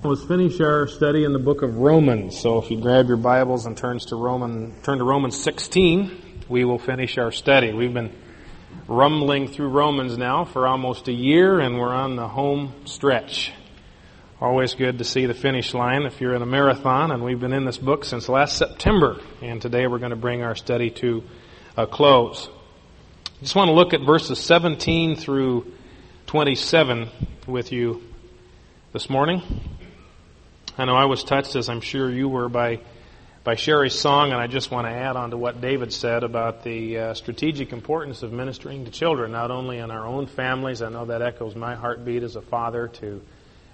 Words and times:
Let's 0.00 0.22
finish 0.22 0.60
our 0.60 0.86
study 0.86 1.24
in 1.24 1.32
the 1.32 1.40
book 1.40 1.62
of 1.62 1.78
Romans. 1.78 2.38
So 2.38 2.58
if 2.58 2.70
you 2.70 2.80
grab 2.80 3.08
your 3.08 3.16
Bibles 3.16 3.66
and 3.66 3.76
turns 3.76 4.04
to 4.06 4.14
Roman, 4.14 4.80
turn 4.82 4.98
to 4.98 5.04
Romans 5.04 5.36
16, 5.36 6.44
we 6.48 6.64
will 6.64 6.78
finish 6.78 7.18
our 7.18 7.32
study. 7.32 7.72
We've 7.72 7.92
been 7.92 8.12
rumbling 8.86 9.48
through 9.48 9.70
Romans 9.70 10.16
now 10.16 10.44
for 10.44 10.68
almost 10.68 11.08
a 11.08 11.12
year 11.12 11.58
and 11.58 11.80
we're 11.80 11.92
on 11.92 12.14
the 12.14 12.28
home 12.28 12.74
stretch. 12.84 13.52
Always 14.40 14.74
good 14.74 14.98
to 14.98 15.04
see 15.04 15.26
the 15.26 15.34
finish 15.34 15.74
line 15.74 16.04
if 16.04 16.20
you're 16.20 16.36
in 16.36 16.42
a 16.42 16.46
marathon 16.46 17.10
and 17.10 17.24
we've 17.24 17.40
been 17.40 17.52
in 17.52 17.64
this 17.64 17.78
book 17.78 18.04
since 18.04 18.28
last 18.28 18.56
September 18.56 19.20
and 19.42 19.60
today 19.60 19.88
we're 19.88 19.98
going 19.98 20.10
to 20.10 20.16
bring 20.16 20.42
our 20.42 20.54
study 20.54 20.90
to 20.90 21.24
a 21.76 21.88
close. 21.88 22.48
I 23.26 23.40
just 23.40 23.56
want 23.56 23.66
to 23.66 23.74
look 23.74 23.94
at 23.94 24.02
verses 24.02 24.38
17 24.38 25.16
through 25.16 25.72
27 26.28 27.08
with 27.48 27.72
you 27.72 28.00
this 28.92 29.10
morning. 29.10 29.42
I 30.80 30.84
know 30.84 30.94
I 30.94 31.06
was 31.06 31.24
touched, 31.24 31.56
as 31.56 31.68
I'm 31.68 31.80
sure 31.80 32.08
you 32.08 32.28
were, 32.28 32.48
by 32.48 32.78
by 33.42 33.56
Sherry's 33.56 33.98
song, 33.98 34.30
and 34.30 34.40
I 34.40 34.46
just 34.46 34.70
want 34.70 34.86
to 34.86 34.92
add 34.92 35.16
on 35.16 35.30
to 35.30 35.36
what 35.36 35.60
David 35.60 35.92
said 35.92 36.22
about 36.22 36.62
the 36.62 36.98
uh, 36.98 37.14
strategic 37.14 37.72
importance 37.72 38.22
of 38.22 38.32
ministering 38.32 38.84
to 38.84 38.90
children, 38.92 39.32
not 39.32 39.50
only 39.50 39.78
in 39.78 39.90
our 39.90 40.06
own 40.06 40.28
families. 40.28 40.80
I 40.80 40.88
know 40.90 41.06
that 41.06 41.20
echoes 41.20 41.56
my 41.56 41.74
heartbeat 41.74 42.22
as 42.22 42.36
a 42.36 42.42
father 42.42 42.86
to 42.86 43.20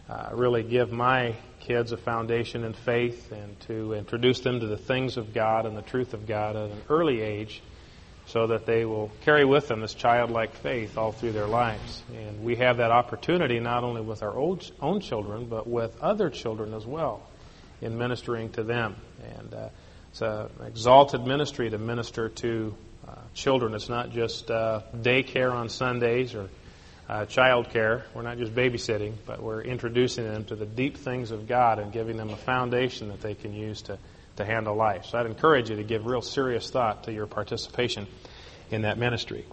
uh, 0.09 0.31
really 0.33 0.63
give 0.63 0.93
my 0.93 1.35
kids 1.61 1.93
a 1.93 1.99
foundation 1.99 2.65
in 2.65 2.73
faith 2.73 3.31
and 3.33 3.61
to 3.61 3.93
introduce 3.93 4.41
them 4.41 4.61
to 4.61 4.67
the 4.67 4.79
things 4.79 5.19
of 5.19 5.35
God 5.35 5.67
and 5.67 5.77
the 5.77 5.83
truth 5.83 6.15
of 6.15 6.27
God 6.27 6.57
at 6.57 6.71
an 6.71 6.81
early 6.89 7.21
age 7.21 7.63
so 8.27 8.47
that 8.47 8.67
they 8.67 8.85
will 8.85 9.11
carry 9.23 9.45
with 9.45 9.69
them 9.69 9.81
this 9.81 9.95
childlike 9.95 10.55
faith 10.57 10.97
all 10.97 11.13
through 11.13 11.33
their 11.33 11.47
lives. 11.47 12.03
And 12.15 12.43
we 12.43 12.57
have 12.57 12.79
that 12.79 12.91
opportunity 12.91 13.61
not 13.61 13.85
only 13.85 14.01
with 14.01 14.23
our 14.23 14.37
own 14.37 15.01
children, 15.01 15.47
but 15.47 15.67
with 15.67 16.01
other 16.03 16.31
children 16.31 16.75
as 16.75 16.87
well 16.87 17.23
in 17.81 17.99
ministering 17.99 18.51
to 18.53 18.63
them. 18.63 18.97
And 19.39 19.55
uh, 19.55 19.69
it's 20.11 20.23
an 20.23 20.49
exalted 20.67 21.27
ministry 21.27 21.71
to 21.71 21.79
minister 21.79 22.29
to 22.31 22.75
uh, 23.07 23.15
children. 23.35 23.75
It's 23.75 23.89
not 23.89 24.11
just 24.11 24.51
uh, 24.51 24.81
daycare 24.97 25.53
on 25.53 25.69
Sundays 25.69 26.35
or 26.35 26.49
uh, 27.09 27.27
child 27.27 27.71
care. 27.71 28.07
We're 28.15 28.23
not 28.23 28.39
just 28.39 28.55
babysitting, 28.55 29.15
but 29.27 29.43
we're 29.43 29.61
introducing 29.61 30.25
them 30.25 30.45
to 30.47 30.57
the 30.57 30.67
deep 30.67 30.97
things 30.97 31.31
of 31.31 31.47
God 31.47 31.79
and 31.79 31.93
giving 31.93 32.17
them 32.17 32.31
a 32.31 32.37
foundation 32.37 33.09
that 33.09 33.21
they 33.21 33.35
can 33.35 33.53
use 33.53 33.83
to 33.83 33.99
to 34.37 34.45
handle 34.45 34.75
life. 34.75 35.07
So 35.07 35.19
I'd 35.19 35.27
encourage 35.27 35.71
you 35.71 35.77
to 35.77 35.85
give 35.85 36.07
real 36.07 36.23
serious 36.23 36.71
thought 36.71 37.05
to 37.05 37.13
your 37.13 37.27
participation 37.27 38.07
in 38.71 38.83
that 38.83 38.99
ministry. 38.99 39.45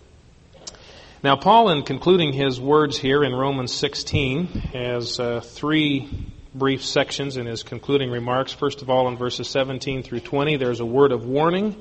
Now, 1.24 1.36
Paul, 1.36 1.70
in 1.70 1.84
concluding 1.84 2.34
his 2.34 2.60
words 2.60 2.98
here 2.98 3.24
in 3.24 3.34
Romans 3.34 3.72
16, 3.72 4.48
has 4.48 5.20
uh, 5.20 5.42
three 5.42 6.10
brief 6.54 6.84
sections 6.84 7.38
in 7.38 7.46
his 7.46 7.62
concluding 7.62 8.10
remarks. 8.10 8.52
First 8.54 8.82
of 8.82 8.90
all, 8.90 9.08
in 9.08 9.18
verses 9.18 9.48
17 9.48 10.02
through 10.02 10.22
20, 10.22 10.58
there's 10.58 10.80
a 10.80 10.86
word 10.86 11.12
of 11.12 11.26
warning. 11.26 11.76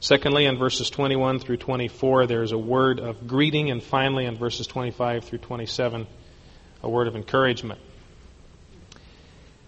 Secondly, 0.00 0.46
in 0.46 0.58
verses 0.58 0.90
21 0.90 1.38
through 1.38 1.56
24, 1.58 2.26
there's 2.26 2.52
a 2.52 2.58
word 2.58 2.98
of 2.98 3.26
greeting. 3.28 3.70
And 3.70 3.82
finally, 3.82 4.26
in 4.26 4.36
verses 4.36 4.66
25 4.66 5.24
through 5.24 5.38
27, 5.38 6.06
a 6.82 6.90
word 6.90 7.06
of 7.06 7.14
encouragement. 7.14 7.80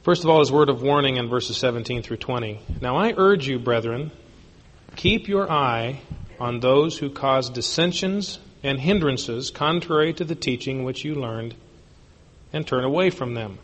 First 0.03 0.23
of 0.23 0.31
all, 0.31 0.39
his 0.39 0.53
word 0.53 0.69
of 0.69 0.81
warning 0.81 1.17
in 1.17 1.29
verses 1.29 1.57
17 1.57 2.03
through 2.03 2.19
20. 2.19 2.61
Now 2.81 2.97
I 2.97 3.15
urge 3.17 3.49
you, 3.49 3.59
brethren, 3.59 4.13
keep 4.97 5.29
your 5.29 5.51
eye 5.51 6.01
on 6.39 6.61
those 6.61 6.97
who 6.97 7.11
cause 7.11 7.51
dissensions 7.51 8.39
and 8.63 8.79
hindrances 8.79 9.51
contrary 9.51 10.13
to 10.15 10.25
the 10.25 10.37
teaching 10.37 10.85
which 10.85 11.05
you 11.05 11.17
learned, 11.17 11.55
and 12.53 12.67
turn 12.67 12.85
away 12.85 13.11
from 13.11 13.35
them. 13.35 13.59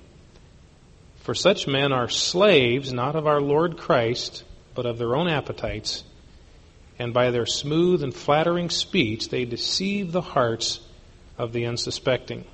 For 1.18 1.34
such 1.34 1.66
men 1.68 1.92
are 1.92 2.08
slaves 2.08 2.92
not 2.92 3.16
of 3.16 3.26
our 3.26 3.40
Lord 3.40 3.78
Christ, 3.78 4.44
but 4.74 4.86
of 4.86 4.98
their 4.98 5.14
own 5.14 5.28
appetites, 5.28 6.02
and 6.98 7.14
by 7.14 7.30
their 7.30 7.46
smooth 7.46 8.02
and 8.02 8.12
flattering 8.12 8.70
speech 8.70 9.28
they 9.28 9.44
deceive 9.44 10.10
the 10.10 10.20
hearts 10.20 10.80
of 11.38 11.52
the 11.52 11.66
unsuspecting. 11.66 12.44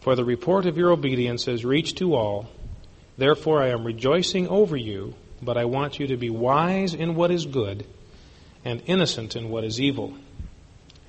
For 0.00 0.16
the 0.16 0.24
report 0.24 0.66
of 0.66 0.76
your 0.76 0.90
obedience 0.90 1.44
has 1.44 1.64
reached 1.64 1.98
to 1.98 2.14
all 2.14 2.48
Therefore, 3.16 3.62
I 3.62 3.68
am 3.68 3.84
rejoicing 3.84 4.48
over 4.48 4.76
you, 4.76 5.14
but 5.40 5.56
I 5.56 5.64
want 5.64 5.98
you 5.98 6.06
to 6.08 6.16
be 6.16 6.30
wise 6.30 6.94
in 6.94 7.14
what 7.14 7.30
is 7.30 7.46
good 7.46 7.84
and 8.64 8.82
innocent 8.86 9.36
in 9.36 9.50
what 9.50 9.64
is 9.64 9.80
evil. 9.80 10.14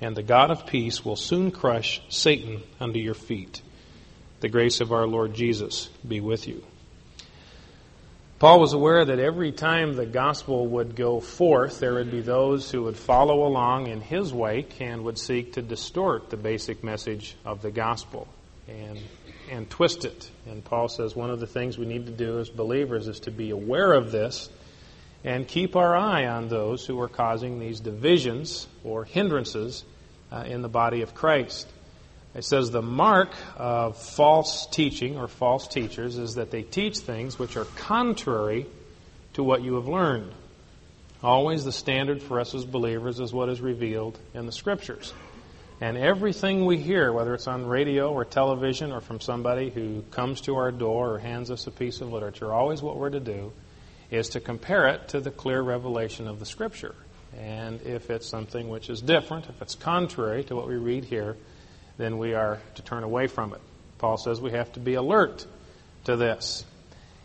And 0.00 0.16
the 0.16 0.22
God 0.22 0.50
of 0.50 0.66
peace 0.66 1.04
will 1.04 1.16
soon 1.16 1.50
crush 1.50 2.02
Satan 2.08 2.62
under 2.80 2.98
your 2.98 3.14
feet. 3.14 3.62
The 4.40 4.48
grace 4.48 4.80
of 4.80 4.92
our 4.92 5.06
Lord 5.06 5.34
Jesus 5.34 5.88
be 6.06 6.20
with 6.20 6.46
you. 6.46 6.64
Paul 8.40 8.60
was 8.60 8.74
aware 8.74 9.04
that 9.04 9.20
every 9.20 9.52
time 9.52 9.94
the 9.94 10.04
gospel 10.04 10.66
would 10.66 10.96
go 10.96 11.20
forth, 11.20 11.78
there 11.78 11.94
would 11.94 12.10
be 12.10 12.20
those 12.20 12.70
who 12.70 12.82
would 12.82 12.96
follow 12.96 13.46
along 13.46 13.86
in 13.86 14.00
his 14.02 14.34
wake 14.34 14.80
and 14.80 15.04
would 15.04 15.18
seek 15.18 15.54
to 15.54 15.62
distort 15.62 16.28
the 16.28 16.36
basic 16.36 16.84
message 16.84 17.36
of 17.44 17.62
the 17.62 17.70
gospel. 17.70 18.28
And 18.68 18.98
and 19.50 19.68
twist 19.68 20.04
it. 20.04 20.30
And 20.46 20.64
Paul 20.64 20.88
says 20.88 21.14
one 21.14 21.30
of 21.30 21.40
the 21.40 21.46
things 21.46 21.78
we 21.78 21.86
need 21.86 22.06
to 22.06 22.12
do 22.12 22.38
as 22.38 22.48
believers 22.48 23.08
is 23.08 23.20
to 23.20 23.30
be 23.30 23.50
aware 23.50 23.92
of 23.92 24.12
this 24.12 24.48
and 25.22 25.48
keep 25.48 25.76
our 25.76 25.96
eye 25.96 26.26
on 26.26 26.48
those 26.48 26.84
who 26.86 27.00
are 27.00 27.08
causing 27.08 27.58
these 27.58 27.80
divisions 27.80 28.66
or 28.82 29.04
hindrances 29.04 29.84
uh, 30.30 30.44
in 30.46 30.62
the 30.62 30.68
body 30.68 31.02
of 31.02 31.14
Christ. 31.14 31.68
It 32.34 32.44
says 32.44 32.70
the 32.70 32.82
mark 32.82 33.32
of 33.56 33.96
false 33.96 34.66
teaching 34.66 35.16
or 35.16 35.28
false 35.28 35.68
teachers 35.68 36.18
is 36.18 36.34
that 36.34 36.50
they 36.50 36.62
teach 36.62 36.98
things 36.98 37.38
which 37.38 37.56
are 37.56 37.64
contrary 37.76 38.66
to 39.34 39.44
what 39.44 39.62
you 39.62 39.76
have 39.76 39.86
learned. 39.86 40.32
Always 41.22 41.64
the 41.64 41.72
standard 41.72 42.22
for 42.22 42.40
us 42.40 42.54
as 42.54 42.64
believers 42.64 43.18
is 43.18 43.32
what 43.32 43.48
is 43.48 43.60
revealed 43.60 44.18
in 44.34 44.46
the 44.46 44.52
Scriptures. 44.52 45.14
And 45.80 45.96
everything 45.96 46.66
we 46.66 46.78
hear, 46.78 47.12
whether 47.12 47.34
it's 47.34 47.48
on 47.48 47.66
radio 47.66 48.12
or 48.12 48.24
television 48.24 48.92
or 48.92 49.00
from 49.00 49.20
somebody 49.20 49.70
who 49.70 50.02
comes 50.10 50.40
to 50.42 50.56
our 50.56 50.70
door 50.70 51.14
or 51.14 51.18
hands 51.18 51.50
us 51.50 51.66
a 51.66 51.70
piece 51.70 52.00
of 52.00 52.12
literature, 52.12 52.52
always 52.52 52.80
what 52.80 52.96
we're 52.96 53.10
to 53.10 53.20
do 53.20 53.52
is 54.10 54.30
to 54.30 54.40
compare 54.40 54.86
it 54.88 55.08
to 55.08 55.20
the 55.20 55.30
clear 55.30 55.60
revelation 55.60 56.28
of 56.28 56.38
the 56.38 56.46
Scripture. 56.46 56.94
And 57.36 57.82
if 57.82 58.10
it's 58.10 58.28
something 58.28 58.68
which 58.68 58.88
is 58.88 59.00
different, 59.00 59.48
if 59.48 59.60
it's 59.60 59.74
contrary 59.74 60.44
to 60.44 60.54
what 60.54 60.68
we 60.68 60.76
read 60.76 61.04
here, 61.04 61.36
then 61.98 62.18
we 62.18 62.34
are 62.34 62.60
to 62.76 62.82
turn 62.82 63.02
away 63.02 63.26
from 63.26 63.52
it. 63.52 63.60
Paul 63.98 64.16
says 64.16 64.40
we 64.40 64.52
have 64.52 64.72
to 64.74 64.80
be 64.80 64.94
alert 64.94 65.46
to 66.04 66.16
this 66.16 66.64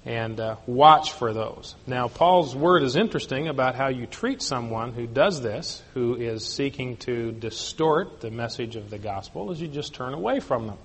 and 0.05 0.39
uh, 0.39 0.55
watch 0.65 1.11
for 1.13 1.33
those. 1.33 1.75
Now, 1.85 2.07
Paul's 2.07 2.55
word 2.55 2.83
is 2.83 2.95
interesting 2.95 3.47
about 3.47 3.75
how 3.75 3.89
you 3.89 4.05
treat 4.05 4.41
someone 4.41 4.93
who 4.93 5.07
does 5.07 5.41
this, 5.41 5.83
who 5.93 6.15
is 6.15 6.45
seeking 6.45 6.97
to 6.97 7.31
distort 7.31 8.21
the 8.21 8.31
message 8.31 8.75
of 8.75 8.89
the 8.89 8.97
gospel, 8.97 9.51
is 9.51 9.61
you 9.61 9.67
just 9.67 9.93
turn 9.93 10.13
away 10.13 10.39
from 10.39 10.67
them. 10.67 10.77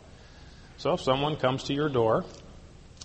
So, 0.78 0.92
if 0.94 1.00
someone 1.00 1.36
comes 1.36 1.64
to 1.64 1.74
your 1.74 1.88
door 1.88 2.24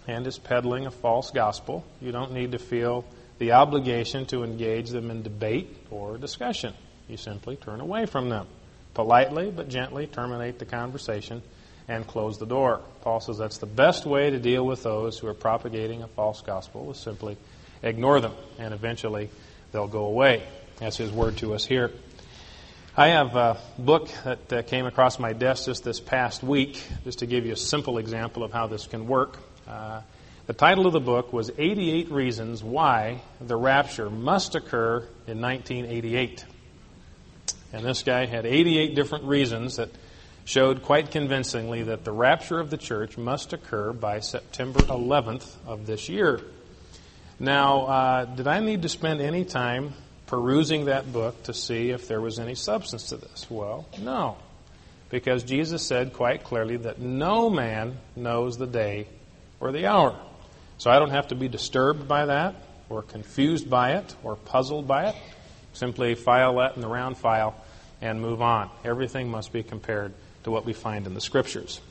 and 0.08 0.26
is 0.26 0.40
peddling 0.40 0.88
a 0.88 0.92
false 0.92 1.30
gospel, 1.32 1.86
you 2.02 2.12
don't 2.12 2.34
need 2.34 2.54
to 2.54 2.60
feel 2.60 3.06
the 3.38 3.54
obligation 3.54 4.26
to 4.28 4.44
engage 4.44 4.90
them 4.90 5.12
in 5.12 5.22
debate 5.22 5.78
or 5.92 6.18
discussion. 6.18 6.74
You 7.08 7.18
simply 7.18 7.56
turn 7.56 7.80
away 7.80 8.06
from 8.06 8.30
them. 8.30 8.48
Politely 8.94 9.52
but 9.52 9.70
gently 9.70 10.08
terminate 10.08 10.60
the 10.60 10.66
conversation 10.66 11.42
and 11.90 12.08
close 12.08 12.38
the 12.38 12.46
door. 12.46 12.82
Paul 13.02 13.20
says 13.20 13.38
that's 13.38 13.58
the 13.58 13.66
best 13.66 14.06
way 14.06 14.30
to 14.30 14.40
deal 14.40 14.66
with 14.66 14.84
those 14.84 15.20
who 15.20 15.28
are 15.28 15.34
propagating 15.34 16.04
a 16.04 16.08
false 16.08 16.42
gospel 16.42 16.92
is 16.92 16.98
simply 16.98 17.36
ignore 17.82 18.22
them, 18.22 18.34
and 18.60 18.74
eventually 18.74 19.30
they'll 19.72 19.88
go 19.88 20.06
away. 20.06 20.44
That's 20.78 20.96
his 20.96 21.12
word 21.12 21.38
to 21.38 21.56
us 21.56 21.66
here. 21.66 21.92
I 22.96 23.10
have 23.10 23.36
a 23.36 23.58
book 23.78 24.10
that 24.24 24.54
uh, 24.54 24.62
came 24.62 24.86
across 24.86 25.20
my 25.20 25.34
desk 25.34 25.66
just 25.66 25.84
this 25.84 26.00
past 26.00 26.44
week, 26.44 26.82
just 27.04 27.20
to 27.20 27.26
give 27.26 27.46
you 27.46 27.54
a 27.54 27.58
simple 27.58 27.98
example 27.98 28.44
of 28.44 28.52
how 28.52 28.68
this 28.68 28.88
can 28.88 29.08
work. 29.08 29.38
Uh, 29.68 30.02
the 30.46 30.54
title 30.54 30.86
of 30.86 30.94
the 30.94 31.00
book 31.00 31.34
was 31.34 31.52
88 31.58 32.12
Reasons 32.12 32.64
Why 32.64 33.22
the 33.40 33.56
Rapture 33.56 34.10
Must 34.10 34.56
Occur 34.56 34.98
in 35.28 35.42
1988. 35.42 36.46
And 37.72 37.86
this 37.86 38.04
guy 38.04 38.26
had 38.26 38.46
88 38.46 38.96
different 38.96 39.26
reasons 39.26 39.78
that 39.78 39.90
showed 40.46 40.84
quite 40.84 41.12
convincingly 41.12 41.84
that 41.84 42.04
the 42.04 42.12
rapture 42.12 42.60
of 42.60 42.70
the 42.70 42.78
church 42.78 43.18
must 43.18 43.54
occur 43.54 43.94
by 43.94 44.20
September 44.20 44.80
11th 44.80 45.48
of 45.68 45.86
this 45.86 46.10
year. 46.10 46.42
Now, 47.40 47.86
uh, 47.86 48.26
did 48.26 48.48
I 48.48 48.60
need 48.60 48.82
to 48.82 48.90
spend 48.90 49.22
any 49.22 49.46
time 49.46 49.94
perusing 50.26 50.86
that 50.86 51.12
book 51.12 51.44
to 51.44 51.54
see 51.54 51.90
if 51.90 52.08
there 52.08 52.22
was 52.22 52.40
any 52.40 52.56
substance 52.56 53.10
to 53.10 53.18
this? 53.18 53.50
Well, 53.50 53.88
no. 54.00 54.38
Because 55.10 55.44
Jesus 55.44 55.86
said 55.86 56.14
quite 56.14 56.44
clearly 56.44 56.78
that 56.78 57.00
no 57.00 57.50
man 57.50 57.98
knows 58.16 58.58
the 58.58 58.68
day 58.68 59.08
or 59.60 59.72
the 59.72 59.88
hour. 59.88 60.20
So 60.78 60.92
I 60.92 61.00
don't 61.00 61.10
have 61.10 61.30
to 61.30 61.36
be 61.36 61.48
disturbed 61.48 62.08
by 62.08 62.28
that, 62.28 62.56
or 62.90 63.02
confused 63.02 63.70
by 63.70 63.94
it, 63.94 64.16
or 64.24 64.36
puzzled 64.36 64.88
by 64.88 65.10
it. 65.10 65.16
Simply 65.74 66.16
file 66.16 66.58
that 66.58 66.76
in 66.76 66.82
the 66.82 66.88
round 66.88 67.18
file 67.18 67.56
and 68.02 68.22
move 68.22 68.42
on. 68.42 68.70
Everything 68.84 69.30
must 69.30 69.52
be 69.52 69.64
compared 69.64 70.14
to 70.44 70.52
what 70.52 70.66
we 70.66 70.74
find 70.74 71.08
in 71.08 71.14
the 71.14 71.22
scriptures. 71.22 71.82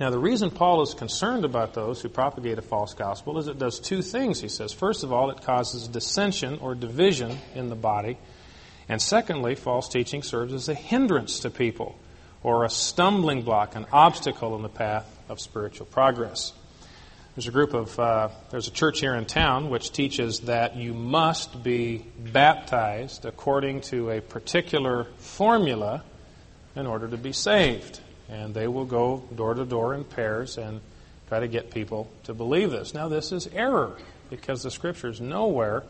Now, 0.00 0.08
the 0.08 0.18
reason 0.18 0.50
Paul 0.50 0.80
is 0.80 0.94
concerned 0.94 1.44
about 1.44 1.74
those 1.74 2.00
who 2.00 2.08
propagate 2.08 2.58
a 2.58 2.62
false 2.62 2.94
gospel 2.94 3.38
is 3.38 3.48
it 3.48 3.58
does 3.58 3.78
two 3.78 4.00
things, 4.00 4.40
he 4.40 4.48
says. 4.48 4.72
First 4.72 5.04
of 5.04 5.12
all, 5.12 5.30
it 5.30 5.42
causes 5.42 5.88
dissension 5.88 6.58
or 6.60 6.74
division 6.74 7.36
in 7.54 7.68
the 7.68 7.74
body. 7.74 8.16
And 8.88 9.00
secondly, 9.00 9.54
false 9.56 9.88
teaching 9.88 10.22
serves 10.22 10.54
as 10.54 10.68
a 10.70 10.74
hindrance 10.74 11.40
to 11.40 11.50
people 11.50 11.98
or 12.42 12.64
a 12.64 12.70
stumbling 12.70 13.42
block, 13.42 13.76
an 13.76 13.86
obstacle 13.92 14.56
in 14.56 14.62
the 14.62 14.70
path 14.70 15.18
of 15.28 15.38
spiritual 15.38 15.86
progress. 15.86 16.54
There's 17.36 17.46
a 17.46 17.52
group 17.52 17.74
of, 17.74 17.98
uh, 17.98 18.28
there's 18.50 18.68
a 18.68 18.72
church 18.72 19.00
here 19.00 19.14
in 19.14 19.26
town 19.26 19.70
which 19.70 19.92
teaches 19.92 20.40
that 20.40 20.76
you 20.76 20.94
must 20.94 21.62
be 21.62 22.04
baptized 22.18 23.24
according 23.24 23.82
to 23.82 24.10
a 24.10 24.20
particular 24.20 25.04
formula 25.18 26.02
in 26.76 26.86
order 26.86 27.08
to 27.08 27.16
be 27.16 27.32
saved 27.32 28.00
and 28.28 28.54
they 28.54 28.68
will 28.68 28.84
go 28.84 29.24
door 29.34 29.54
to 29.54 29.64
door 29.64 29.94
in 29.94 30.04
pairs 30.04 30.56
and 30.56 30.80
try 31.28 31.40
to 31.40 31.48
get 31.48 31.70
people 31.70 32.10
to 32.24 32.34
believe 32.34 32.70
this. 32.70 32.94
Now, 32.94 33.08
this 33.08 33.32
is 33.32 33.48
error 33.48 33.96
because 34.30 34.62
the 34.62 34.70
scriptures 34.70 35.20
nowhere 35.20 35.84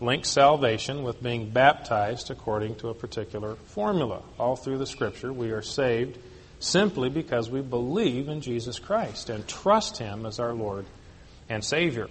link 0.00 0.26
salvation 0.26 1.02
with 1.02 1.22
being 1.22 1.50
baptized 1.50 2.30
according 2.30 2.74
to 2.76 2.88
a 2.88 2.94
particular 2.94 3.54
formula. 3.54 4.22
All 4.38 4.56
through 4.56 4.78
the 4.78 4.86
scripture, 4.86 5.32
we 5.32 5.50
are 5.52 5.62
saved 5.62 6.18
simply 6.60 7.08
because 7.08 7.50
we 7.50 7.62
believe 7.62 8.28
in 8.28 8.40
Jesus 8.42 8.78
Christ 8.78 9.30
and 9.30 9.46
trust 9.48 9.98
Him 9.98 10.26
as 10.26 10.38
our 10.38 10.52
Lord 10.52 10.84
and 11.48 11.64
Savior. 11.64 12.08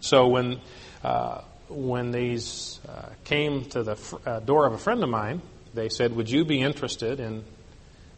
So 0.00 0.28
when 0.28 0.60
uh, 1.04 1.42
when 1.68 2.12
these 2.12 2.80
uh, 2.88 3.08
came 3.24 3.64
to 3.66 3.82
the 3.82 3.96
fr- 3.96 4.16
uh, 4.24 4.40
door 4.40 4.66
of 4.66 4.72
a 4.72 4.78
friend 4.78 5.02
of 5.02 5.08
mine, 5.08 5.42
they 5.76 5.88
said, 5.88 6.16
"Would 6.16 6.30
you 6.30 6.44
be 6.44 6.60
interested 6.60 7.20
in 7.20 7.44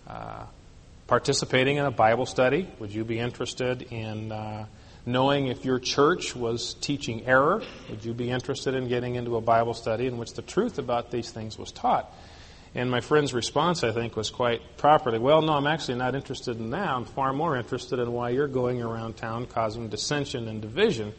uh, 0.06 0.44
participating 1.08 1.78
in 1.78 1.84
a 1.84 1.90
Bible 1.90 2.26
study? 2.26 2.68
Would 2.78 2.92
you 2.92 3.04
be 3.04 3.18
interested 3.18 3.82
in 3.90 4.30
uh, 4.30 4.66
knowing 5.04 5.48
if 5.48 5.64
your 5.64 5.78
church 5.78 6.36
was 6.36 6.74
teaching 6.74 7.26
error? 7.26 7.62
Would 7.90 8.04
you 8.04 8.12
be 8.12 8.30
interested 8.30 8.74
in 8.74 8.88
getting 8.88 9.16
into 9.16 9.36
a 9.36 9.40
Bible 9.40 9.74
study 9.74 10.06
in 10.06 10.18
which 10.18 10.34
the 10.34 10.42
truth 10.42 10.78
about 10.78 11.10
these 11.10 11.30
things 11.30 11.58
was 11.58 11.72
taught? 11.72 12.14
And 12.74 12.90
my 12.90 13.00
friend's 13.00 13.32
response, 13.32 13.82
I 13.82 13.92
think, 13.92 14.14
was 14.14 14.28
quite 14.28 14.76
properly 14.76 15.18
well, 15.18 15.40
no, 15.40 15.54
I'm 15.54 15.66
actually 15.66 15.96
not 15.96 16.14
interested 16.14 16.58
in 16.58 16.70
that. 16.70 16.88
I'm 16.88 17.06
far 17.06 17.32
more 17.32 17.56
interested 17.56 17.98
in 17.98 18.12
why 18.12 18.28
you're 18.30 18.46
going 18.46 18.82
around 18.82 19.16
town 19.16 19.46
causing 19.46 19.88
dissension 19.88 20.46
and 20.46 20.60
division 20.60 21.14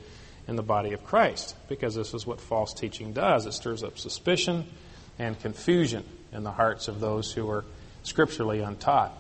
in 0.48 0.56
the 0.56 0.64
body 0.64 0.94
of 0.94 1.04
Christ, 1.04 1.56
because 1.68 1.96
this 1.96 2.14
is 2.14 2.28
what 2.28 2.40
false 2.40 2.74
teaching 2.74 3.14
does. 3.14 3.48
It 3.48 3.54
stirs 3.54 3.84
up 3.84 3.98
suspicion 3.98 4.68
and 5.18 5.40
confusion 5.40 6.06
in 6.32 6.44
the 6.44 6.52
hearts 6.52 6.88
of 6.88 7.00
those 7.00 7.32
who 7.32 7.50
are 7.50 7.66
scripturally 8.04 8.62
untaught. 8.62 9.14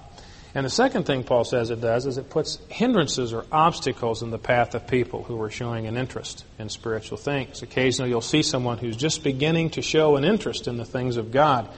And 0.55 0.65
the 0.65 0.69
second 0.69 1.05
thing 1.05 1.23
Paul 1.23 1.43
says 1.43 1.69
it 1.69 1.79
does 1.79 2.07
is 2.07 2.17
it 2.17 2.31
puts 2.31 2.57
hindrances 2.69 3.33
or 3.33 3.45
obstacles 3.51 4.23
in 4.23 4.31
the 4.31 4.39
path 4.39 4.73
of 4.73 4.87
people 4.87 5.23
who 5.23 5.39
are 5.43 5.51
showing 5.51 5.85
an 5.85 5.95
interest 5.95 6.43
in 6.57 6.69
spiritual 6.69 7.17
things. 7.17 7.61
Occasionally 7.61 8.09
you'll 8.09 8.21
see 8.21 8.41
someone 8.41 8.79
who's 8.79 8.97
just 8.97 9.23
beginning 9.23 9.69
to 9.71 9.81
show 9.83 10.15
an 10.15 10.23
interest 10.23 10.67
in 10.67 10.77
the 10.77 10.85
things 10.85 11.17
of 11.17 11.31
God. 11.31 11.69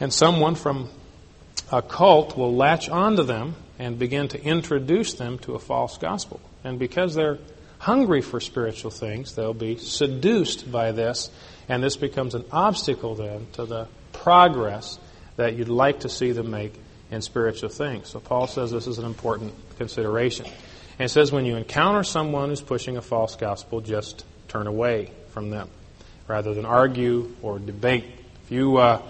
And 0.00 0.12
someone 0.12 0.56
from 0.56 0.88
a 1.70 1.80
cult 1.80 2.36
will 2.36 2.54
latch 2.54 2.88
onto 2.88 3.22
them 3.22 3.54
and 3.78 3.98
begin 3.98 4.26
to 4.28 4.42
introduce 4.42 5.14
them 5.14 5.38
to 5.40 5.54
a 5.54 5.58
false 5.60 5.96
gospel. 5.98 6.40
And 6.64 6.78
because 6.78 7.14
they're 7.14 7.38
hungry 7.78 8.20
for 8.20 8.40
spiritual 8.40 8.90
things, 8.90 9.36
they'll 9.36 9.54
be 9.54 9.76
seduced 9.76 10.70
by 10.70 10.90
this, 10.90 11.30
and 11.68 11.82
this 11.82 11.96
becomes 11.96 12.34
an 12.34 12.44
obstacle 12.50 13.14
then 13.14 13.46
to 13.52 13.64
the 13.64 13.88
progress 14.18 14.98
that 15.36 15.54
you'd 15.54 15.68
like 15.68 16.00
to 16.00 16.08
see 16.08 16.32
them 16.32 16.50
make 16.50 16.74
in 17.10 17.22
spiritual 17.22 17.68
things. 17.68 18.08
So 18.08 18.20
Paul 18.20 18.46
says 18.46 18.70
this 18.70 18.86
is 18.86 18.98
an 18.98 19.04
important 19.04 19.54
consideration. 19.78 20.46
And 20.98 21.06
it 21.06 21.10
says 21.10 21.32
when 21.32 21.46
you 21.46 21.56
encounter 21.56 22.02
someone 22.02 22.48
who's 22.48 22.60
pushing 22.60 22.96
a 22.96 23.02
false 23.02 23.36
gospel, 23.36 23.80
just 23.80 24.24
turn 24.48 24.66
away 24.66 25.12
from 25.30 25.50
them 25.50 25.68
rather 26.26 26.54
than 26.54 26.66
argue 26.66 27.34
or 27.40 27.58
debate. 27.58 28.04
If 28.44 28.50
you 28.50 28.76
uh, 28.78 29.02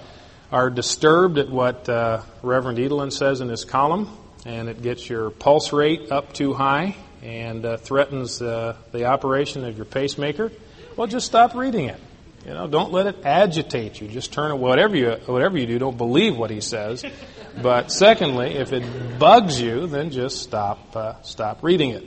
are 0.52 0.70
disturbed 0.70 1.38
at 1.38 1.49
what 1.49 1.88
uh, 1.88 2.22
Reverend 2.43 2.78
Edelin 2.78 3.12
says 3.12 3.40
in 3.40 3.49
his 3.49 3.64
column, 3.64 4.16
and 4.46 4.69
it 4.69 4.82
gets 4.82 5.08
your 5.08 5.31
pulse 5.31 5.72
rate 5.72 6.12
up 6.12 6.32
too 6.32 6.54
high 6.54 6.96
and 7.22 7.64
uh, 7.64 7.76
threatens 7.76 8.40
uh, 8.40 8.76
the 8.93 9.06
operation 9.06 9.64
of 9.64 9.76
your 9.76 9.84
pacemaker, 9.84 10.52
well, 10.96 11.06
just 11.06 11.26
stop 11.26 11.54
reading 11.54 11.87
it. 11.87 12.00
You 12.46 12.55
know, 12.55 12.67
don't 12.67 12.93
let 12.93 13.06
it 13.06 13.25
agitate 13.25 14.00
you. 14.00 14.08
Just 14.08 14.32
turn 14.32 14.52
it. 14.52 14.56
Whatever 14.56 14.96
you 14.96 15.11
whatever 15.26 15.58
you 15.58 15.67
do, 15.67 15.79
don't 15.79 15.99
believe 15.99 16.37
what 16.37 16.50
he 16.50 16.61
says. 16.61 17.05
But 17.61 17.90
secondly, 17.90 18.55
if 18.55 18.73
it 18.73 19.19
bugs 19.19 19.61
you, 19.61 19.88
then 19.88 20.11
just 20.11 20.43
stop 20.43 20.94
uh, 20.94 21.20
stop 21.23 21.64
reading 21.64 21.90
it. 21.90 22.05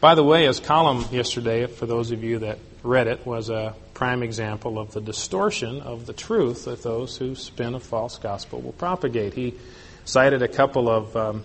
By 0.00 0.14
the 0.14 0.22
way, 0.22 0.46
his 0.46 0.60
column 0.60 1.06
yesterday, 1.10 1.66
for 1.66 1.86
those 1.86 2.12
of 2.12 2.22
you 2.22 2.40
that 2.40 2.58
read 2.84 3.08
it, 3.08 3.26
was 3.26 3.48
a 3.50 3.74
prime 3.94 4.22
example 4.22 4.78
of 4.78 4.92
the 4.92 5.00
distortion 5.00 5.80
of 5.80 6.06
the 6.06 6.12
truth 6.12 6.66
that 6.66 6.84
those 6.84 7.16
who 7.16 7.34
spin 7.34 7.74
a 7.74 7.80
false 7.80 8.18
gospel 8.18 8.60
will 8.60 8.72
propagate. 8.72 9.34
He 9.34 9.54
cited 10.04 10.42
a 10.42 10.48
couple 10.48 10.88
of 10.88 11.16
um, 11.16 11.44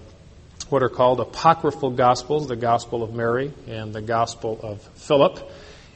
what 0.70 0.84
are 0.84 0.90
called 0.90 1.20
apocryphal 1.20 1.92
gospels, 1.92 2.48
the 2.48 2.56
Gospel 2.56 3.04
of 3.04 3.14
Mary 3.14 3.54
and 3.68 3.94
the 3.94 4.02
Gospel 4.02 4.60
of 4.62 4.82
Philip 4.96 5.50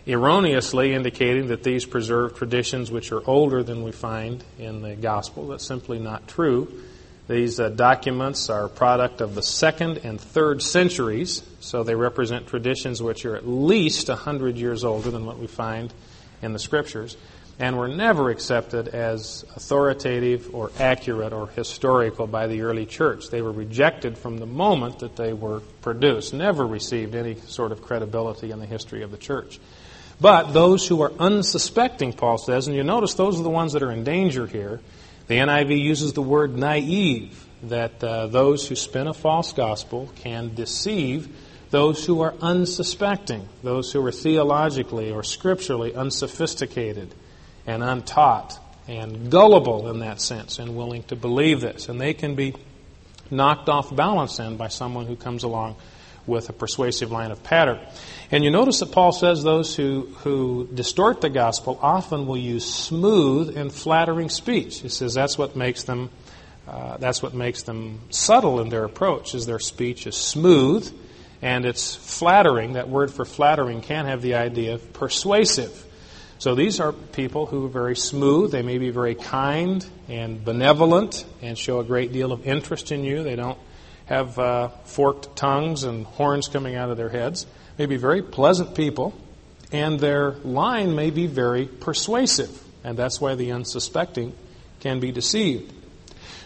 erroneously 0.07 0.93
indicating 0.93 1.47
that 1.47 1.63
these 1.63 1.85
preserve 1.85 2.35
traditions 2.35 2.91
which 2.91 3.11
are 3.11 3.21
older 3.27 3.63
than 3.63 3.83
we 3.83 3.91
find 3.91 4.43
in 4.57 4.81
the 4.81 4.95
gospel. 4.95 5.47
That's 5.47 5.65
simply 5.65 5.99
not 5.99 6.27
true. 6.27 6.83
These 7.27 7.59
uh, 7.59 7.69
documents 7.69 8.49
are 8.49 8.65
a 8.65 8.69
product 8.69 9.21
of 9.21 9.35
the 9.35 9.43
second 9.43 9.99
and 9.99 10.19
third 10.19 10.61
centuries, 10.61 11.43
so 11.59 11.83
they 11.83 11.95
represent 11.95 12.47
traditions 12.47 13.01
which 13.01 13.25
are 13.25 13.35
at 13.35 13.47
least 13.47 14.09
a 14.09 14.15
hundred 14.15 14.57
years 14.57 14.83
older 14.83 15.11
than 15.11 15.25
what 15.25 15.37
we 15.37 15.47
find 15.47 15.93
in 16.41 16.51
the 16.51 16.59
scriptures, 16.59 17.15
and 17.59 17.77
were 17.77 17.87
never 17.87 18.31
accepted 18.31 18.87
as 18.87 19.45
authoritative 19.55 20.53
or 20.53 20.71
accurate 20.79 21.31
or 21.31 21.47
historical 21.49 22.25
by 22.25 22.47
the 22.47 22.63
early 22.63 22.87
church. 22.87 23.29
They 23.29 23.43
were 23.43 23.51
rejected 23.51 24.17
from 24.17 24.39
the 24.39 24.47
moment 24.47 24.99
that 24.99 25.15
they 25.15 25.31
were 25.31 25.59
produced, 25.81 26.33
never 26.33 26.65
received 26.65 27.13
any 27.13 27.35
sort 27.35 27.71
of 27.71 27.83
credibility 27.83 28.51
in 28.51 28.59
the 28.59 28.65
history 28.65 29.03
of 29.03 29.11
the 29.11 29.17
church. 29.17 29.59
But 30.21 30.53
those 30.53 30.87
who 30.87 31.01
are 31.01 31.11
unsuspecting, 31.17 32.13
Paul 32.13 32.37
says, 32.37 32.67
and 32.67 32.75
you 32.75 32.83
notice 32.83 33.15
those 33.15 33.39
are 33.39 33.43
the 33.43 33.49
ones 33.49 33.73
that 33.73 33.81
are 33.81 33.91
in 33.91 34.03
danger 34.03 34.45
here. 34.45 34.79
The 35.27 35.37
NIV 35.37 35.81
uses 35.81 36.13
the 36.13 36.21
word 36.21 36.55
naive, 36.55 37.43
that 37.63 38.03
uh, 38.03 38.27
those 38.27 38.67
who 38.67 38.75
spin 38.75 39.07
a 39.07 39.13
false 39.13 39.51
gospel 39.51 40.11
can 40.17 40.53
deceive 40.53 41.35
those 41.71 42.05
who 42.05 42.21
are 42.21 42.35
unsuspecting, 42.41 43.47
those 43.63 43.91
who 43.91 44.05
are 44.05 44.11
theologically 44.11 45.11
or 45.11 45.23
scripturally 45.23 45.95
unsophisticated 45.95 47.15
and 47.65 47.81
untaught 47.81 48.59
and 48.87 49.31
gullible 49.31 49.89
in 49.89 49.99
that 49.99 50.21
sense 50.21 50.59
and 50.59 50.75
willing 50.75 51.01
to 51.03 51.15
believe 51.15 51.61
this. 51.61 51.89
And 51.89 51.99
they 51.99 52.13
can 52.13 52.35
be 52.35 52.53
knocked 53.31 53.69
off 53.69 53.95
balance 53.95 54.37
then 54.37 54.57
by 54.57 54.67
someone 54.67 55.07
who 55.07 55.15
comes 55.15 55.43
along 55.43 55.77
with 56.27 56.49
a 56.49 56.53
persuasive 56.53 57.11
line 57.11 57.31
of 57.31 57.43
pattern. 57.43 57.79
And 58.31 58.45
you 58.45 58.49
notice 58.49 58.79
that 58.79 58.93
Paul 58.93 59.11
says 59.11 59.43
those 59.43 59.75
who, 59.75 60.07
who 60.19 60.67
distort 60.73 61.19
the 61.19 61.29
gospel 61.29 61.77
often 61.81 62.25
will 62.25 62.37
use 62.37 62.65
smooth 62.65 63.57
and 63.57 63.71
flattering 63.71 64.29
speech. 64.29 64.79
He 64.79 64.87
says 64.89 65.13
that's 65.13 65.37
what 65.37 65.55
makes 65.55 65.83
them 65.83 66.09
uh, 66.67 66.95
that's 66.97 67.21
what 67.21 67.33
makes 67.33 67.63
them 67.63 67.99
subtle 68.11 68.61
in 68.61 68.69
their 68.69 68.85
approach. 68.85 69.35
Is 69.35 69.45
their 69.45 69.59
speech 69.59 70.07
is 70.07 70.15
smooth 70.15 70.89
and 71.41 71.65
it's 71.65 71.95
flattering. 71.95 72.73
That 72.73 72.87
word 72.87 73.11
for 73.11 73.25
flattering 73.25 73.81
can 73.81 74.05
have 74.05 74.21
the 74.21 74.35
idea 74.35 74.75
of 74.75 74.93
persuasive. 74.93 75.85
So 76.37 76.55
these 76.55 76.79
are 76.79 76.93
people 76.93 77.47
who 77.47 77.65
are 77.65 77.69
very 77.69 77.95
smooth. 77.95 78.51
They 78.51 78.61
may 78.61 78.77
be 78.77 78.89
very 78.89 79.15
kind 79.15 79.85
and 80.07 80.43
benevolent 80.43 81.25
and 81.41 81.57
show 81.57 81.79
a 81.79 81.83
great 81.83 82.13
deal 82.13 82.31
of 82.31 82.47
interest 82.47 82.91
in 82.91 83.03
you. 83.03 83.23
They 83.23 83.35
don't 83.35 83.59
have 84.05 84.39
uh, 84.39 84.69
forked 84.85 85.35
tongues 85.35 85.83
and 85.83 86.05
horns 86.05 86.47
coming 86.47 86.75
out 86.75 86.89
of 86.89 86.97
their 86.97 87.09
heads, 87.09 87.45
may 87.81 87.87
be 87.87 87.97
very 87.97 88.21
pleasant 88.21 88.75
people, 88.75 89.11
and 89.71 89.99
their 89.99 90.33
line 90.43 90.93
may 90.93 91.09
be 91.09 91.25
very 91.25 91.65
persuasive, 91.65 92.63
and 92.83 92.95
that's 92.95 93.19
why 93.19 93.33
the 93.33 93.51
unsuspecting 93.51 94.35
can 94.81 94.99
be 94.99 95.11
deceived. 95.11 95.73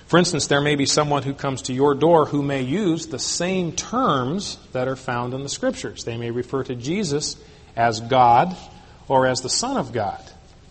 For 0.07 0.17
instance, 0.17 0.47
there 0.47 0.61
may 0.61 0.77
be 0.77 0.85
someone 0.85 1.23
who 1.23 1.33
comes 1.33 1.63
to 1.63 1.73
your 1.73 1.93
door 1.93 2.25
who 2.25 2.41
may 2.41 2.61
use 2.61 3.07
the 3.07 3.19
same 3.19 3.73
terms 3.73 4.57
that 4.71 4.87
are 4.87 4.95
found 4.95 5.33
in 5.33 5.43
the 5.43 5.49
Scriptures. 5.49 6.05
They 6.05 6.15
may 6.15 6.31
refer 6.31 6.63
to 6.63 6.75
Jesus 6.75 7.35
as 7.75 7.99
God 7.99 8.55
or 9.09 9.27
as 9.27 9.41
the 9.41 9.49
Son 9.49 9.75
of 9.75 9.91
God. 9.91 10.21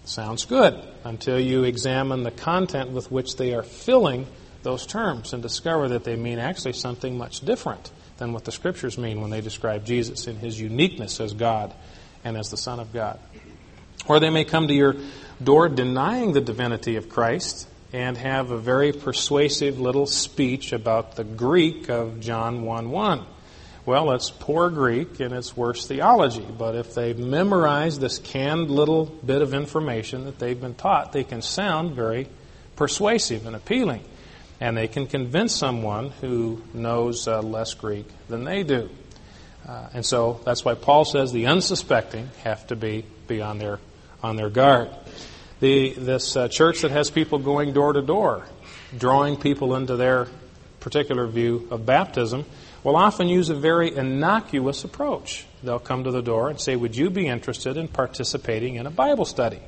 Sounds 0.06 0.46
good 0.46 0.82
until 1.04 1.38
you 1.38 1.64
examine 1.64 2.22
the 2.22 2.30
content 2.30 2.88
with 2.88 3.12
which 3.12 3.36
they 3.36 3.52
are 3.52 3.62
filling 3.62 4.26
those 4.62 4.86
terms 4.86 5.34
and 5.34 5.42
discover 5.42 5.88
that 5.88 6.04
they 6.04 6.16
mean 6.16 6.38
actually 6.38 6.72
something 6.72 7.18
much 7.18 7.40
different 7.40 7.90
than 8.24 8.32
what 8.32 8.44
the 8.44 8.52
scriptures 8.52 8.96
mean 8.96 9.20
when 9.20 9.30
they 9.30 9.42
describe 9.42 9.84
Jesus 9.84 10.26
in 10.26 10.36
his 10.36 10.58
uniqueness 10.58 11.20
as 11.20 11.34
God 11.34 11.74
and 12.24 12.38
as 12.38 12.50
the 12.50 12.56
Son 12.56 12.80
of 12.80 12.90
God. 12.90 13.20
Or 14.08 14.18
they 14.18 14.30
may 14.30 14.44
come 14.44 14.66
to 14.68 14.74
your 14.74 14.96
door 15.42 15.68
denying 15.68 16.32
the 16.32 16.40
divinity 16.40 16.96
of 16.96 17.10
Christ 17.10 17.68
and 17.92 18.16
have 18.16 18.50
a 18.50 18.56
very 18.56 18.92
persuasive 18.92 19.78
little 19.78 20.06
speech 20.06 20.72
about 20.72 21.16
the 21.16 21.24
Greek 21.24 21.90
of 21.90 22.20
John 22.20 22.62
1 22.62 22.90
1. 22.90 23.26
well, 23.84 24.12
it's 24.12 24.30
poor 24.30 24.70
Greek 24.70 25.20
and 25.20 25.34
it's 25.34 25.54
worse 25.54 25.86
theology. 25.86 26.46
But 26.58 26.76
if 26.76 26.94
they 26.94 27.12
memorize 27.12 27.98
this 27.98 28.18
canned 28.18 28.70
little 28.70 29.04
bit 29.04 29.42
of 29.42 29.52
information 29.52 30.24
that 30.24 30.38
they've 30.38 30.58
been 30.58 30.74
taught, 30.74 31.12
they 31.12 31.24
can 31.24 31.42
sound 31.42 31.94
very 31.94 32.28
persuasive 32.74 33.46
and 33.46 33.54
appealing. 33.54 34.02
And 34.64 34.78
they 34.78 34.88
can 34.88 35.06
convince 35.06 35.54
someone 35.54 36.08
who 36.22 36.62
knows 36.72 37.28
uh, 37.28 37.42
less 37.42 37.74
Greek 37.74 38.06
than 38.28 38.44
they 38.44 38.62
do. 38.62 38.88
Uh, 39.68 39.88
and 39.92 40.06
so 40.06 40.40
that's 40.46 40.64
why 40.64 40.72
Paul 40.72 41.04
says 41.04 41.32
the 41.32 41.48
unsuspecting 41.48 42.30
have 42.44 42.66
to 42.68 42.74
be, 42.74 43.04
be 43.26 43.42
on, 43.42 43.58
their, 43.58 43.78
on 44.22 44.36
their 44.36 44.48
guard. 44.48 44.88
The, 45.60 45.92
this 45.92 46.34
uh, 46.34 46.48
church 46.48 46.80
that 46.80 46.92
has 46.92 47.10
people 47.10 47.40
going 47.40 47.74
door 47.74 47.92
to 47.92 48.00
door, 48.00 48.46
drawing 48.96 49.36
people 49.36 49.74
into 49.74 49.96
their 49.96 50.28
particular 50.80 51.26
view 51.26 51.68
of 51.70 51.84
baptism, 51.84 52.46
will 52.82 52.96
often 52.96 53.28
use 53.28 53.50
a 53.50 53.54
very 53.54 53.94
innocuous 53.94 54.82
approach. 54.82 55.44
They'll 55.62 55.78
come 55.78 56.04
to 56.04 56.10
the 56.10 56.22
door 56.22 56.48
and 56.48 56.58
say, 56.58 56.74
Would 56.74 56.96
you 56.96 57.10
be 57.10 57.26
interested 57.26 57.76
in 57.76 57.88
participating 57.88 58.76
in 58.76 58.86
a 58.86 58.90
Bible 58.90 59.26
study? 59.26 59.60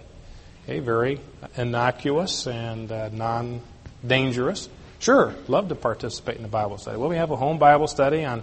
Okay, 0.64 0.78
very 0.78 1.20
innocuous 1.54 2.46
and 2.46 2.90
uh, 2.90 3.10
non 3.10 3.60
dangerous. 4.06 4.70
Sure, 4.98 5.34
love 5.46 5.68
to 5.68 5.74
participate 5.74 6.36
in 6.36 6.42
the 6.42 6.48
Bible 6.48 6.78
study. 6.78 6.96
Well, 6.96 7.10
we 7.10 7.16
have 7.16 7.30
a 7.30 7.36
home 7.36 7.58
Bible 7.58 7.86
study 7.86 8.24
on 8.24 8.42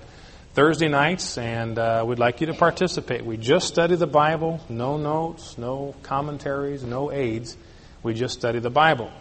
Thursday 0.54 0.88
nights, 0.88 1.38
and 1.40 1.80
uh, 1.80 2.04
we'd 2.06 2.20
like 2.20 2.42
you 2.42 2.48
to 2.48 2.54
participate. 2.54 3.26
We 3.26 3.38
just 3.38 3.68
study 3.68 3.96
the 3.96 4.06
Bible, 4.06 4.62
no 4.70 4.98
notes, 4.98 5.58
no 5.58 5.96
commentaries, 6.04 6.84
no 6.84 7.12
aids. 7.12 7.58
We 8.04 8.14
just 8.14 8.36
study 8.36 8.60
the 8.60 8.70
Bible. 8.70 9.12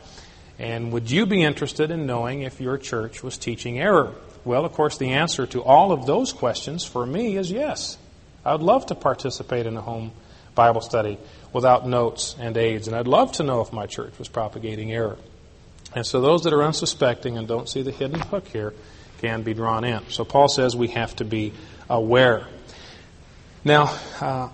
And 0.58 0.92
would 0.92 1.10
you 1.10 1.24
be 1.24 1.42
interested 1.42 1.90
in 1.90 2.06
knowing 2.06 2.42
if 2.42 2.60
your 2.60 2.76
church 2.76 3.22
was 3.22 3.38
teaching 3.38 3.78
error? 3.78 4.12
Well, 4.44 4.66
of 4.66 4.72
course, 4.72 4.98
the 4.98 5.12
answer 5.12 5.46
to 5.46 5.62
all 5.62 5.90
of 5.90 6.04
those 6.04 6.34
questions 6.34 6.84
for 6.84 7.06
me 7.06 7.38
is 7.38 7.50
yes. 7.50 7.96
I 8.44 8.52
would 8.52 8.62
love 8.62 8.86
to 8.86 8.94
participate 8.94 9.64
in 9.64 9.76
a 9.76 9.80
home 9.80 10.12
Bible 10.54 10.82
study 10.82 11.16
without 11.52 11.88
notes 11.88 12.36
and 12.38 12.56
aids, 12.58 12.88
and 12.88 12.96
I'd 12.96 13.08
love 13.08 13.32
to 13.32 13.42
know 13.42 13.62
if 13.62 13.72
my 13.72 13.86
church 13.86 14.18
was 14.18 14.28
propagating 14.28 14.92
error. 14.92 15.16
And 15.94 16.06
so 16.06 16.20
those 16.20 16.44
that 16.44 16.52
are 16.52 16.62
unsuspecting 16.62 17.36
and 17.36 17.46
don't 17.46 17.68
see 17.68 17.82
the 17.82 17.90
hidden 17.90 18.20
hook 18.20 18.48
here 18.48 18.74
can 19.20 19.42
be 19.42 19.54
drawn 19.54 19.84
in. 19.84 20.08
So 20.08 20.24
Paul 20.24 20.48
says 20.48 20.74
we 20.74 20.88
have 20.88 21.14
to 21.16 21.24
be 21.24 21.52
aware. 21.88 22.46
Now, 23.64 23.96
uh, 24.20 24.48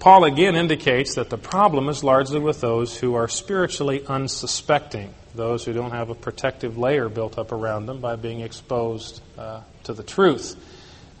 Paul 0.00 0.24
again 0.24 0.56
indicates 0.56 1.14
that 1.16 1.30
the 1.30 1.38
problem 1.38 1.88
is 1.88 2.02
largely 2.02 2.40
with 2.40 2.60
those 2.60 2.96
who 2.96 3.14
are 3.14 3.28
spiritually 3.28 4.04
unsuspecting 4.06 5.14
those 5.34 5.64
who 5.64 5.72
don't 5.72 5.92
have 5.92 6.10
a 6.10 6.14
protective 6.14 6.76
layer 6.76 7.08
built 7.08 7.38
up 7.38 7.52
around 7.52 7.86
them 7.86 8.00
by 8.00 8.16
being 8.16 8.40
exposed 8.40 9.20
uh, 9.38 9.60
to 9.84 9.92
the 9.92 10.02
truth. 10.02 10.56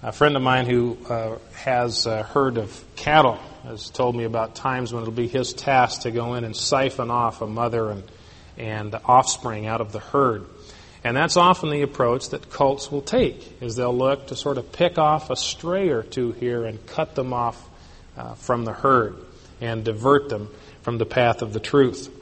A 0.02 0.12
friend 0.12 0.34
of 0.34 0.42
mine 0.42 0.66
who 0.66 0.96
uh, 1.08 1.38
has 1.54 2.06
a 2.06 2.22
herd 2.22 2.56
of 2.56 2.84
cattle 2.96 3.38
has 3.64 3.90
told 3.90 4.16
me 4.16 4.24
about 4.24 4.54
times 4.54 4.92
when 4.92 5.02
it'll 5.02 5.12
be 5.12 5.28
his 5.28 5.52
task 5.52 6.02
to 6.02 6.10
go 6.10 6.34
in 6.34 6.44
and 6.44 6.56
siphon 6.56 7.10
off 7.10 7.42
a 7.42 7.46
mother 7.46 7.90
and, 7.90 8.02
and 8.60 8.92
the 8.92 9.02
offspring 9.04 9.66
out 9.66 9.80
of 9.80 9.92
the 9.92 9.98
herd. 9.98 10.44
And 11.02 11.16
that's 11.16 11.38
often 11.38 11.70
the 11.70 11.80
approach 11.80 12.28
that 12.28 12.50
cults 12.50 12.92
will 12.92 13.00
take, 13.00 13.62
is 13.62 13.74
they'll 13.74 13.96
look 13.96 14.26
to 14.26 14.36
sort 14.36 14.58
of 14.58 14.70
pick 14.70 14.98
off 14.98 15.30
a 15.30 15.36
stray 15.36 15.88
or 15.88 16.02
two 16.02 16.32
here 16.32 16.64
and 16.64 16.84
cut 16.86 17.14
them 17.14 17.32
off 17.32 17.68
uh, 18.18 18.34
from 18.34 18.66
the 18.66 18.74
herd 18.74 19.16
and 19.62 19.82
divert 19.82 20.28
them 20.28 20.50
from 20.82 20.98
the 20.98 21.06
path 21.06 21.40
of 21.40 21.54
the 21.54 21.60
truth. 21.60 22.14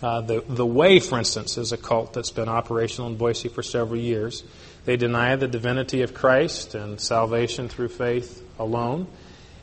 Uh, 0.00 0.20
the, 0.20 0.44
the 0.48 0.64
Way, 0.64 1.00
for 1.00 1.18
instance, 1.18 1.58
is 1.58 1.72
a 1.72 1.76
cult 1.76 2.12
that's 2.12 2.30
been 2.30 2.48
operational 2.48 3.10
in 3.10 3.16
Boise 3.16 3.48
for 3.48 3.62
several 3.62 4.00
years. 4.00 4.44
They 4.84 4.96
deny 4.96 5.34
the 5.36 5.48
divinity 5.48 6.02
of 6.02 6.14
Christ 6.14 6.74
and 6.76 7.00
salvation 7.00 7.68
through 7.68 7.88
faith 7.88 8.42
alone. 8.58 9.08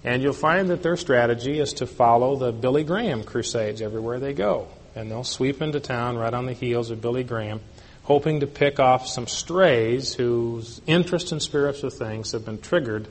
And 0.04 0.22
you'll 0.22 0.34
find 0.34 0.70
that 0.70 0.84
their 0.84 0.98
strategy 0.98 1.60
is 1.60 1.74
to 1.74 1.88
follow 1.88 2.36
the 2.36 2.52
Billy 2.52 2.84
Graham 2.84 3.24
crusades 3.24 3.82
everywhere 3.82 4.20
they 4.20 4.34
go. 4.34 4.68
And 4.98 5.12
they'll 5.12 5.24
sweep 5.24 5.62
into 5.62 5.80
town 5.80 6.18
right 6.18 6.34
on 6.34 6.48
the 6.48 6.54
heels 6.54 6.90
of 6.90 7.02
Billy 7.02 7.24
Graham, 7.24 7.62
hoping 8.02 8.40
to 8.40 8.48
pick 8.48 8.80
off 8.80 9.08
some 9.08 9.28
strays 9.28 10.16
whose 10.16 10.82
interest 10.88 11.32
in 11.32 11.40
spiritual 11.40 11.92
things 11.92 12.32
have 12.32 12.44
been 12.44 12.60
triggered 12.60 13.08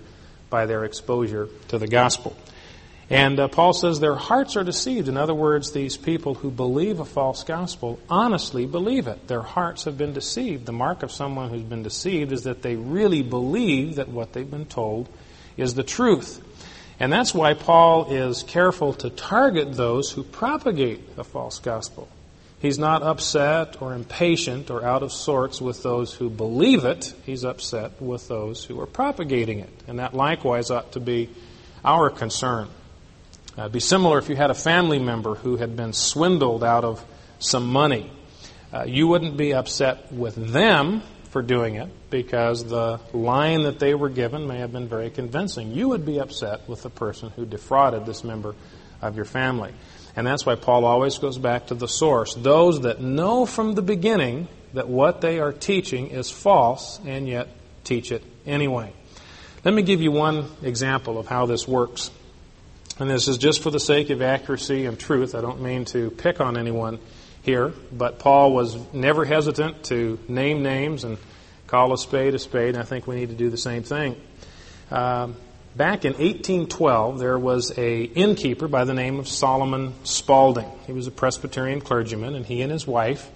by 0.51 0.67
their 0.67 0.85
exposure 0.85 1.49
to 1.69 1.79
the 1.79 1.87
gospel. 1.87 2.37
And 3.09 3.39
uh, 3.39 3.47
Paul 3.47 3.73
says 3.73 4.01
their 4.01 4.17
hearts 4.17 4.57
are 4.57 4.65
deceived. 4.65 5.07
In 5.07 5.17
other 5.17 5.33
words, 5.33 5.71
these 5.71 5.97
people 5.97 6.35
who 6.35 6.51
believe 6.51 6.99
a 6.99 7.05
false 7.05 7.45
gospel 7.45 8.01
honestly 8.11 8.67
believe 8.67 9.07
it. 9.07 9.29
Their 9.29 9.43
hearts 9.43 9.85
have 9.85 9.97
been 9.97 10.13
deceived. 10.13 10.67
The 10.67 10.73
mark 10.73 11.05
of 11.05 11.13
someone 11.13 11.51
who's 11.51 11.63
been 11.63 11.85
deceived 11.85 12.33
is 12.33 12.43
that 12.43 12.63
they 12.63 12.75
really 12.75 13.23
believe 13.23 13.95
that 13.95 14.09
what 14.09 14.33
they've 14.33 14.51
been 14.51 14.67
told 14.67 15.09
is 15.57 15.75
the 15.75 15.85
truth. 15.85 16.43
And 16.99 17.13
that's 17.13 17.35
why 17.35 17.55
Paul 17.55 18.11
is 18.11 18.43
careful 18.43 18.95
to 18.95 19.11
target 19.11 19.75
those 19.75 20.11
who 20.11 20.23
propagate 20.23 21.01
a 21.19 21.25
false 21.25 21.59
gospel. 21.59 22.09
He's 22.59 22.79
not 22.79 23.03
upset 23.03 23.83
or 23.83 23.93
impatient 23.93 24.71
or 24.71 24.83
out 24.83 25.03
of 25.03 25.13
sorts 25.13 25.61
with 25.61 25.83
those 25.83 26.15
who 26.15 26.31
believe 26.31 26.85
it. 26.85 27.13
He's 27.27 27.45
upset 27.45 28.01
with 28.01 28.29
those 28.29 28.65
who 28.65 28.81
are 28.81 28.87
propagating 28.87 29.59
it. 29.59 29.73
And 29.87 29.99
that 29.99 30.15
likewise 30.15 30.71
ought 30.71 30.93
to 30.93 31.01
be 31.01 31.29
our 31.85 32.09
concern. 32.09 32.69
Uh, 33.59 33.63
it'd 33.63 33.73
be 33.73 33.81
similar 33.81 34.19
if 34.19 34.31
you 34.31 34.37
had 34.37 34.51
a 34.51 34.55
family 34.55 34.99
member 34.99 35.35
who 35.35 35.57
had 35.57 35.77
been 35.77 35.93
swindled 35.93 36.65
out 36.65 36.85
of 36.85 37.05
some 37.39 37.67
money. 37.67 38.11
Uh, 38.73 38.85
you 38.87 39.07
wouldn't 39.07 39.37
be 39.37 39.53
upset 39.53 40.11
with 40.13 40.35
them 40.35 41.03
for 41.37 41.43
doing 41.43 41.75
it 41.75 41.91
because 42.09 42.65
the 42.65 42.99
line 43.13 43.65
that 43.65 43.79
they 43.79 43.95
were 43.95 44.09
given 44.09 44.47
may 44.47 44.57
have 44.57 44.73
been 44.73 44.89
very 44.89 45.11
convincing. 45.11 45.71
You 45.71 45.91
would 45.91 46.07
be 46.07 46.19
upset 46.19 46.67
with 46.67 46.83
the 46.83 46.89
person 46.89 47.29
who 47.29 47.45
defrauded 47.45 48.07
this 48.07 48.25
member 48.25 48.55
of 49.03 49.17
your 49.17 49.27
family. 49.27 49.75
And 50.17 50.27
that's 50.27 50.47
why 50.47 50.55
Paul 50.55 50.87
always 50.87 51.19
goes 51.19 51.37
back 51.37 51.67
to 51.67 51.75
the 51.75 51.89
source. 51.89 52.33
Those 52.33 52.81
that 52.81 53.03
know 53.03 53.45
from 53.45 53.75
the 53.75 53.83
beginning 53.83 54.49
that 54.73 54.89
what 54.89 55.21
they 55.21 55.39
are 55.39 55.53
teaching 55.53 56.07
is 56.07 56.31
false 56.31 57.01
and 57.05 57.29
yet 57.29 57.49
teach 57.85 58.13
it 58.13 58.25
anyway. 58.47 58.91
Let 59.63 59.75
me 59.75 59.83
give 59.83 60.01
you 60.01 60.13
one 60.13 60.49
example 60.63 61.19
of 61.19 61.27
how 61.27 61.45
this 61.45 61.69
works. 61.69 62.11
And 62.99 63.11
this 63.11 63.29
is 63.29 63.37
just 63.37 63.63
for 63.63 63.71
the 63.71 63.79
sake 63.79 64.09
of 64.09 64.23
accuracy 64.23 64.87
and 64.87 64.99
truth. 64.99 65.35
I 65.35 65.43
don't 65.43 65.61
mean 65.61 65.85
to 65.87 66.11
pick 66.13 66.41
on 66.41 66.57
anyone 66.57 66.99
here, 67.47 67.73
but 67.91 68.19
Paul 68.19 68.53
was 68.53 68.77
never 68.93 69.25
hesitant 69.25 69.85
to 69.85 70.19
name 70.29 70.63
names 70.63 71.05
and 71.05 71.17
call 71.67 71.93
a 71.95 71.99
spade 71.99 72.35
a 72.35 72.39
spade, 72.39 72.75
and 72.75 72.79
I 72.79 72.83
think 72.83 73.07
we 73.07 73.17
need 73.17 73.31
to 73.31 73.35
do 73.35 73.49
the 73.49 73.57
same 73.57 73.83
thing. 73.83 74.21
Um, 74.91 75.37
back 75.75 76.05
in 76.05 76.13
1812, 76.13 77.19
there 77.19 77.39
was 77.39 77.77
a 77.79 78.03
innkeeper 78.03 78.69
by 78.69 78.85
the 78.85 78.95
name 78.95 79.19
of 79.19 79.29
Solomon 79.29 79.95
Spaulding. 80.05 80.71
He 80.87 80.93
was 80.93 81.07
a 81.07 81.11
Presbyterian 81.11 81.81
clergyman, 81.81 82.35
and 82.35 82.45
he 82.45 82.63
and 82.63 82.71
his 82.71 82.87
wife 82.87 83.31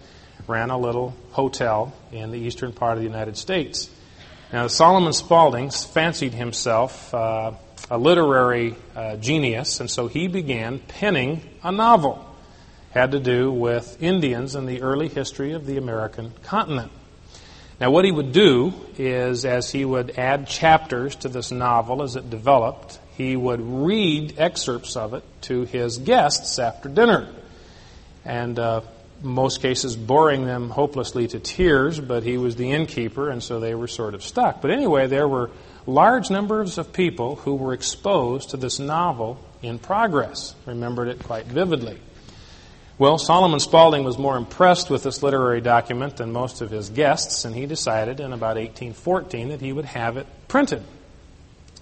ran 0.47 0.71
a 0.71 0.79
little 0.79 1.17
hotel 1.31 1.95
in 2.12 2.33
the 2.33 2.38
eastern 2.38 2.73
part 2.73 2.93
of 2.93 2.99
the 2.99 3.09
United 3.09 3.37
States. 3.37 3.88
Now, 4.52 4.67
Solomon 4.67 5.12
Spaulding 5.12 5.71
fancied 5.71 6.35
himself 6.35 7.14
uh, 7.14 7.52
a 7.88 7.97
literary 7.97 8.75
uh, 8.97 9.17
genius, 9.17 9.79
and 9.79 9.88
so 9.88 10.09
he 10.09 10.26
began 10.26 10.81
penning 10.81 11.49
a 11.62 11.71
novel. 11.71 12.26
Had 12.90 13.12
to 13.12 13.20
do 13.20 13.52
with 13.52 14.02
Indians 14.02 14.54
and 14.54 14.68
the 14.68 14.82
early 14.82 15.09
history 15.09 15.52
of 15.52 15.66
the 15.66 15.76
American 15.76 16.32
continent. 16.42 16.90
Now, 17.80 17.90
what 17.90 18.04
he 18.04 18.12
would 18.12 18.32
do 18.32 18.75
is, 18.99 19.44
as 19.44 19.70
he 19.70 19.85
would 19.85 20.18
add 20.18 20.47
chapters 20.47 21.16
to 21.16 21.28
this 21.28 21.50
novel 21.50 22.02
as 22.02 22.16
it 22.16 22.28
developed, 22.28 22.99
he 23.16 23.37
would 23.37 23.61
read 23.61 24.35
excerpts 24.38 24.97
of 24.97 25.14
it 25.14 25.25
to 25.42 25.62
his 25.64 25.99
guests 25.99 26.59
after 26.59 26.88
dinner. 26.88 27.28
And 28.25 28.59
uh, 28.59 28.82
most 29.23 29.62
cases, 29.62 29.97
boring 29.97 30.44
them 30.44 30.70
hopelessly 30.70 31.28
to 31.28 31.38
tears, 31.38 32.00
but 32.00 32.23
he 32.23 32.37
was 32.37 32.56
the 32.56 32.70
innkeeper, 32.70 33.30
and 33.30 33.42
so 33.42 33.61
they 33.61 33.75
were 33.75 33.88
sort 33.88 34.14
of 34.14 34.23
stuck. 34.23 34.61
But 34.61 34.70
anyway, 34.70 35.06
there 35.06 35.28
were 35.28 35.50
large 35.87 36.30
numbers 36.30 36.76
of 36.76 36.92
people 36.92 37.37
who 37.37 37.54
were 37.54 37.73
exposed 37.73 38.50
to 38.50 38.56
this 38.56 38.78
novel 38.78 39.38
in 39.62 39.78
progress, 39.78 40.54
remembered 40.66 41.09
it 41.09 41.23
quite 41.23 41.47
vividly. 41.47 41.99
Well, 43.00 43.16
Solomon 43.16 43.61
Spaulding 43.61 44.04
was 44.04 44.19
more 44.19 44.37
impressed 44.37 44.90
with 44.90 45.04
this 45.04 45.23
literary 45.23 45.62
document 45.62 46.19
than 46.19 46.33
most 46.33 46.61
of 46.61 46.71
his 46.71 46.90
guests, 46.90 47.47
and 47.47 47.57
he 47.57 47.64
decided 47.64 48.21
in 48.21 48.35
about 48.35 48.57
1814 48.57 49.49
that 49.49 49.62
he 49.62 49.73
would 49.73 49.87
have 49.87 50.19
it 50.19 50.26
printed. 50.49 50.83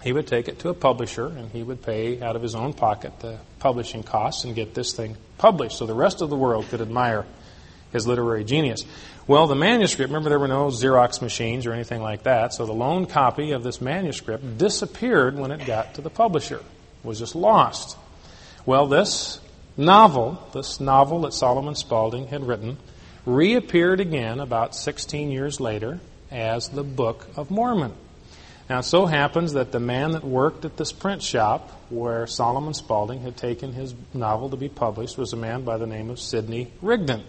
He 0.00 0.12
would 0.12 0.28
take 0.28 0.46
it 0.46 0.60
to 0.60 0.68
a 0.68 0.74
publisher, 0.74 1.26
and 1.26 1.50
he 1.50 1.64
would 1.64 1.82
pay 1.82 2.22
out 2.22 2.36
of 2.36 2.42
his 2.42 2.54
own 2.54 2.72
pocket 2.72 3.18
the 3.18 3.38
publishing 3.58 4.04
costs 4.04 4.44
and 4.44 4.54
get 4.54 4.74
this 4.74 4.92
thing 4.92 5.16
published 5.38 5.76
so 5.76 5.86
the 5.86 5.92
rest 5.92 6.22
of 6.22 6.30
the 6.30 6.36
world 6.36 6.68
could 6.68 6.80
admire 6.80 7.26
his 7.90 8.06
literary 8.06 8.44
genius. 8.44 8.84
Well, 9.26 9.48
the 9.48 9.56
manuscript, 9.56 10.10
remember 10.10 10.30
there 10.30 10.38
were 10.38 10.46
no 10.46 10.68
Xerox 10.68 11.20
machines 11.20 11.66
or 11.66 11.72
anything 11.72 12.00
like 12.00 12.22
that, 12.22 12.54
so 12.54 12.64
the 12.64 12.72
lone 12.72 13.06
copy 13.06 13.50
of 13.50 13.64
this 13.64 13.80
manuscript 13.80 14.56
disappeared 14.56 15.36
when 15.36 15.50
it 15.50 15.66
got 15.66 15.94
to 15.94 16.00
the 16.00 16.10
publisher, 16.10 16.58
it 16.58 16.64
was 17.02 17.18
just 17.18 17.34
lost. 17.34 17.98
Well, 18.64 18.86
this 18.86 19.40
novel, 19.78 20.46
this 20.52 20.80
novel 20.80 21.22
that 21.22 21.32
Solomon 21.32 21.74
Spaulding 21.74 22.26
had 22.26 22.46
written, 22.46 22.76
reappeared 23.24 24.00
again 24.00 24.40
about 24.40 24.74
16 24.74 25.30
years 25.30 25.60
later 25.60 26.00
as 26.30 26.68
the 26.68 26.82
Book 26.82 27.26
of 27.36 27.50
Mormon. 27.50 27.94
Now, 28.68 28.80
it 28.80 28.84
so 28.84 29.06
happens 29.06 29.54
that 29.54 29.72
the 29.72 29.80
man 29.80 30.10
that 30.10 30.24
worked 30.24 30.66
at 30.66 30.76
this 30.76 30.92
print 30.92 31.22
shop 31.22 31.70
where 31.88 32.26
Solomon 32.26 32.74
Spaulding 32.74 33.22
had 33.22 33.36
taken 33.36 33.72
his 33.72 33.94
novel 34.12 34.50
to 34.50 34.56
be 34.56 34.68
published 34.68 35.16
was 35.16 35.32
a 35.32 35.36
man 35.36 35.62
by 35.64 35.78
the 35.78 35.86
name 35.86 36.10
of 36.10 36.20
Sidney 36.20 36.70
Rigdon. 36.82 37.24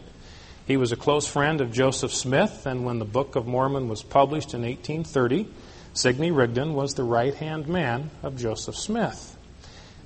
He 0.68 0.75
was 0.75 0.91
a 0.91 0.98
close 0.98 1.25
friend 1.25 1.62
of 1.62 1.72
Joseph 1.72 2.13
Smith, 2.13 2.65
and 2.65 2.84
when 2.84 3.00
the 3.00 3.06
Book 3.06 3.36
of 3.36 3.48
Mormon 3.48 3.88
was 3.88 4.03
published 4.03 4.53
in 4.53 4.62
1830, 4.62 5.48
Sidney 5.94 6.32
Rigdon 6.32 6.74
was 6.74 6.94
the 6.94 7.03
right 7.03 7.34
hand 7.34 7.68
man 7.68 8.12
of 8.22 8.38
Joseph 8.38 8.75
Smith. 8.75 9.28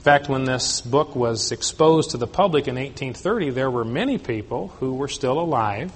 In 0.03 0.05
fact, 0.05 0.27
when 0.27 0.43
this 0.43 0.81
book 0.81 1.15
was 1.15 1.53
exposed 1.53 2.11
to 2.11 2.17
the 2.17 2.27
public 2.27 2.67
in 2.67 2.75
1830, 2.75 3.51
there 3.51 3.71
were 3.71 3.85
many 3.85 4.17
people 4.17 4.67
who 4.81 4.95
were 4.95 5.07
still 5.07 5.39
alive 5.39 5.93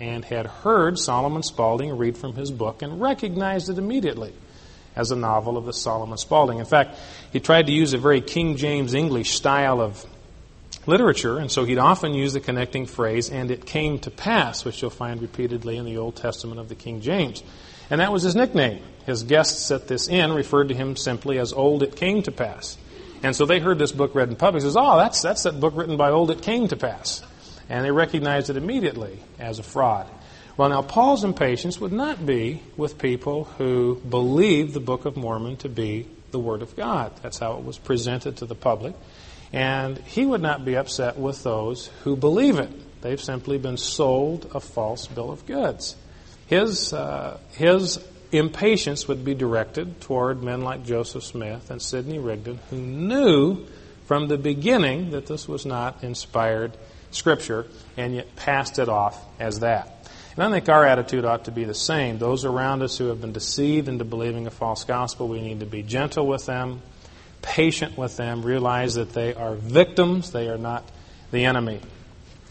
and 0.00 0.24
had 0.24 0.46
heard 0.46 0.98
Solomon 0.98 1.42
Spaulding 1.42 1.94
read 1.98 2.16
from 2.16 2.36
his 2.36 2.50
book 2.50 2.80
and 2.80 3.02
recognized 3.02 3.68
it 3.68 3.76
immediately 3.76 4.32
as 4.96 5.10
a 5.10 5.14
novel 5.14 5.58
of 5.58 5.66
the 5.66 5.74
Solomon 5.74 6.16
Spaulding. 6.16 6.58
In 6.58 6.64
fact, 6.64 6.98
he 7.34 7.38
tried 7.38 7.66
to 7.66 7.72
use 7.72 7.92
a 7.92 7.98
very 7.98 8.22
King 8.22 8.56
James 8.56 8.94
English 8.94 9.34
style 9.34 9.82
of 9.82 10.06
literature, 10.86 11.36
and 11.36 11.52
so 11.52 11.64
he'd 11.64 11.76
often 11.76 12.14
use 12.14 12.32
the 12.32 12.40
connecting 12.40 12.86
phrase, 12.86 13.28
and 13.28 13.50
it 13.50 13.66
came 13.66 13.98
to 13.98 14.10
pass, 14.10 14.64
which 14.64 14.80
you'll 14.80 14.90
find 14.90 15.20
repeatedly 15.20 15.76
in 15.76 15.84
the 15.84 15.98
Old 15.98 16.16
Testament 16.16 16.60
of 16.60 16.70
the 16.70 16.74
King 16.74 17.02
James. 17.02 17.42
And 17.90 18.00
that 18.00 18.10
was 18.10 18.22
his 18.22 18.34
nickname. 18.34 18.82
His 19.04 19.22
guests 19.22 19.70
at 19.70 19.86
this 19.86 20.08
inn 20.08 20.32
referred 20.32 20.68
to 20.68 20.74
him 20.74 20.96
simply 20.96 21.38
as 21.38 21.52
Old 21.52 21.82
It 21.82 21.94
Came 21.94 22.22
to 22.22 22.32
Pass. 22.32 22.78
And 23.22 23.36
so 23.36 23.44
they 23.46 23.60
heard 23.60 23.78
this 23.78 23.92
book 23.92 24.14
read 24.14 24.28
in 24.28 24.36
public. 24.36 24.62
Says, 24.62 24.76
"Oh, 24.76 24.96
that's 24.96 25.20
that's 25.20 25.42
that 25.42 25.60
book 25.60 25.74
written 25.76 25.96
by 25.96 26.10
Old 26.10 26.30
It 26.30 26.42
Came 26.42 26.68
to 26.68 26.76
Pass," 26.76 27.22
and 27.68 27.84
they 27.84 27.90
recognized 27.90 28.50
it 28.50 28.56
immediately 28.56 29.20
as 29.38 29.58
a 29.58 29.62
fraud. 29.62 30.06
Well, 30.56 30.68
now, 30.68 30.82
Paul's 30.82 31.24
impatience 31.24 31.80
would 31.80 31.92
not 31.92 32.26
be 32.26 32.62
with 32.76 32.98
people 32.98 33.44
who 33.56 33.96
believed 34.08 34.74
the 34.74 34.80
Book 34.80 35.06
of 35.06 35.16
Mormon 35.16 35.56
to 35.58 35.68
be 35.68 36.06
the 36.32 36.38
Word 36.38 36.62
of 36.62 36.76
God. 36.76 37.12
That's 37.22 37.38
how 37.38 37.56
it 37.56 37.64
was 37.64 37.78
presented 37.78 38.36
to 38.38 38.46
the 38.46 38.54
public. 38.54 38.94
And 39.52 39.98
he 39.98 40.26
would 40.26 40.42
not 40.42 40.64
be 40.64 40.76
upset 40.76 41.18
with 41.18 41.42
those 41.42 41.88
who 42.04 42.14
believe 42.14 42.58
it. 42.58 42.70
They've 43.00 43.20
simply 43.20 43.58
been 43.58 43.78
sold 43.78 44.50
a 44.54 44.60
false 44.60 45.06
bill 45.06 45.30
of 45.30 45.46
goods. 45.46 45.96
His, 46.46 46.92
uh, 46.92 47.38
his 47.52 47.98
impatience 48.32 49.08
would 49.08 49.24
be 49.24 49.34
directed 49.34 50.00
toward 50.00 50.42
men 50.42 50.62
like 50.62 50.84
Joseph 50.84 51.24
Smith 51.24 51.70
and 51.70 51.80
Sidney 51.80 52.18
Rigdon, 52.18 52.60
who 52.70 52.76
knew 52.76 53.66
from 54.06 54.28
the 54.28 54.38
beginning 54.38 55.10
that 55.10 55.26
this 55.26 55.48
was 55.48 55.66
not 55.66 56.02
inspired 56.02 56.76
scripture 57.10 57.66
and 57.96 58.14
yet 58.14 58.36
passed 58.36 58.78
it 58.78 58.88
off 58.88 59.18
as 59.38 59.60
that. 59.60 60.08
And 60.36 60.44
I 60.44 60.50
think 60.50 60.68
our 60.68 60.84
attitude 60.84 61.24
ought 61.24 61.44
to 61.46 61.50
be 61.50 61.64
the 61.64 61.74
same. 61.74 62.18
Those 62.18 62.44
around 62.44 62.82
us 62.82 62.96
who 62.96 63.06
have 63.06 63.20
been 63.20 63.32
deceived 63.32 63.88
into 63.88 64.04
believing 64.04 64.46
a 64.46 64.50
false 64.50 64.84
gospel, 64.84 65.28
we 65.28 65.40
need 65.40 65.60
to 65.60 65.66
be 65.66 65.82
gentle 65.82 66.26
with 66.26 66.46
them, 66.46 66.82
patient 67.42 67.98
with 67.98 68.16
them, 68.16 68.42
realize 68.42 68.94
that 68.94 69.12
they 69.12 69.34
are 69.34 69.54
victims, 69.54 70.30
they 70.30 70.48
are 70.48 70.58
not 70.58 70.88
the 71.30 71.44
enemy. 71.44 71.80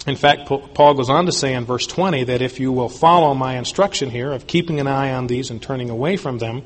In 0.07 0.15
fact, 0.15 0.47
Paul 0.47 0.93
goes 0.93 1.09
on 1.09 1.25
to 1.25 1.31
say 1.31 1.53
in 1.53 1.65
verse 1.65 1.85
20 1.85 2.25
that 2.25 2.41
if 2.41 2.59
you 2.59 2.71
will 2.71 2.89
follow 2.89 3.33
my 3.33 3.57
instruction 3.57 4.09
here 4.09 4.31
of 4.31 4.47
keeping 4.47 4.79
an 4.79 4.87
eye 4.87 5.13
on 5.13 5.27
these 5.27 5.51
and 5.51 5.61
turning 5.61 5.89
away 5.89 6.15
from 6.15 6.37
them, 6.37 6.63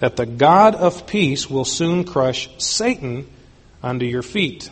that 0.00 0.16
the 0.16 0.26
God 0.26 0.74
of 0.74 1.06
peace 1.06 1.48
will 1.48 1.64
soon 1.64 2.04
crush 2.04 2.50
Satan 2.58 3.26
under 3.82 4.04
your 4.04 4.22
feet. 4.22 4.70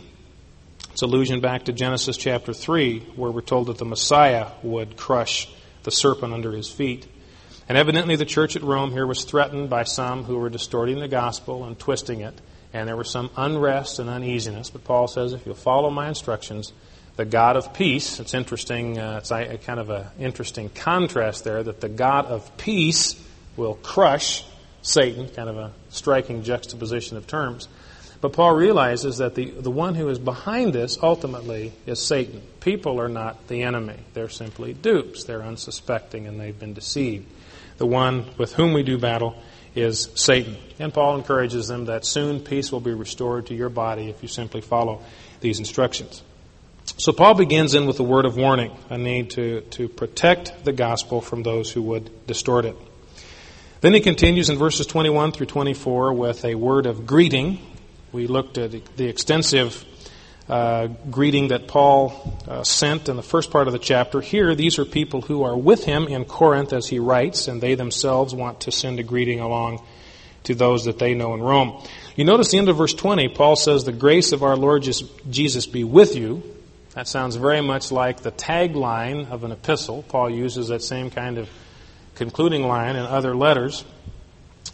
It's 0.91 1.01
allusion 1.01 1.39
back 1.39 1.65
to 1.65 1.73
Genesis 1.73 2.17
chapter 2.17 2.53
3, 2.53 2.99
where 3.15 3.31
we're 3.31 3.41
told 3.41 3.67
that 3.67 3.77
the 3.77 3.85
Messiah 3.85 4.47
would 4.61 4.97
crush 4.97 5.49
the 5.83 5.91
serpent 5.91 6.33
under 6.33 6.51
his 6.51 6.69
feet. 6.69 7.07
And 7.67 7.77
evidently, 7.77 8.15
the 8.15 8.25
church 8.25 8.55
at 8.55 8.61
Rome 8.61 8.91
here 8.91 9.07
was 9.07 9.23
threatened 9.23 9.69
by 9.69 9.83
some 9.83 10.25
who 10.25 10.37
were 10.37 10.49
distorting 10.49 10.99
the 10.99 11.07
gospel 11.07 11.63
and 11.63 11.79
twisting 11.79 12.19
it, 12.19 12.39
and 12.73 12.87
there 12.87 12.97
was 12.97 13.09
some 13.09 13.31
unrest 13.37 13.97
and 13.99 14.09
uneasiness. 14.09 14.69
But 14.69 14.83
Paul 14.83 15.07
says, 15.07 15.33
if 15.33 15.45
you'll 15.45 15.55
follow 15.55 15.89
my 15.89 16.09
instructions, 16.09 16.73
the 17.15 17.25
God 17.25 17.55
of 17.55 17.73
peace, 17.73 18.19
it's 18.19 18.33
interesting, 18.33 18.97
uh, 18.97 19.17
it's 19.19 19.31
a, 19.31 19.55
a 19.55 19.57
kind 19.57 19.79
of 19.79 19.89
an 19.89 20.07
interesting 20.19 20.69
contrast 20.69 21.43
there, 21.43 21.61
that 21.61 21.79
the 21.79 21.89
God 21.89 22.25
of 22.25 22.57
peace 22.57 23.21
will 23.55 23.75
crush 23.75 24.43
Satan, 24.81 25.29
kind 25.29 25.49
of 25.49 25.57
a 25.57 25.71
striking 25.89 26.43
juxtaposition 26.43 27.17
of 27.17 27.27
terms. 27.27 27.67
But 28.19 28.33
Paul 28.33 28.55
realizes 28.55 29.17
that 29.17 29.35
the, 29.35 29.51
the 29.51 29.69
one 29.69 29.95
who 29.95 30.07
is 30.07 30.17
behind 30.17 30.71
this 30.71 30.97
ultimately 31.03 31.73
is 31.85 31.99
Satan. 32.01 32.41
People 32.61 33.01
are 33.01 33.09
not 33.09 33.47
the 33.47 33.63
enemy, 33.63 33.97
they're 34.13 34.29
simply 34.29 34.73
dupes. 34.73 35.25
They're 35.25 35.43
unsuspecting 35.43 36.25
and 36.25 36.39
they've 36.39 36.57
been 36.57 36.73
deceived. 36.73 37.27
The 37.77 37.85
one 37.85 38.25
with 38.37 38.53
whom 38.53 38.73
we 38.73 38.83
do 38.83 38.97
battle 38.97 39.35
is 39.75 40.07
Satan. 40.15 40.55
And 40.79 40.93
Paul 40.93 41.17
encourages 41.17 41.67
them 41.67 41.85
that 41.85 42.05
soon 42.05 42.39
peace 42.39 42.71
will 42.71 42.79
be 42.79 42.93
restored 42.93 43.47
to 43.47 43.55
your 43.55 43.69
body 43.69 44.09
if 44.09 44.21
you 44.21 44.29
simply 44.29 44.61
follow 44.61 45.01
these 45.41 45.59
instructions. 45.59 46.21
So 46.85 47.11
Paul 47.11 47.35
begins 47.35 47.73
in 47.73 47.85
with 47.85 47.99
a 47.99 48.03
word 48.03 48.25
of 48.25 48.37
warning, 48.37 48.75
a 48.89 48.97
need 48.97 49.31
to, 49.31 49.61
to 49.61 49.87
protect 49.87 50.63
the 50.63 50.73
gospel 50.73 51.21
from 51.21 51.43
those 51.43 51.71
who 51.71 51.81
would 51.83 52.27
distort 52.27 52.65
it. 52.65 52.75
Then 53.81 53.93
he 53.93 53.99
continues 53.99 54.49
in 54.49 54.57
verses 54.57 54.87
21 54.87 55.31
through 55.31 55.47
24 55.47 56.13
with 56.13 56.45
a 56.45 56.55
word 56.55 56.85
of 56.85 57.05
greeting 57.05 57.59
we 58.13 58.27
looked 58.27 58.59
at 58.59 58.71
the 58.95 59.07
extensive 59.07 59.83
uh, 60.47 60.87
greeting 61.09 61.47
that 61.47 61.67
Paul 61.67 62.37
uh, 62.47 62.63
sent 62.63 63.09
in 63.09 63.15
the 63.15 63.23
first 63.23 63.49
part 63.49 63.65
of 63.65 63.73
the 63.73 63.79
chapter. 63.79 64.21
Here, 64.21 64.53
these 64.53 64.77
are 64.77 64.85
people 64.85 65.21
who 65.21 65.41
are 65.43 65.57
with 65.57 65.83
him 65.83 66.07
in 66.07 66.25
Corinth 66.25 66.73
as 66.73 66.87
he 66.87 66.99
writes, 66.99 67.47
and 67.47 67.59
they 67.59 67.73
themselves 67.73 68.35
want 68.35 68.61
to 68.61 68.71
send 68.71 68.99
a 68.99 69.03
greeting 69.03 69.39
along 69.39 69.81
to 70.43 70.53
those 70.53 70.85
that 70.85 70.99
they 70.99 71.15
know 71.15 71.33
in 71.33 71.41
Rome. 71.41 71.81
You 72.15 72.25
notice 72.25 72.51
the 72.51 72.59
end 72.59 72.69
of 72.69 72.77
verse 72.77 72.93
20, 72.93 73.29
Paul 73.29 73.55
says, 73.55 73.83
The 73.83 73.91
grace 73.91 74.31
of 74.31 74.43
our 74.43 74.55
Lord 74.55 74.83
Jesus 74.83 75.65
be 75.65 75.83
with 75.83 76.15
you. 76.15 76.43
That 76.95 77.07
sounds 77.07 77.35
very 77.35 77.61
much 77.61 77.91
like 77.91 78.21
the 78.21 78.31
tagline 78.31 79.31
of 79.31 79.43
an 79.43 79.51
epistle. 79.51 80.03
Paul 80.03 80.29
uses 80.29 80.67
that 80.67 80.83
same 80.83 81.09
kind 81.09 81.39
of 81.39 81.49
concluding 82.15 82.67
line 82.67 82.95
in 82.95 83.03
other 83.03 83.35
letters. 83.35 83.83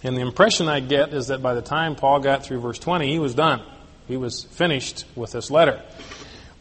And 0.03 0.17
the 0.17 0.21
impression 0.21 0.67
I 0.67 0.81
get 0.81 1.13
is 1.13 1.27
that 1.27 1.41
by 1.41 1.53
the 1.53 1.61
time 1.61 1.95
Paul 1.95 2.19
got 2.19 2.43
through 2.43 2.59
verse 2.59 2.77
20, 2.79 3.09
he 3.09 3.19
was 3.19 3.35
done. 3.35 3.61
He 4.07 4.17
was 4.17 4.43
finished 4.43 5.05
with 5.15 5.31
this 5.31 5.49
letter. 5.49 5.81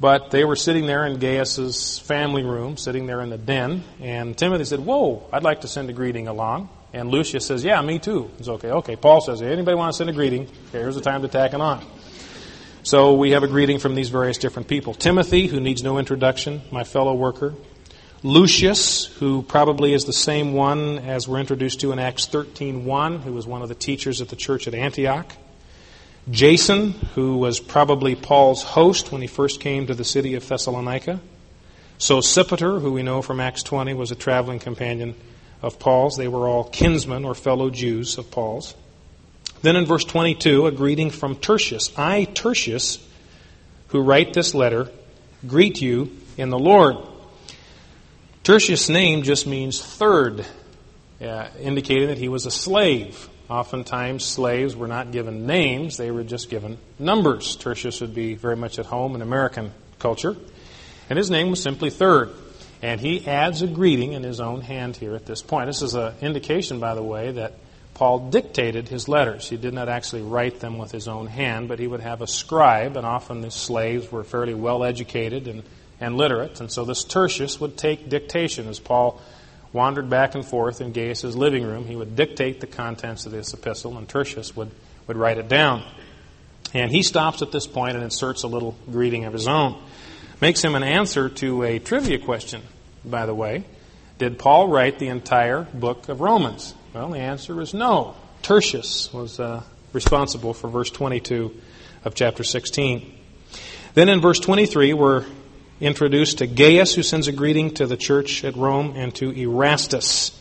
But 0.01 0.31
they 0.31 0.45
were 0.45 0.55
sitting 0.55 0.87
there 0.87 1.05
in 1.07 1.19
Gaius's 1.19 1.99
family 1.99 2.45
room, 2.45 2.77
sitting 2.77 3.07
there 3.07 3.21
in 3.21 3.31
the 3.31 3.39
den, 3.39 3.83
and 4.01 4.39
Timothy 4.39 4.65
said, 4.65 4.79
Whoa, 4.79 5.29
I'd 5.33 5.43
like 5.43 5.63
to 5.63 5.69
send 5.69 5.91
a 5.91 5.93
greeting 5.93 6.29
along. 6.29 6.69
And 6.93 7.11
Lucius 7.11 7.47
says, 7.47 7.65
Yeah, 7.65 7.83
me 7.83 7.99
too. 7.99 8.31
It's 8.39 8.49
okay. 8.49 8.71
Okay. 8.71 8.95
Paul 8.95 9.21
says, 9.21 9.43
Anybody 9.43 9.77
want 9.77 9.93
to 9.93 9.97
send 9.97 10.09
a 10.09 10.13
greeting? 10.13 10.43
Okay, 10.43 10.79
here's 10.79 10.95
the 10.95 11.01
time 11.01 11.23
to 11.23 11.29
tack 11.29 11.53
it 11.53 11.61
on. 11.61 11.85
So 12.89 13.13
we 13.13 13.33
have 13.33 13.43
a 13.43 13.49
greeting 13.49 13.81
from 13.81 13.95
these 13.95 14.09
various 14.09 14.39
different 14.39 14.67
people. 14.67 14.95
Timothy, 14.95 15.47
who 15.47 15.61
needs 15.61 15.83
no 15.83 15.99
introduction, 15.99 16.63
my 16.71 16.85
fellow 16.85 17.13
worker. 17.13 17.55
Lucius, 18.23 19.05
who 19.19 19.43
probably 19.43 19.93
is 19.93 20.07
the 20.07 20.13
same 20.15 20.55
one 20.55 20.99
as 21.01 21.29
we're 21.29 21.39
introduced 21.39 21.81
to 21.81 21.93
in 21.93 21.99
Acts 21.99 22.25
13:1, 22.25 23.19
who 23.19 23.35
was 23.35 23.47
one 23.47 23.61
of 23.61 23.69
the 23.69 23.75
teachers 23.75 24.23
at 24.23 24.31
the 24.31 24.37
church 24.37 24.67
at 24.67 24.75
Antioch. 24.75 25.37
Jason, 26.31 26.93
who 27.15 27.37
was 27.37 27.61
probably 27.61 28.15
Paul's 28.15 28.63
host 28.63 29.13
when 29.13 29.21
he 29.21 29.29
first 29.29 29.61
came 29.61 29.87
to 29.87 29.95
the 29.95 30.03
city 30.03 30.33
of 30.33 30.49
Thessalonica. 30.49 31.21
Sosipater, 31.99 32.81
who 32.81 32.93
we 32.93 33.03
know 33.03 33.21
from 33.21 33.39
Acts 33.39 33.63
20 33.63 33.93
was 33.93 34.11
a 34.11 34.15
traveling 34.15 34.61
companion 34.61 35.15
of 35.61 35.79
Paul's. 35.79 36.17
They 36.17 36.29
were 36.29 36.49
all 36.49 36.65
kinsmen 36.65 37.27
or 37.27 37.35
fellow 37.35 37.69
Jews 37.69 38.17
of 38.17 38.31
Paul's. 38.31 38.75
Then 39.63 39.77
in 39.77 39.87
verse 39.87 40.05
22, 40.05 40.67
a 40.67 40.73
greeting 40.73 41.11
from 41.11 41.37
Tertius. 41.37 41.93
I, 41.97 42.25
Tertius, 42.25 43.05
who 43.89 44.01
write 44.01 44.33
this 44.33 44.55
letter, 44.55 44.91
greet 45.47 45.81
you 45.81 46.17
in 46.37 46.51
the 46.51 46.59
Lord. 46.59 46.97
Tertius' 48.45 48.89
name 48.89 49.23
just 49.23 49.47
means 49.47 49.83
third, 49.83 50.45
uh, 51.21 51.49
indicating 51.61 52.09
that 52.09 52.19
he 52.19 52.29
was 52.29 52.47
a 52.47 52.51
slave. 52.51 53.29
Oftentimes, 53.51 54.25
slaves 54.25 54.77
were 54.77 54.89
not 54.89 55.11
given 55.11 55.47
names, 55.47 55.97
they 55.97 56.11
were 56.11 56.23
just 56.23 56.51
given 56.51 56.79
numbers. 56.99 57.57
Tertius 57.57 58.01
would 58.01 58.15
be 58.15 58.35
very 58.35 58.57
much 58.57 58.79
at 58.79 58.87
home 58.87 59.15
in 59.15 59.23
American 59.23 59.73
culture. 59.99 60.37
And 61.11 61.17
his 61.17 61.31
name 61.31 61.51
was 61.51 61.63
simply 61.63 61.91
Third. 61.91 62.31
And 62.81 63.01
he 63.01 63.27
adds 63.27 63.63
a 63.63 63.67
greeting 63.67 64.13
in 64.13 64.23
his 64.23 64.39
own 64.39 64.61
hand 64.61 64.97
here 64.97 65.17
at 65.17 65.27
this 65.27 65.43
point. 65.43 65.67
This 65.67 65.83
is 65.83 65.95
an 65.95 66.15
indication, 66.21 66.79
by 66.79 66.95
the 66.95 67.03
way, 67.03 67.33
that 67.33 67.55
Paul 67.99 68.31
dictated 68.31 68.89
his 68.89 69.09
letters. 69.09 69.49
He 69.49 69.59
did 69.59 69.75
not 69.75 69.91
actually 69.91 70.23
write 70.23 70.61
them 70.61 70.79
with 70.79 70.93
his 70.93 71.07
own 71.07 71.27
hand, 71.27 71.69
but 71.69 71.79
he 71.79 71.87
would 71.87 72.01
have 72.01 72.23
a 72.23 72.27
scribe, 72.27 72.97
and 72.97 73.05
often 73.05 73.43
the 73.43 73.51
slaves 73.51 74.11
were 74.11 74.25
fairly 74.25 74.55
well 74.55 74.83
educated 74.83 75.47
and 75.47 75.63
and 76.01 76.17
literate. 76.17 76.61
And 76.61 76.71
so 76.71 76.85
this 76.85 77.05
Tertius 77.05 77.61
would 77.61 77.77
take 77.77 78.09
dictation 78.09 78.69
as 78.69 78.79
Paul 78.79 79.21
wandered 79.73 80.09
back 80.09 80.35
and 80.35 80.45
forth 80.45 80.81
in 80.81 80.93
Gaius' 80.93 81.25
living 81.25 81.65
room. 81.65 81.87
He 81.87 81.97
would 81.97 82.17
dictate 82.17 82.61
the 82.61 82.67
contents 82.67 83.27
of 83.27 83.33
this 83.33 83.53
epistle, 83.53 83.99
and 83.99 84.09
Tertius 84.09 84.57
would, 84.57 84.71
would 85.07 85.17
write 85.17 85.39
it 85.39 85.49
down. 85.49 85.85
And 86.75 86.91
he 86.91 87.03
stops 87.03 87.43
at 87.43 87.53
this 87.53 87.67
point 87.67 87.95
and 87.95 88.05
inserts 88.05 88.43
a 88.43 88.49
little 88.49 88.77
greeting 88.91 89.25
of 89.25 89.33
his 89.33 89.49
own. 89.49 89.81
Makes 90.41 90.63
him 90.63 90.75
an 90.75 90.83
answer 90.83 91.29
to 91.29 91.65
a 91.65 91.79
trivia 91.79 92.19
question, 92.19 92.63
by 93.05 93.27
the 93.27 93.35
way. 93.35 93.65
Did 94.19 94.39
Paul 94.39 94.69
write 94.69 94.99
the 94.99 95.09
entire 95.09 95.63
book 95.63 96.09
of 96.09 96.21
Romans? 96.21 96.75
Well, 96.95 97.11
the 97.11 97.19
answer 97.19 97.61
is 97.61 97.75
no. 97.75 98.15
Tertius 98.41 99.13
was 99.13 99.39
uh, 99.39 99.63
responsible 99.93 100.55
for 100.55 100.69
verse 100.69 100.91
22 100.91 101.55
of 102.07 102.15
chapter 102.15 102.43
16. 102.43 103.15
Then 103.93 104.09
in 104.09 104.23
verse 104.23 104.41
23, 104.41 104.95
we're 104.95 105.27
introduced 105.81 106.39
to 106.39 106.47
Gaius, 106.47 106.95
who 106.95 107.03
sends 107.03 107.29
a 107.29 107.33
greeting 107.33 107.75
to 107.75 107.87
the 107.87 107.99
church 107.99 108.43
at 108.43 108.57
Rome, 108.57 108.95
and 108.97 109.15
to 109.17 109.31
Erastus. 109.33 110.33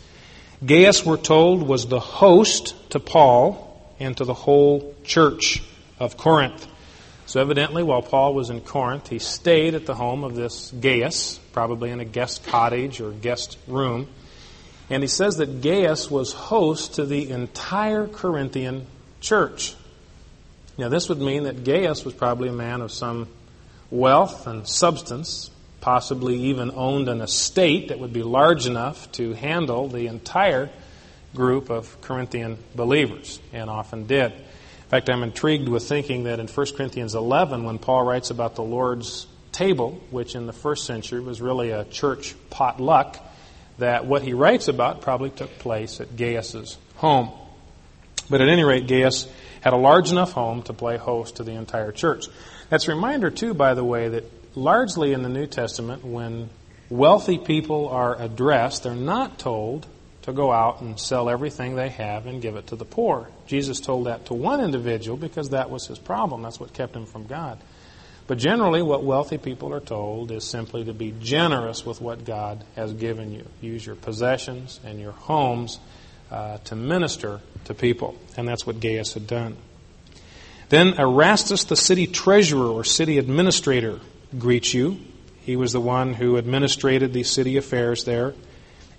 Gaius, 0.65 1.05
we're 1.05 1.17
told, 1.17 1.63
was 1.63 1.87
the 1.87 1.99
host 1.99 2.75
to 2.91 3.01
Paul 3.01 3.93
and 3.99 4.15
to 4.15 4.23
the 4.23 4.33
whole 4.33 4.95
church 5.03 5.61
of 5.99 6.15
Corinth. 6.15 6.65
So, 7.25 7.41
evidently, 7.41 7.83
while 7.83 8.01
Paul 8.01 8.33
was 8.33 8.49
in 8.49 8.61
Corinth, 8.61 9.09
he 9.09 9.19
stayed 9.19 9.73
at 9.73 9.85
the 9.85 9.95
home 9.95 10.23
of 10.23 10.35
this 10.35 10.71
Gaius, 10.71 11.39
probably 11.51 11.89
in 11.89 11.99
a 11.99 12.05
guest 12.05 12.45
cottage 12.45 13.01
or 13.01 13.11
guest 13.11 13.57
room. 13.67 14.07
And 14.89 15.03
he 15.03 15.07
says 15.07 15.37
that 15.37 15.61
Gaius 15.61 16.09
was 16.09 16.31
host 16.31 16.95
to 16.95 17.05
the 17.05 17.29
entire 17.29 18.07
Corinthian 18.07 18.87
church. 19.19 19.75
Now, 20.77 20.89
this 20.89 21.09
would 21.09 21.19
mean 21.19 21.43
that 21.43 21.63
Gaius 21.63 22.05
was 22.05 22.13
probably 22.13 22.49
a 22.49 22.53
man 22.53 22.81
of 22.81 22.91
some 22.91 23.27
wealth 23.89 24.47
and 24.47 24.67
substance, 24.67 25.49
possibly 25.81 26.35
even 26.35 26.71
owned 26.71 27.09
an 27.09 27.21
estate 27.21 27.89
that 27.89 27.99
would 27.99 28.13
be 28.13 28.23
large 28.23 28.67
enough 28.67 29.11
to 29.13 29.33
handle 29.33 29.87
the 29.87 30.07
entire 30.07 30.69
group 31.33 31.69
of 31.69 31.99
Corinthian 32.01 32.57
believers, 32.75 33.39
and 33.53 33.69
often 33.69 34.07
did. 34.07 34.31
In 34.31 34.89
fact, 34.89 35.09
I'm 35.09 35.23
intrigued 35.23 35.67
with 35.67 35.83
thinking 35.87 36.23
that 36.23 36.39
in 36.39 36.47
1 36.47 36.67
Corinthians 36.75 37.13
11, 37.13 37.63
when 37.63 37.77
Paul 37.77 38.03
writes 38.05 38.29
about 38.29 38.55
the 38.55 38.63
Lord's 38.63 39.27
table, 39.51 39.99
which 40.11 40.35
in 40.35 40.47
the 40.47 40.53
first 40.53 40.85
century 40.85 41.19
was 41.19 41.41
really 41.41 41.71
a 41.71 41.83
church 41.85 42.35
potluck, 42.49 43.19
that 43.77 44.05
what 44.05 44.21
he 44.21 44.33
writes 44.33 44.67
about 44.67 45.01
probably 45.01 45.29
took 45.29 45.59
place 45.59 45.99
at 45.99 46.15
Gaius's 46.15 46.77
home. 46.95 47.31
But 48.29 48.41
at 48.41 48.49
any 48.49 48.63
rate, 48.63 48.87
Gaius 48.87 49.27
had 49.61 49.73
a 49.73 49.77
large 49.77 50.11
enough 50.11 50.31
home 50.31 50.63
to 50.63 50.73
play 50.73 50.97
host 50.97 51.37
to 51.37 51.43
the 51.43 51.53
entire 51.53 51.91
church. 51.91 52.27
That's 52.69 52.87
a 52.87 52.95
reminder, 52.95 53.29
too, 53.29 53.53
by 53.53 53.73
the 53.73 53.83
way, 53.83 54.09
that 54.09 54.23
largely 54.55 55.13
in 55.13 55.23
the 55.23 55.29
New 55.29 55.45
Testament, 55.45 56.03
when 56.03 56.49
wealthy 56.89 57.37
people 57.37 57.89
are 57.89 58.19
addressed, 58.19 58.83
they're 58.83 58.95
not 58.95 59.39
told 59.39 59.87
to 60.23 60.33
go 60.33 60.51
out 60.51 60.81
and 60.81 60.99
sell 60.99 61.29
everything 61.29 61.75
they 61.75 61.89
have 61.89 62.25
and 62.25 62.41
give 62.41 62.57
it 62.57 62.67
to 62.67 62.75
the 62.75 62.83
poor. 62.83 63.29
Jesus 63.45 63.79
told 63.79 64.07
that 64.07 64.25
to 64.25 64.33
one 64.33 64.59
individual 64.59 65.15
because 65.15 65.51
that 65.51 65.69
was 65.69 65.87
his 65.87 65.97
problem. 65.97 66.41
That's 66.41 66.59
what 66.59 66.73
kept 66.73 66.95
him 66.95 67.05
from 67.05 67.27
God. 67.27 67.59
But 68.27 68.37
generally, 68.37 68.81
what 68.81 69.03
wealthy 69.03 69.37
people 69.37 69.73
are 69.73 69.79
told 69.79 70.31
is 70.31 70.43
simply 70.43 70.83
to 70.85 70.93
be 70.93 71.13
generous 71.21 71.85
with 71.85 72.01
what 72.01 72.25
God 72.25 72.65
has 72.75 72.91
given 72.93 73.31
you. 73.31 73.45
Use 73.61 73.85
your 73.85 73.95
possessions 73.95 74.81
and 74.83 74.99
your 74.99 75.13
homes 75.13 75.79
uh, 76.29 76.57
to 76.65 76.75
minister 76.75 77.39
to 77.65 77.73
people. 77.73 78.17
And 78.35 78.45
that's 78.45 78.67
what 78.67 78.81
Gaius 78.81 79.13
had 79.13 79.27
done. 79.27 79.55
Then 80.69 80.95
Erastus, 80.99 81.63
the 81.63 81.77
city 81.77 82.05
treasurer 82.05 82.67
or 82.67 82.83
city 82.83 83.17
administrator, 83.17 84.01
greets 84.37 84.73
you. 84.73 84.99
He 85.39 85.55
was 85.55 85.71
the 85.71 85.79
one 85.79 86.13
who 86.13 86.35
administrated 86.35 87.13
the 87.13 87.23
city 87.23 87.55
affairs 87.55 88.03
there 88.03 88.33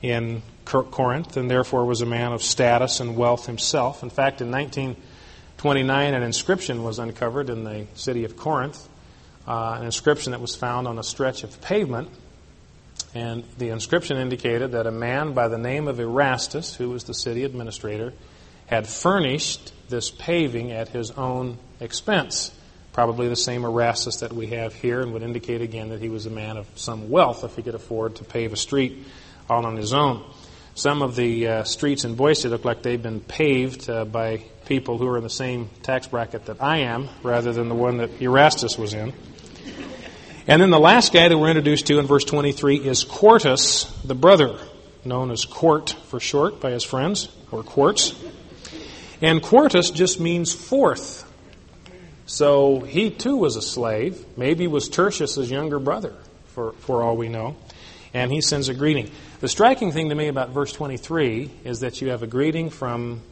in 0.00 0.42
Corinth 0.64 1.36
and 1.36 1.50
therefore 1.50 1.84
was 1.84 2.00
a 2.00 2.06
man 2.06 2.32
of 2.32 2.42
status 2.42 3.00
and 3.00 3.16
wealth 3.16 3.44
himself. 3.44 4.02
In 4.02 4.08
fact, 4.08 4.40
in 4.40 4.50
1929, 4.50 6.14
an 6.14 6.22
inscription 6.22 6.82
was 6.82 6.98
uncovered 6.98 7.50
in 7.50 7.64
the 7.64 7.86
city 7.94 8.24
of 8.24 8.36
Corinth, 8.36 8.88
uh, 9.48 9.78
an 9.80 9.86
inscription 9.86 10.32
that 10.32 10.40
was 10.40 10.54
found 10.54 10.86
on 10.86 10.98
a 10.98 11.02
stretch 11.02 11.42
of 11.42 11.60
pavement. 11.62 12.10
And 13.14 13.44
the 13.56 13.70
inscription 13.70 14.18
indicated 14.18 14.72
that 14.72 14.86
a 14.86 14.90
man 14.90 15.32
by 15.32 15.48
the 15.48 15.56
name 15.56 15.88
of 15.88 15.98
Erastus, 15.98 16.74
who 16.74 16.90
was 16.90 17.04
the 17.04 17.14
city 17.14 17.44
administrator, 17.44 18.12
had 18.66 18.86
furnished 18.86 19.72
this 19.88 20.10
paving 20.10 20.72
at 20.72 20.88
his 20.88 21.10
own 21.12 21.56
expense. 21.80 22.52
Probably 22.92 23.28
the 23.28 23.36
same 23.36 23.64
Erastus 23.64 24.20
that 24.20 24.34
we 24.34 24.48
have 24.48 24.74
here, 24.74 25.00
and 25.00 25.14
would 25.14 25.22
indicate 25.22 25.62
again 25.62 25.88
that 25.88 26.02
he 26.02 26.10
was 26.10 26.26
a 26.26 26.30
man 26.30 26.58
of 26.58 26.66
some 26.74 27.08
wealth 27.08 27.44
if 27.44 27.56
he 27.56 27.62
could 27.62 27.74
afford 27.74 28.16
to 28.16 28.24
pave 28.24 28.52
a 28.52 28.56
street 28.56 29.06
all 29.48 29.64
on 29.64 29.76
his 29.76 29.94
own. 29.94 30.22
Some 30.74 31.00
of 31.00 31.16
the 31.16 31.48
uh, 31.48 31.64
streets 31.64 32.04
in 32.04 32.14
Boise 32.14 32.48
look 32.48 32.64
like 32.66 32.82
they've 32.82 33.02
been 33.02 33.20
paved 33.20 33.88
uh, 33.88 34.04
by 34.04 34.42
people 34.66 34.98
who 34.98 35.08
are 35.08 35.16
in 35.16 35.22
the 35.22 35.30
same 35.30 35.70
tax 35.82 36.06
bracket 36.06 36.44
that 36.46 36.62
I 36.62 36.78
am, 36.78 37.08
rather 37.22 37.52
than 37.52 37.70
the 37.70 37.74
one 37.74 37.96
that 37.96 38.20
Erastus 38.20 38.76
was 38.76 38.92
in. 38.92 39.14
And 40.46 40.62
then 40.62 40.70
the 40.70 40.80
last 40.80 41.12
guy 41.12 41.28
that 41.28 41.36
we're 41.36 41.48
introduced 41.48 41.86
to 41.88 41.98
in 41.98 42.06
verse 42.06 42.24
23 42.24 42.76
is 42.76 43.04
Quartus, 43.04 43.84
the 44.02 44.14
brother, 44.14 44.58
known 45.04 45.30
as 45.30 45.44
Quart 45.44 45.90
for 46.06 46.20
short 46.20 46.60
by 46.60 46.70
his 46.70 46.84
friends, 46.84 47.28
or 47.50 47.62
Quartz. 47.62 48.14
And 49.20 49.42
Quartus 49.42 49.90
just 49.90 50.20
means 50.20 50.54
fourth. 50.54 51.24
So 52.24 52.80
he 52.80 53.10
too 53.10 53.36
was 53.36 53.56
a 53.56 53.62
slave. 53.62 54.24
Maybe 54.36 54.66
was 54.66 54.88
Tertius's 54.88 55.50
younger 55.50 55.78
brother, 55.78 56.14
for, 56.46 56.72
for 56.72 57.02
all 57.02 57.16
we 57.16 57.28
know. 57.28 57.56
And 58.14 58.32
he 58.32 58.40
sends 58.40 58.68
a 58.68 58.74
greeting. 58.74 59.10
The 59.40 59.48
striking 59.48 59.92
thing 59.92 60.08
to 60.08 60.14
me 60.14 60.28
about 60.28 60.50
verse 60.50 60.72
23 60.72 61.50
is 61.64 61.80
that 61.80 62.00
you 62.00 62.08
have 62.08 62.22
a 62.22 62.26
greeting 62.26 62.70
from 62.70 63.22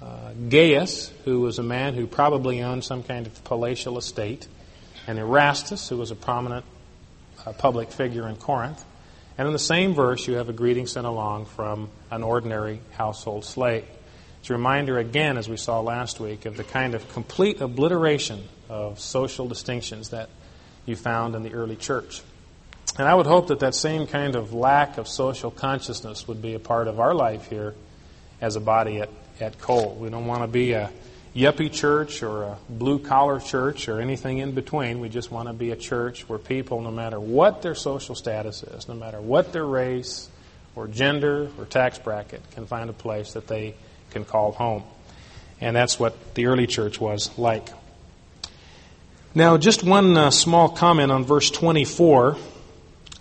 uh, 0.00 0.32
Gaius, 0.48 1.12
who 1.24 1.40
was 1.40 1.58
a 1.58 1.62
man 1.62 1.94
who 1.94 2.06
probably 2.06 2.62
owned 2.62 2.82
some 2.82 3.02
kind 3.02 3.26
of 3.26 3.44
palatial 3.44 3.98
estate, 3.98 4.48
and 5.06 5.18
Erastus, 5.18 5.88
who 5.88 5.96
was 5.96 6.10
a 6.10 6.16
prominent 6.16 6.64
uh, 7.44 7.52
public 7.52 7.90
figure 7.90 8.28
in 8.28 8.36
Corinth. 8.36 8.84
And 9.38 9.46
in 9.46 9.52
the 9.52 9.58
same 9.58 9.94
verse, 9.94 10.28
you 10.28 10.34
have 10.34 10.48
a 10.48 10.52
greeting 10.52 10.86
sent 10.86 11.06
along 11.06 11.46
from 11.46 11.88
an 12.10 12.22
ordinary 12.22 12.80
household 12.92 13.44
slave. 13.44 13.84
It's 14.40 14.50
a 14.50 14.52
reminder, 14.52 14.98
again, 14.98 15.38
as 15.38 15.48
we 15.48 15.56
saw 15.56 15.80
last 15.80 16.20
week, 16.20 16.44
of 16.46 16.56
the 16.56 16.64
kind 16.64 16.94
of 16.94 17.08
complete 17.12 17.60
obliteration 17.60 18.42
of 18.68 19.00
social 19.00 19.48
distinctions 19.48 20.10
that 20.10 20.28
you 20.84 20.96
found 20.96 21.34
in 21.34 21.42
the 21.42 21.52
early 21.52 21.76
church. 21.76 22.22
And 22.98 23.08
I 23.08 23.14
would 23.14 23.26
hope 23.26 23.46
that 23.48 23.60
that 23.60 23.74
same 23.74 24.06
kind 24.06 24.34
of 24.34 24.52
lack 24.52 24.98
of 24.98 25.08
social 25.08 25.50
consciousness 25.50 26.28
would 26.28 26.42
be 26.42 26.54
a 26.54 26.58
part 26.58 26.88
of 26.88 27.00
our 27.00 27.14
life 27.14 27.48
here 27.48 27.74
as 28.40 28.56
a 28.56 28.60
body 28.60 29.00
at, 29.00 29.08
at 29.40 29.58
Cole. 29.58 29.96
We 29.98 30.10
don't 30.10 30.26
want 30.26 30.42
to 30.42 30.48
be 30.48 30.72
a 30.72 30.90
yuppie 31.34 31.72
church 31.72 32.22
or 32.22 32.42
a 32.42 32.58
blue 32.68 32.98
collar 32.98 33.40
church 33.40 33.88
or 33.88 34.00
anything 34.00 34.38
in 34.38 34.52
between. 34.52 35.00
We 35.00 35.08
just 35.08 35.30
want 35.30 35.48
to 35.48 35.54
be 35.54 35.70
a 35.70 35.76
church 35.76 36.28
where 36.28 36.38
people, 36.38 36.80
no 36.80 36.90
matter 36.90 37.18
what 37.18 37.62
their 37.62 37.74
social 37.74 38.14
status 38.14 38.62
is, 38.62 38.88
no 38.88 38.94
matter 38.94 39.20
what 39.20 39.52
their 39.52 39.64
race 39.64 40.28
or 40.76 40.88
gender 40.88 41.48
or 41.58 41.64
tax 41.64 41.98
bracket, 41.98 42.42
can 42.52 42.66
find 42.66 42.90
a 42.90 42.94
place 42.94 43.32
that 43.32 43.46
they 43.46 43.74
can 44.10 44.24
call 44.24 44.52
home. 44.52 44.84
And 45.60 45.74
that's 45.74 45.98
what 45.98 46.34
the 46.34 46.46
early 46.46 46.66
church 46.66 47.00
was 47.00 47.36
like. 47.38 47.68
Now, 49.34 49.56
just 49.56 49.82
one 49.82 50.16
uh, 50.16 50.30
small 50.30 50.68
comment 50.68 51.10
on 51.10 51.24
verse 51.24 51.50
24. 51.50 52.36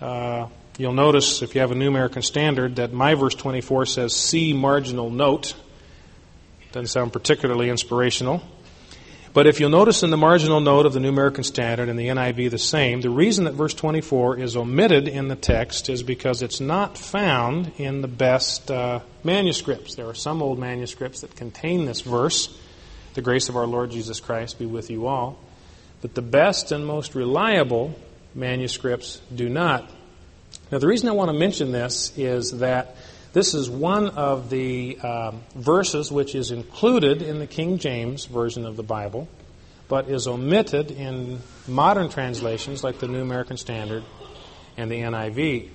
Uh, 0.02 0.48
you'll 0.78 0.92
notice, 0.92 1.42
if 1.42 1.56
you 1.56 1.62
have 1.62 1.72
a 1.72 1.76
New 1.76 1.88
American 1.88 2.22
Standard, 2.22 2.76
that 2.78 2.92
my 2.92 3.16
verse 3.16 3.36
24 3.36 3.86
says 3.86 4.14
see 4.14 4.52
marginal 4.52 5.10
note. 5.10 5.54
Doesn't 6.72 6.88
sound 6.88 7.12
particularly 7.12 7.70
inspirational. 7.70 8.42
But 9.34 9.48
if 9.48 9.60
you'll 9.60 9.70
notice 9.70 10.04
in 10.04 10.10
the 10.10 10.18
marginal 10.18 10.60
note 10.60 10.86
of 10.86 10.92
the 10.94 11.00
New 11.00 11.10
American 11.10 11.44
Standard 11.44 11.88
and 11.88 11.98
the 11.98 12.08
NIV 12.08 12.50
the 12.52 12.58
same, 12.58 13.00
the 13.00 13.10
reason 13.10 13.46
that 13.46 13.54
verse 13.54 13.74
24 13.74 14.40
is 14.40 14.58
omitted 14.58 15.08
in 15.08 15.30
the 15.30 15.38
text 15.38 15.88
is 15.88 16.04
because 16.04 16.42
it's 16.42 16.60
not 16.60 16.98
found 16.98 17.72
in 17.78 18.02
the 18.02 18.10
best 18.10 18.70
uh, 18.70 19.00
manuscripts. 19.24 19.96
There 19.96 20.08
are 20.08 20.14
some 20.14 20.42
old 20.42 20.60
manuscripts 20.60 21.22
that 21.22 21.36
contain 21.36 21.86
this 21.86 22.02
verse 22.02 22.58
The 23.14 23.22
grace 23.22 23.50
of 23.50 23.58
our 23.58 23.68
Lord 23.68 23.92
Jesus 23.92 24.20
Christ 24.20 24.60
be 24.60 24.66
with 24.66 24.90
you 24.90 25.08
all. 25.08 25.40
But 26.02 26.16
the 26.16 26.22
best 26.22 26.72
and 26.72 26.86
most 26.86 27.16
reliable 27.16 27.94
manuscripts 28.34 29.22
do 29.34 29.50
not. 29.50 29.90
Now, 30.72 30.80
the 30.80 30.88
reason 30.88 31.10
I 31.10 31.14
want 31.14 31.30
to 31.30 31.38
mention 31.38 31.72
this 31.72 32.18
is 32.18 32.60
that 32.60 32.96
this 33.34 33.54
is 33.54 33.70
one 33.70 34.10
of 34.10 34.50
the 34.50 35.00
um, 35.00 35.42
verses 35.56 36.12
which 36.12 36.36
is 36.36 36.52
included 36.52 37.22
in 37.22 37.40
the 37.40 37.48
King 37.48 37.78
James 37.78 38.26
Version 38.26 38.66
of 38.66 38.76
the 38.76 38.84
Bible, 38.84 39.30
but 39.88 40.10
is 40.10 40.28
omitted 40.28 40.92
in 40.92 41.40
modern 41.68 42.10
translations 42.10 42.84
like 42.84 43.00
the 43.00 43.08
New 43.08 43.22
American 43.22 43.58
Standard 43.58 44.04
and 44.76 44.92
the 44.92 45.02
NIV. 45.02 45.70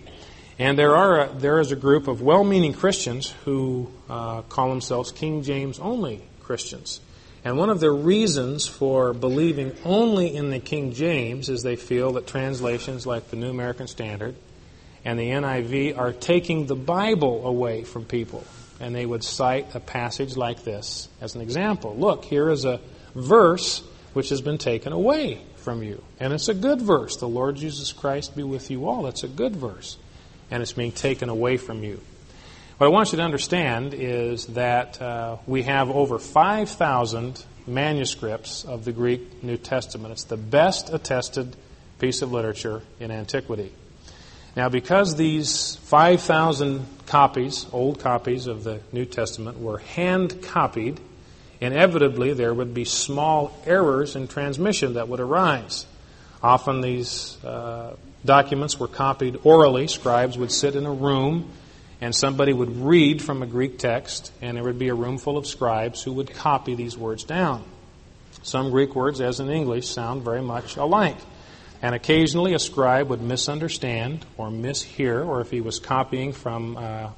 And 0.59 0.79
there, 0.79 0.97
are 0.97 1.27
a, 1.27 1.29
there 1.35 1.61
is 1.61 1.73
a 1.73 1.77
group 1.77 2.09
of 2.09 2.21
well 2.21 2.45
meaning 2.45 2.73
Christians 2.75 3.35
who 3.45 3.91
uh, 4.09 4.43
call 4.43 4.69
themselves 4.69 5.11
King 5.13 5.43
James 5.43 5.79
only 5.79 6.23
Christians. 6.43 7.01
And 7.45 7.57
one 7.59 7.71
of 7.71 7.81
their 7.81 7.95
reasons 7.95 8.67
for 8.67 9.13
believing 9.13 9.75
only 9.85 10.35
in 10.35 10.51
the 10.51 10.59
King 10.59 10.93
James 10.93 11.49
is 11.49 11.63
they 11.63 11.77
feel 11.77 12.13
that 12.15 12.27
translations 12.27 13.07
like 13.07 13.31
the 13.31 13.37
New 13.37 13.51
American 13.51 13.87
Standard 13.87 14.35
and 15.07 15.17
the 15.21 15.31
NIV 15.31 15.97
are 15.97 16.13
taking 16.13 16.67
the 16.67 16.75
Bible 16.75 17.47
away 17.47 17.85
from 17.85 18.05
people. 18.05 18.43
And 18.81 18.93
they 18.93 19.07
would 19.07 19.23
cite 19.23 19.73
a 19.77 19.81
passage 19.81 20.37
like 20.37 20.65
this 20.65 21.09
as 21.21 21.37
an 21.37 21.43
example. 21.43 21.97
Look, 21.97 22.25
here 22.25 22.51
is 22.51 22.65
a 22.65 22.81
verse 23.15 23.85
which 24.15 24.31
has 24.31 24.41
been 24.41 24.59
taken 24.59 24.93
away 24.93 25.41
from 25.59 25.85
you. 25.85 26.03
And 26.19 26.33
it's 26.33 26.49
a 26.49 26.55
good 26.55 26.83
verse. 26.83 27.19
The 27.19 27.29
Lord 27.29 27.55
Jesus 27.55 27.93
Christ 27.93 28.35
be 28.35 28.43
with 28.43 28.69
you 28.69 28.89
all. 28.89 29.05
That's 29.05 29.23
a 29.23 29.29
good 29.29 29.55
verse. 29.55 29.97
And 30.51 30.61
it's 30.61 30.73
being 30.73 30.91
taken 30.91 31.29
away 31.29 31.57
from 31.57 31.85
you. 31.85 32.01
What 32.79 32.89
I 32.89 32.91
want 32.91 33.13
you 33.13 33.19
to 33.19 33.25
understand 33.25 33.95
is 33.95 34.47
that 34.49 35.01
uh, 35.01 35.37
we 35.47 35.63
have 35.63 35.89
over 35.89 36.19
5,000 36.19 37.45
manuscripts 37.69 38.65
of 38.65 38.85
the 38.85 38.93
Greek 38.93 39.45
New 39.45 39.57
Testament. 39.57 40.11
It's 40.11 40.25
the 40.25 40.37
best 40.37 40.93
attested 40.93 41.55
piece 42.01 42.23
of 42.23 42.33
literature 42.33 42.83
in 42.99 43.13
antiquity. 43.13 43.73
Now, 44.57 44.71
because 44.71 45.17
these 45.17 45.77
5,000 45.77 46.87
copies, 47.07 47.67
old 47.73 48.01
copies 48.01 48.47
of 48.47 48.65
the 48.65 48.81
New 48.91 49.05
Testament, 49.05 49.61
were 49.61 49.79
hand 49.79 50.43
copied, 50.43 50.99
inevitably 51.61 52.33
there 52.33 52.55
would 52.55 52.73
be 52.73 52.87
small 52.87 53.55
errors 53.67 54.17
in 54.17 54.29
transmission 54.29 54.95
that 54.95 55.09
would 55.09 55.21
arise. 55.21 55.85
Often 56.43 56.81
these 56.81 57.37
uh, 57.45 57.97
documents 58.25 58.81
were 58.81 58.89
copied 58.89 59.39
orally. 59.45 59.89
Scribes 59.89 60.39
would 60.39 60.51
sit 60.51 60.75
in 60.75 60.87
a 60.87 60.93
room 60.93 61.51
and 62.01 62.15
somebody 62.15 62.53
would 62.53 62.77
read 62.77 63.23
from 63.23 63.43
a 63.43 63.47
Greek 63.47 63.79
text, 63.79 64.31
and 64.43 64.57
there 64.57 64.65
would 64.65 64.79
be 64.79 64.89
a 64.89 64.95
room 64.95 65.17
full 65.17 65.39
of 65.39 65.47
scribes 65.47 66.03
who 66.03 66.13
would 66.13 66.31
copy 66.35 66.75
these 66.75 66.97
words 66.97 67.25
down. 67.25 67.65
Some 68.43 68.71
Greek 68.71 68.95
words, 68.95 69.21
as 69.21 69.41
in 69.41 69.49
English, 69.49 69.89
sound 69.89 70.23
very 70.23 70.43
much 70.43 70.77
alike. 70.77 71.17
And 71.83 71.95
occasionally 71.95 72.55
a 72.55 72.59
scribe 72.59 73.09
would 73.11 73.21
misunderstand 73.21 74.25
or 74.37 74.49
mishear, 74.49 75.27
or 75.27 75.41
if 75.41 75.51
he 75.51 75.61
was 75.61 75.79
copying 75.79 76.33
from 76.33 76.77
uh, 76.77 77.11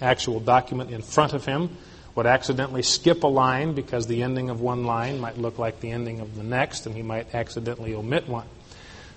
actual 0.00 0.40
document 0.40 0.90
in 0.90 1.02
front 1.02 1.32
of 1.32 1.44
him, 1.44 1.76
would 2.14 2.26
accidentally 2.26 2.82
skip 2.82 3.24
a 3.24 3.28
line 3.28 3.74
because 3.74 4.06
the 4.06 4.22
ending 4.22 4.50
of 4.50 4.60
one 4.60 4.84
line 4.84 5.20
might 5.20 5.36
look 5.36 5.58
like 5.58 5.80
the 5.80 5.90
ending 5.90 6.20
of 6.20 6.36
the 6.36 6.44
next, 6.44 6.86
and 6.86 6.94
he 6.94 7.02
might 7.02 7.34
accidentally 7.34 7.94
omit 7.94 8.28
one. 8.28 8.46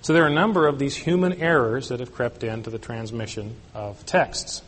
So 0.02 0.14
there 0.14 0.24
are 0.24 0.28
a 0.28 0.34
number 0.34 0.68
of 0.68 0.80
these 0.80 0.96
human 0.96 1.42
errors 1.42 1.90
that 1.90 2.00
have 2.00 2.14
crept 2.14 2.44
into 2.44 2.70
the 2.70 2.80
transmission 2.80 3.56
of 3.74 4.04
texts. 4.06 4.62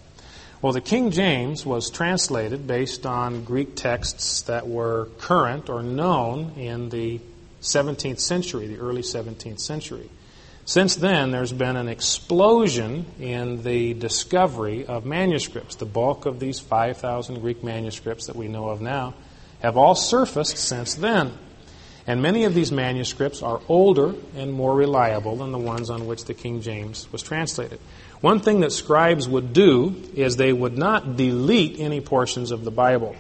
Well, 0.62 0.74
the 0.74 0.82
King 0.82 1.12
James 1.12 1.66
was 1.66 1.90
translated 1.90 2.68
based 2.68 3.06
on 3.06 3.46
Greek 3.46 3.76
texts 3.76 4.42
that 4.44 4.68
were 4.68 5.08
current 5.20 5.70
or 5.70 5.82
known 5.82 6.52
in 6.58 6.90
the 6.90 7.22
17th 7.62 8.20
century, 8.20 8.68
the 8.68 8.80
early 8.80 9.02
17th 9.02 9.62
century. 9.62 10.10
Since 10.70 10.98
then, 10.98 11.32
there's 11.32 11.52
been 11.52 11.78
an 11.78 11.88
explosion 11.88 13.08
in 13.20 13.64
the 13.64 13.96
discovery 13.96 14.86
of 14.86 15.04
manuscripts. 15.04 15.74
The 15.74 15.88
bulk 15.88 16.28
of 16.28 16.40
these 16.40 16.60
5,000 16.60 17.42
Greek 17.42 17.64
manuscripts 17.64 18.28
that 18.28 18.36
we 18.36 18.48
know 18.48 18.70
of 18.70 18.80
now 18.80 19.16
have 19.62 19.78
all 19.78 19.96
surfaced 19.96 20.58
since 20.60 20.94
then. 20.94 21.32
And 22.06 22.22
many 22.22 22.44
of 22.44 22.54
these 22.54 22.72
manuscripts 22.72 23.42
are 23.42 23.62
older 23.68 24.14
and 24.36 24.54
more 24.54 24.76
reliable 24.76 25.38
than 25.38 25.52
the 25.52 25.58
ones 25.58 25.90
on 25.90 26.06
which 26.06 26.26
the 26.26 26.36
King 26.36 26.62
James 26.62 27.12
was 27.12 27.24
translated. 27.24 27.80
One 28.22 28.40
thing 28.40 28.60
that 28.60 28.72
scribes 28.72 29.28
would 29.28 29.54
do 29.54 29.96
is 30.14 30.38
they 30.38 30.54
would 30.54 30.78
not 30.78 31.16
delete 31.16 31.80
any 31.80 32.00
portions 32.00 32.52
of 32.52 32.64
the 32.64 32.70
Bible. 32.70 33.16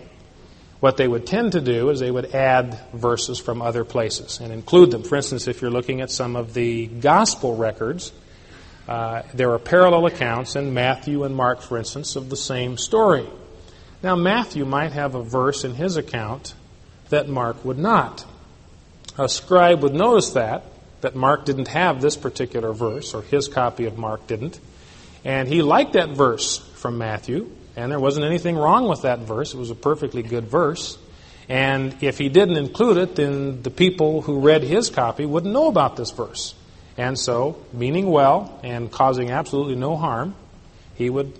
What 0.79 0.95
they 0.95 1.07
would 1.07 1.27
tend 1.27 1.51
to 1.53 1.61
do 1.61 1.89
is 1.89 1.99
they 1.99 2.11
would 2.11 2.33
add 2.33 2.79
verses 2.93 3.37
from 3.37 3.61
other 3.61 3.83
places 3.83 4.39
and 4.39 4.53
include 4.53 4.91
them. 4.91 5.03
For 5.03 5.17
instance, 5.17 5.47
if 5.47 5.61
you're 5.61 5.71
looking 5.71 5.99
at 5.99 6.09
some 6.09 6.37
of 6.37 6.53
the 6.53 6.87
gospel 6.87 7.55
records, 7.57 8.13
uh, 8.87 9.23
there 9.33 9.51
are 9.51 9.59
parallel 9.59 10.05
accounts 10.05 10.55
in 10.55 10.73
Matthew 10.73 11.23
and 11.23 11.35
Mark, 11.35 11.61
for 11.61 11.77
instance, 11.77 12.15
of 12.15 12.29
the 12.29 12.37
same 12.37 12.77
story. 12.77 13.27
Now, 14.01 14.15
Matthew 14.15 14.63
might 14.63 14.93
have 14.93 15.15
a 15.15 15.21
verse 15.21 15.65
in 15.65 15.75
his 15.75 15.97
account 15.97 16.53
that 17.09 17.27
Mark 17.27 17.65
would 17.65 17.77
not. 17.77 18.25
A 19.17 19.27
scribe 19.27 19.83
would 19.83 19.93
notice 19.93 20.31
that, 20.31 20.63
that 21.01 21.13
Mark 21.15 21.43
didn't 21.43 21.67
have 21.67 21.99
this 21.99 22.15
particular 22.15 22.71
verse, 22.71 23.13
or 23.13 23.21
his 23.21 23.49
copy 23.49 23.85
of 23.85 23.97
Mark 23.97 24.27
didn't, 24.27 24.59
and 25.25 25.49
he 25.49 25.61
liked 25.61 25.93
that 25.93 26.11
verse 26.11 26.57
from 26.75 26.97
Matthew, 26.97 27.51
and 27.75 27.91
there 27.91 27.99
wasn't 27.99 28.25
anything 28.25 28.55
wrong 28.57 28.87
with 28.87 29.03
that 29.03 29.19
verse. 29.19 29.53
It 29.53 29.57
was 29.57 29.71
a 29.71 29.75
perfectly 29.75 30.21
good 30.23 30.45
verse. 30.45 30.97
And 31.47 31.95
if 32.01 32.17
he 32.17 32.29
didn't 32.29 32.57
include 32.57 32.97
it, 32.97 33.15
then 33.15 33.63
the 33.63 33.71
people 33.71 34.21
who 34.21 34.39
read 34.39 34.63
his 34.63 34.89
copy 34.89 35.25
wouldn't 35.25 35.53
know 35.53 35.67
about 35.67 35.95
this 35.95 36.11
verse. 36.11 36.53
And 36.97 37.17
so, 37.17 37.63
meaning 37.73 38.07
well 38.07 38.59
and 38.63 38.91
causing 38.91 39.31
absolutely 39.31 39.75
no 39.75 39.95
harm, 39.95 40.35
he 40.95 41.09
would 41.09 41.33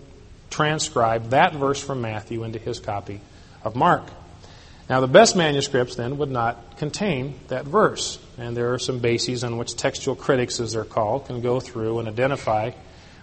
transcribe 0.50 1.30
that 1.30 1.54
verse 1.54 1.80
from 1.80 2.02
Matthew 2.02 2.44
into 2.44 2.60
his 2.60 2.80
copy 2.80 3.22
of 3.64 3.76
Mark. 3.76 4.04
Now, 4.90 5.02
the 5.02 5.08
best 5.08 5.36
manuscripts 5.36 5.96
then 5.96 6.18
would 6.18 6.32
not 6.32 6.78
contain 6.78 7.36
that 7.50 7.66
verse. 7.66 8.18
And 8.40 8.58
there 8.58 8.74
are 8.74 8.80
some 8.80 9.00
bases 9.00 9.44
on 9.44 9.58
which 9.58 9.76
textual 9.76 10.16
critics, 10.16 10.60
as 10.60 10.74
they're 10.74 10.86
called, 10.86 11.28
can 11.28 11.42
go 11.42 11.60
through 11.60 12.00
and 12.00 12.08
identify 12.08 12.72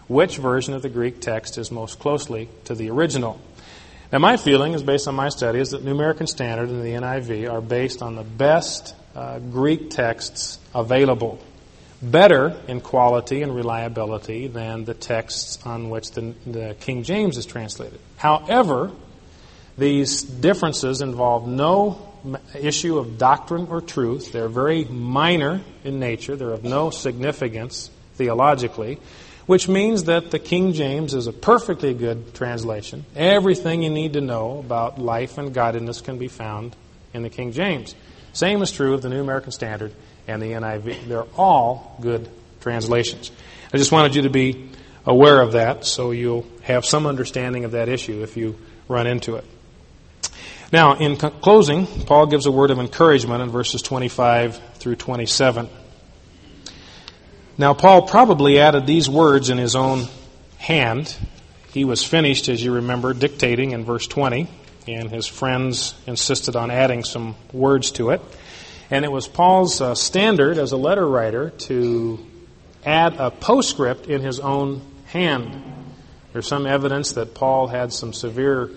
which 0.08 0.36
version 0.36 0.74
of 0.74 0.82
the 0.82 0.88
Greek 0.88 1.20
text 1.20 1.58
is 1.58 1.70
most 1.70 1.98
closely 1.98 2.48
to 2.64 2.74
the 2.74 2.90
original. 2.90 3.40
Now, 4.12 4.18
my 4.18 4.36
feeling 4.36 4.72
is 4.72 4.82
based 4.82 5.08
on 5.08 5.16
my 5.16 5.30
studies 5.30 5.70
that 5.70 5.82
New 5.82 5.90
American 5.90 6.28
Standard 6.28 6.68
and 6.68 6.82
the 6.82 6.90
NIV 6.90 7.50
are 7.50 7.60
based 7.60 8.02
on 8.02 8.14
the 8.14 8.22
best 8.22 8.94
uh, 9.16 9.40
Greek 9.40 9.90
texts 9.90 10.60
available, 10.74 11.40
better 12.00 12.56
in 12.68 12.80
quality 12.80 13.42
and 13.42 13.54
reliability 13.54 14.46
than 14.46 14.84
the 14.84 14.94
texts 14.94 15.58
on 15.66 15.90
which 15.90 16.12
the, 16.12 16.34
the 16.46 16.76
King 16.78 17.02
James 17.02 17.36
is 17.36 17.46
translated. 17.46 17.98
However, 18.16 18.92
these 19.76 20.22
differences 20.22 21.00
involve 21.00 21.48
no 21.48 22.12
issue 22.54 22.98
of 22.98 23.18
doctrine 23.18 23.66
or 23.70 23.80
truth. 23.80 24.32
They're 24.32 24.48
very 24.48 24.84
minor 24.84 25.62
in 25.82 25.98
nature, 25.98 26.36
they're 26.36 26.52
of 26.52 26.62
no 26.62 26.90
significance 26.90 27.90
theologically 28.14 28.98
which 29.46 29.68
means 29.68 30.04
that 30.04 30.30
the 30.30 30.38
King 30.38 30.72
James 30.72 31.14
is 31.14 31.26
a 31.26 31.32
perfectly 31.32 31.94
good 31.94 32.34
translation. 32.34 33.04
Everything 33.14 33.82
you 33.82 33.90
need 33.90 34.14
to 34.14 34.20
know 34.20 34.58
about 34.58 34.98
life 34.98 35.38
and 35.38 35.54
godliness 35.54 36.00
can 36.00 36.18
be 36.18 36.28
found 36.28 36.74
in 37.14 37.22
the 37.22 37.30
King 37.30 37.52
James. 37.52 37.94
Same 38.32 38.60
is 38.60 38.72
true 38.72 38.92
of 38.94 39.02
the 39.02 39.08
New 39.08 39.20
American 39.20 39.52
Standard 39.52 39.94
and 40.26 40.42
the 40.42 40.52
NIV. 40.52 41.06
They're 41.06 41.26
all 41.36 41.96
good 42.00 42.28
translations. 42.60 43.30
I 43.72 43.78
just 43.78 43.92
wanted 43.92 44.14
you 44.14 44.22
to 44.22 44.30
be 44.30 44.70
aware 45.06 45.40
of 45.40 45.52
that 45.52 45.84
so 45.86 46.10
you'll 46.10 46.46
have 46.62 46.84
some 46.84 47.06
understanding 47.06 47.64
of 47.64 47.72
that 47.72 47.88
issue 47.88 48.22
if 48.22 48.36
you 48.36 48.58
run 48.88 49.06
into 49.06 49.36
it. 49.36 49.44
Now, 50.72 50.96
in 50.96 51.16
closing, 51.16 51.86
Paul 51.86 52.26
gives 52.26 52.46
a 52.46 52.50
word 52.50 52.72
of 52.72 52.80
encouragement 52.80 53.40
in 53.42 53.50
verses 53.50 53.82
25 53.82 54.60
through 54.74 54.96
27. 54.96 55.68
Now, 57.58 57.72
Paul 57.72 58.02
probably 58.02 58.58
added 58.58 58.86
these 58.86 59.08
words 59.08 59.48
in 59.48 59.56
his 59.56 59.74
own 59.74 60.08
hand. 60.58 61.16
He 61.72 61.86
was 61.86 62.04
finished, 62.04 62.50
as 62.50 62.62
you 62.62 62.74
remember, 62.74 63.14
dictating 63.14 63.70
in 63.70 63.82
verse 63.82 64.06
20, 64.06 64.46
and 64.86 65.10
his 65.10 65.26
friends 65.26 65.94
insisted 66.06 66.54
on 66.54 66.70
adding 66.70 67.02
some 67.02 67.34
words 67.54 67.92
to 67.92 68.10
it. 68.10 68.20
And 68.90 69.06
it 69.06 69.10
was 69.10 69.26
Paul's 69.26 69.80
uh, 69.80 69.94
standard 69.94 70.58
as 70.58 70.72
a 70.72 70.76
letter 70.76 71.08
writer 71.08 71.48
to 71.48 72.24
add 72.84 73.14
a 73.14 73.30
postscript 73.30 74.06
in 74.06 74.20
his 74.20 74.38
own 74.38 74.82
hand. 75.06 75.62
There's 76.34 76.46
some 76.46 76.66
evidence 76.66 77.12
that 77.12 77.34
Paul 77.34 77.68
had 77.68 77.90
some 77.90 78.12
severe 78.12 78.68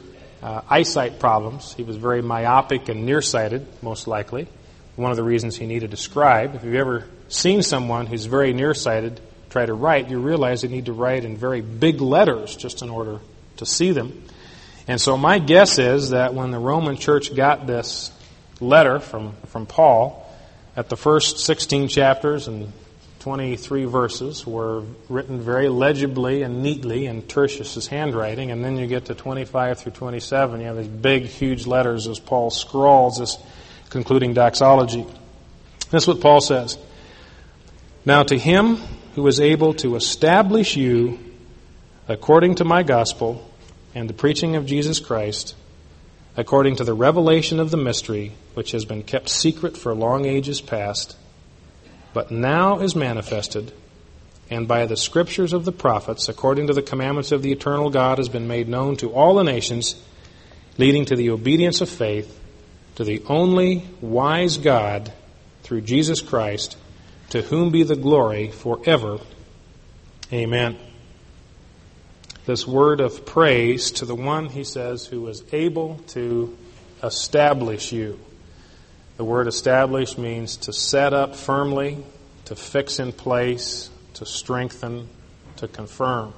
uh, 0.42 0.62
eyesight 0.70 1.20
problems. 1.20 1.74
He 1.74 1.84
was 1.84 1.98
very 1.98 2.22
myopic 2.22 2.88
and 2.88 3.06
nearsighted, 3.06 3.68
most 3.82 4.08
likely. 4.08 4.48
One 4.96 5.12
of 5.12 5.18
the 5.18 5.24
reasons 5.24 5.58
he 5.58 5.68
needed 5.68 5.92
a 5.92 5.98
scribe. 5.98 6.56
If 6.56 6.64
you've 6.64 6.76
ever 6.76 7.06
seen 7.30 7.64
someone 7.64 8.08
who's 8.08 8.26
very 8.26 8.54
nearsighted 8.54 9.22
try 9.50 9.66
to 9.66 9.74
write, 9.74 10.10
you 10.10 10.20
realize 10.20 10.62
they 10.62 10.68
need 10.68 10.86
to 10.86 10.94
write 10.94 11.26
in 11.26 11.38
very 11.38 11.62
big 11.62 12.02
letters 12.02 12.56
just 12.56 12.82
in 12.82 12.90
order 12.90 13.20
to 13.58 13.66
see 13.66 13.92
them. 13.92 14.24
And 14.88 15.00
so 15.00 15.18
my 15.18 15.40
guess 15.40 15.78
is 15.78 16.10
that 16.12 16.34
when 16.34 16.52
the 16.52 16.60
Roman 16.60 16.98
church 16.98 17.36
got 17.36 17.68
this 17.68 18.12
letter 18.60 19.00
from, 19.00 19.34
from 19.48 19.66
Paul, 19.66 20.26
at 20.76 20.90
the 20.90 20.98
first 20.98 21.40
16 21.40 21.88
chapters 21.88 22.48
and 22.48 22.72
23 23.20 23.86
verses 23.86 24.48
were 24.48 24.84
written 25.10 25.42
very 25.42 25.68
legibly 25.68 26.42
and 26.42 26.64
neatly 26.64 27.06
in 27.06 27.22
Tertius's 27.24 27.86
handwriting, 27.88 28.50
and 28.50 28.64
then 28.64 28.78
you 28.78 28.88
get 28.88 29.06
to 29.06 29.16
25 29.16 29.80
through 29.80 29.92
27, 29.92 30.62
you 30.62 30.68
have 30.68 30.78
these 30.78 30.88
big, 30.88 31.24
huge 31.26 31.68
letters 31.68 32.08
as 32.08 32.18
Paul 32.18 32.50
scrawls 32.50 33.20
this 33.20 33.38
concluding 33.90 34.34
doxology. 34.34 35.06
That's 35.92 36.08
what 36.08 36.22
Paul 36.22 36.40
says. 36.40 36.78
Now, 38.10 38.24
to 38.24 38.40
him 38.40 38.78
who 39.14 39.28
is 39.28 39.40
able 39.40 39.76
to 39.76 39.96
establish 39.96 40.76
you 40.76 41.20
according 42.08 42.56
to 42.56 42.66
my 42.66 42.82
gospel 42.82 43.48
and 43.94 44.10
the 44.10 44.16
preaching 44.16 44.56
of 44.56 44.66
Jesus 44.66 45.00
Christ, 45.00 45.54
according 46.36 46.78
to 46.78 46.84
the 46.84 46.96
revelation 46.96 47.60
of 47.60 47.70
the 47.70 47.78
mystery 47.78 48.32
which 48.56 48.72
has 48.72 48.84
been 48.84 49.04
kept 49.04 49.30
secret 49.30 49.78
for 49.78 49.94
long 49.94 50.26
ages 50.26 50.60
past, 50.60 51.18
but 52.12 52.32
now 52.32 52.80
is 52.80 52.96
manifested, 52.96 53.72
and 54.50 54.68
by 54.68 54.88
the 54.88 54.98
scriptures 54.98 55.54
of 55.54 55.64
the 55.64 55.72
prophets, 55.72 56.28
according 56.28 56.66
to 56.66 56.74
the 56.74 56.82
commandments 56.82 57.32
of 57.32 57.44
the 57.44 57.52
eternal 57.52 57.92
God, 57.92 58.18
has 58.18 58.28
been 58.28 58.48
made 58.48 58.68
known 58.68 58.96
to 58.96 59.14
all 59.14 59.36
the 59.36 59.44
nations, 59.44 59.94
leading 60.80 61.06
to 61.06 61.16
the 61.16 61.30
obedience 61.30 61.80
of 61.80 61.90
faith, 61.90 62.40
to 62.96 63.04
the 63.04 63.22
only 63.28 63.86
wise 64.02 64.58
God 64.58 65.14
through 65.62 65.82
Jesus 65.82 66.22
Christ 66.22 66.76
to 67.30 67.42
whom 67.44 67.70
be 67.72 67.84
the 67.84 67.96
glory 67.96 68.50
forever. 68.50 69.20
Amen. 70.32 70.78
this 72.46 72.68
word 72.68 73.00
of 73.00 73.26
praise 73.28 73.92
to 73.92 74.06
the 74.06 74.16
one, 74.16 74.48
he 74.50 74.64
says, 74.64 75.06
who 75.06 75.28
is 75.28 75.44
able 75.52 76.00
to 76.08 76.58
establish 77.04 77.92
you. 77.92 78.20
The 79.18 79.24
word 79.24 79.48
establish 79.48 80.18
means 80.18 80.58
to 80.58 80.74
set 80.74 81.14
up 81.14 81.36
firmly, 81.36 82.04
to 82.46 82.56
fix 82.56 83.00
in 83.00 83.12
place, 83.12 83.90
to 84.16 84.26
strengthen, 84.26 85.10
to 85.58 85.68
confirm. 85.68 86.34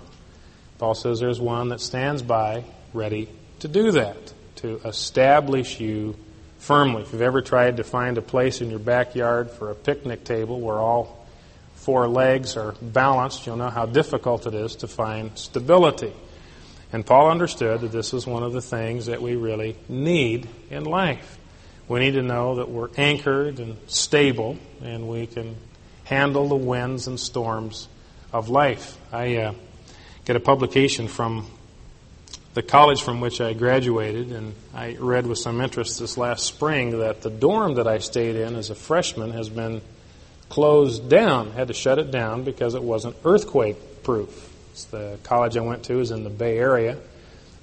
Paul 0.80 0.96
says 0.96 1.20
there's 1.20 1.40
one 1.40 1.70
that 1.70 1.80
stands 1.80 2.22
by 2.22 2.66
ready 2.94 3.30
to 3.60 3.68
do 3.68 3.92
that, 3.92 4.34
to 4.58 4.82
establish 4.84 5.80
you 5.80 6.16
firmly. 6.62 7.02
If 7.02 7.12
you've 7.12 7.24
ever 7.24 7.42
tried 7.42 7.78
to 7.78 7.84
find 7.84 8.18
a 8.18 8.22
place 8.22 8.62
in 8.62 8.70
your 8.70 8.80
backyard 8.80 9.50
for 9.50 9.72
a 9.72 9.76
picnic 9.76 10.24
table 10.24 10.60
where 10.60 10.78
all 10.78 11.26
four 11.74 12.08
legs 12.08 12.56
are 12.56 12.74
balanced, 12.82 13.46
you'll 13.46 13.58
know 13.58 13.72
how 13.72 13.88
difficult 13.88 14.46
it 14.46 14.54
is 14.54 14.76
to 14.78 14.88
find 14.88 15.38
stability. 15.38 16.14
And 16.94 17.04
Paul 17.04 17.32
understood 17.32 17.82
that 17.82 17.92
this 17.92 18.14
is 18.14 18.28
one 18.28 18.44
of 18.44 18.54
the 18.54 18.62
things 18.62 19.08
that 19.08 19.22
we 19.22 19.36
really 19.36 19.76
need 19.90 20.48
in 20.70 20.84
life. 20.84 21.40
We 21.88 22.00
need 22.00 22.14
to 22.14 22.22
know 22.22 22.56
that 22.56 22.70
we're 22.70 22.90
anchored 22.96 23.60
and 23.60 23.78
stable 23.88 24.58
and 24.84 25.10
we 25.10 25.26
can 25.26 25.56
handle 26.04 26.48
the 26.48 26.56
winds 26.56 27.08
and 27.08 27.20
storms 27.20 27.88
of 28.32 28.50
life. 28.50 28.98
I 29.12 29.38
uh, 29.38 29.54
get 30.26 30.36
a 30.36 30.40
publication 30.40 31.08
from 31.08 31.48
the 32.54 32.62
college 32.62 33.02
from 33.02 33.22
which 33.22 33.40
I 33.40 33.54
graduated, 33.54 34.32
and 34.32 34.54
I 34.74 34.98
read 35.00 35.26
with 35.26 35.38
some 35.38 35.62
interest 35.62 36.00
this 36.00 36.18
last 36.18 36.46
spring 36.46 37.00
that 37.00 37.22
the 37.22 37.30
dorm 37.30 37.76
that 37.76 37.88
I 37.88 38.00
stayed 38.00 38.36
in 38.36 38.56
as 38.56 38.70
a 38.70 38.76
freshman 38.76 39.32
has 39.32 39.48
been 39.48 39.82
closed 40.50 41.10
down, 41.10 41.52
had 41.52 41.70
to 41.70 41.74
shut 41.74 41.98
it 41.98 42.12
down 42.12 42.44
because 42.44 42.76
it 42.76 42.84
wasn't 42.84 43.16
earthquake 43.24 44.04
proof. 44.04 44.50
The 44.92 45.18
college 45.24 45.56
I 45.56 45.62
went 45.62 45.84
to 45.84 46.00
is 46.00 46.12
in 46.12 46.24
the 46.24 46.30
Bay 46.30 46.58
Area, 46.58 46.98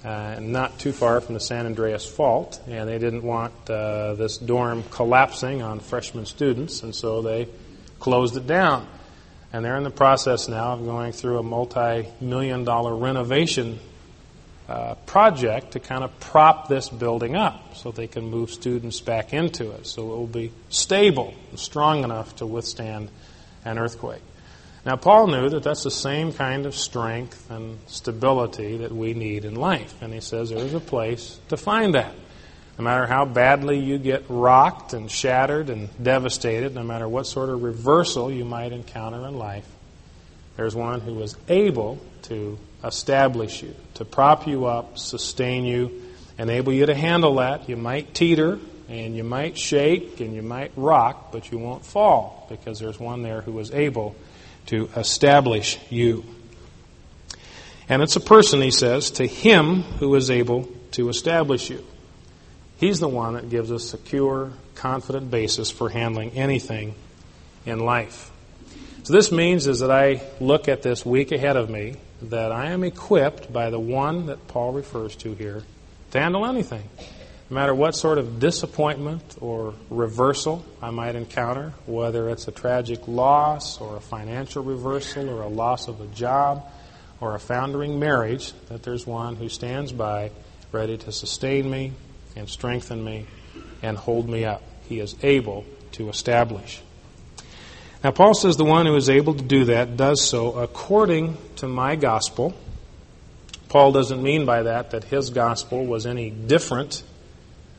uh, 0.05 0.38
not 0.40 0.79
too 0.79 0.92
far 0.92 1.20
from 1.20 1.35
the 1.35 1.40
San 1.40 1.66
Andreas 1.66 2.07
Fault, 2.07 2.61
and 2.66 2.88
they 2.88 2.98
didn't 2.98 3.24
want 3.24 3.53
uh, 3.68 4.14
this 4.14 4.38
dorm 4.38 4.85
collapsing 4.90 5.61
on 5.61 5.81
freshman 5.81 6.24
students, 6.24 6.83
and 6.83 6.94
so 6.94 7.20
they 7.20 7.48
closed 7.98 8.37
it 8.37 8.46
down. 8.46 8.87
And 9.53 9.64
they're 9.64 9.77
in 9.77 9.85
the 9.85 9.90
process 9.90 10.48
now 10.48 10.72
of 10.72 10.85
going 10.85 11.12
through 11.12 11.38
a 11.38 11.42
multi 11.42 12.07
million 12.20 12.64
dollar 12.64 12.94
renovation 12.94 13.81
uh, 14.69 14.95
project 15.07 15.73
to 15.73 15.81
kind 15.81 16.05
of 16.05 16.21
prop 16.21 16.69
this 16.69 16.91
building 16.91 17.37
up 17.37 17.75
so 17.75 17.91
they 17.91 18.07
can 18.07 18.29
move 18.29 18.51
students 18.51 19.01
back 19.01 19.33
into 19.33 19.71
it. 19.73 19.87
So 19.87 20.03
it 20.03 20.17
will 20.17 20.27
be 20.27 20.53
stable 20.69 21.35
and 21.51 21.59
strong 21.59 22.05
enough 22.05 22.37
to 22.37 22.47
withstand 22.47 23.09
an 23.65 23.79
earthquake. 23.79 24.23
Now, 24.85 24.97
Paul 24.97 25.27
knew 25.29 25.49
that 25.49 25.63
that's 25.63 25.85
the 25.85 25.91
same 25.91 26.33
kind 26.33 26.67
of 26.67 26.75
strength 26.75 27.51
and 27.51 27.79
stability 27.87 28.79
that 28.79 28.93
we 28.93 29.15
need 29.15 29.45
in 29.45 29.55
life. 29.55 29.95
And 30.01 30.13
he 30.13 30.21
says 30.21 30.51
there's 30.51 30.75
a 30.75 30.81
place 30.81 31.39
to 31.49 31.57
find 31.57 31.95
that. 31.95 32.15
No 32.79 32.85
matter 32.85 33.07
how 33.07 33.25
badly 33.25 33.79
you 33.79 33.99
get 33.99 34.25
rocked 34.29 34.93
and 34.93 35.11
shattered 35.11 35.69
and 35.69 35.89
devastated, 36.03 36.75
no 36.75 36.85
matter 36.85 37.09
what 37.09 37.27
sort 37.27 37.49
of 37.49 37.63
reversal 37.63 38.31
you 38.31 38.45
might 38.45 38.73
encounter 38.73 39.27
in 39.27 39.37
life, 39.37 39.67
there's 40.57 40.77
one 40.77 41.01
who 41.01 41.21
is 41.23 41.37
able 41.49 41.99
to 42.23 42.59
establish 42.85 43.62
you, 43.62 43.75
to 43.95 44.05
prop 44.05 44.47
you 44.47 44.67
up, 44.67 44.99
sustain 44.99 45.64
you, 45.64 46.03
enable 46.38 46.73
you 46.73 46.87
to 46.87 46.95
handle 46.95 47.37
that. 47.37 47.69
You 47.69 47.77
might 47.77 48.14
teeter 48.14 48.59
and 48.88 49.17
you 49.17 49.25
might 49.25 49.59
shake 49.59 50.21
and 50.21 50.35
you 50.35 50.43
might 50.43 50.73
rock, 50.77 51.33
but 51.33 51.51
you 51.51 51.59
won't 51.59 51.85
fall 51.85 52.47
because 52.49 52.79
there's 52.79 52.99
one 52.99 53.23
there 53.23 53.43
who 53.43 53.59
is 53.59 53.71
able 53.73 54.17
to 54.67 54.88
establish 54.97 55.79
you. 55.91 56.25
And 57.88 58.03
it's 58.03 58.17
a 58.17 58.21
person, 58.21 58.61
he 58.61 58.71
says, 58.71 59.11
to 59.12 59.27
him 59.27 59.83
who 59.83 60.14
is 60.14 60.31
able 60.31 60.69
to 60.93 61.09
establish 61.09 61.71
you. 61.71 61.85
He's 62.77 63.01
the 63.01 63.09
one 63.09 63.35
that 63.35 63.51
gives 63.51 63.71
a 63.71 63.79
secure, 63.79 64.53
confident 64.75 65.31
basis 65.31 65.71
for 65.71 65.88
handling 65.88 66.31
anything 66.33 66.95
in 67.67 67.81
life. 67.81 68.31
So 69.09 69.14
this 69.14 69.33
means 69.33 69.66
is 69.66 69.79
that 69.79 69.90
I 69.90 70.21
look 70.38 70.68
at 70.68 70.83
this 70.83 71.07
week 71.07 71.33
ahead 71.33 71.57
of 71.57 71.71
me 71.71 71.94
that 72.21 72.53
I 72.53 72.73
am 72.73 72.85
equipped 72.85 73.51
by 73.51 73.71
the 73.71 73.81
one 73.81 74.27
that 74.27 74.49
Paul 74.49 74.73
refers 74.73 75.16
to 75.16 75.33
here 75.33 75.62
to 76.11 76.21
handle 76.21 76.44
anything. 76.44 76.83
No 77.49 77.55
matter 77.55 77.75
what 77.75 77.94
sort 77.94 78.18
of 78.18 78.38
disappointment 78.38 79.23
or 79.40 79.73
reversal 79.88 80.62
I 80.83 80.90
might 80.90 81.16
encounter, 81.16 81.73
whether 81.87 82.29
it's 82.29 82.49
a 82.49 82.53
tragic 82.53 83.09
loss 83.09 83.81
or 83.81 83.97
a 83.97 84.01
financial 84.01 84.62
reversal 84.62 85.31
or 85.31 85.40
a 85.40 85.49
loss 85.49 85.88
of 85.88 86.03
a 86.03 86.07
job 86.09 86.71
or 87.18 87.35
a 87.35 87.40
foundering 87.40 87.99
marriage, 87.99 88.53
that 88.68 88.83
there's 88.83 89.07
one 89.07 89.37
who 89.37 89.49
stands 89.49 89.90
by 89.90 90.33
ready 90.71 90.99
to 90.99 91.12
sustain 91.12 91.71
me 91.71 91.94
and 92.37 92.47
strengthen 92.47 93.03
me 93.03 93.25
and 93.81 93.97
hold 93.97 94.29
me 94.29 94.44
up. 94.44 94.62
He 94.87 95.01
is 95.01 95.16
able 95.23 95.64
to 95.92 96.11
establish. 96.11 96.83
Now, 98.03 98.13
Paul 98.13 98.35
says 98.35 98.57
the 98.57 98.65
one 98.65 98.87
who 98.87 98.95
is 98.95 99.11
able 99.11 99.35
to 99.35 99.43
do 99.43 99.65
that 99.67 99.97
does 99.97 100.23
so 100.23 100.53
according 100.53 101.37
to 101.57 101.67
my 101.67 101.97
gospel. 101.97 102.55
Paul 103.69 103.91
doesn't 103.93 104.23
mean 104.23 104.47
by 104.47 104.63
that 104.63 104.93
that 104.93 105.05
his 105.05 105.31
gospel 105.31 105.85
was 105.85 106.07
any 106.07 106.31
different 106.31 107.03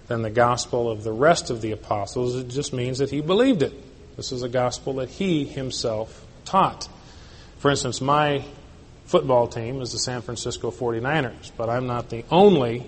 than 0.08 0.22
the 0.22 0.30
gospel 0.30 0.92
of 0.92 1.04
the 1.04 1.12
rest 1.14 1.50
of 1.50 1.62
the 1.62 1.72
apostles. 1.72 2.36
It 2.36 2.50
just 2.50 2.74
means 2.74 2.98
that 2.98 3.10
he 3.10 3.22
believed 3.22 3.62
it. 3.62 3.74
This 4.18 4.34
is 4.34 4.44
a 4.44 4.50
gospel 4.50 4.96
that 4.96 5.10
he 5.10 5.46
himself 5.46 6.26
taught. 6.44 6.90
For 7.60 7.72
instance, 7.72 8.02
my 8.02 8.44
football 9.06 9.48
team 9.48 9.82
is 9.82 9.94
the 9.94 10.00
San 10.00 10.22
Francisco 10.22 10.70
49ers, 10.70 11.52
but 11.56 11.70
I'm 11.70 11.88
not 11.88 12.10
the 12.10 12.26
only 12.30 12.86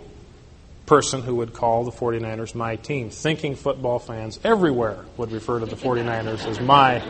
person 0.91 1.21
who 1.21 1.35
would 1.35 1.53
call 1.53 1.85
the 1.85 1.91
49ers 1.91 2.53
my 2.53 2.75
team. 2.75 3.09
Thinking 3.09 3.55
football 3.55 3.97
fans 3.97 4.37
everywhere 4.43 5.05
would 5.15 5.31
refer 5.31 5.57
to 5.57 5.65
the 5.65 5.77
49ers 5.77 6.45
as 6.45 6.59
my, 6.59 7.01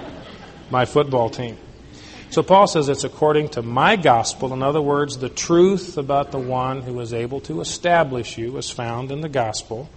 my 0.70 0.86
football 0.86 1.32
team. 1.32 1.58
So 2.30 2.44
Paul 2.44 2.68
says 2.68 2.90
it's 2.90 3.06
according 3.06 3.50
to 3.50 3.64
my 3.64 3.96
gospel. 3.96 4.54
In 4.54 4.62
other 4.62 4.84
words, 4.84 5.18
the 5.18 5.30
truth 5.30 5.98
about 5.98 6.32
the 6.32 6.38
one 6.38 6.84
who 6.84 7.00
is 7.00 7.12
able 7.12 7.42
to 7.42 7.60
establish 7.60 8.38
you 8.38 8.56
is 8.58 8.70
found 8.70 9.12
in 9.12 9.22
the 9.22 9.30
gospel. 9.30 9.90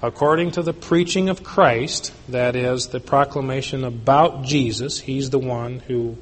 According 0.00 0.52
to 0.52 0.62
the 0.62 0.72
preaching 0.72 1.28
of 1.28 1.42
Christ, 1.42 2.12
that 2.28 2.54
is, 2.54 2.86
the 2.86 3.00
proclamation 3.00 3.82
about 3.82 4.44
Jesus, 4.44 5.00
he's 5.00 5.30
the 5.30 5.40
one 5.40 5.80
who 5.80 6.16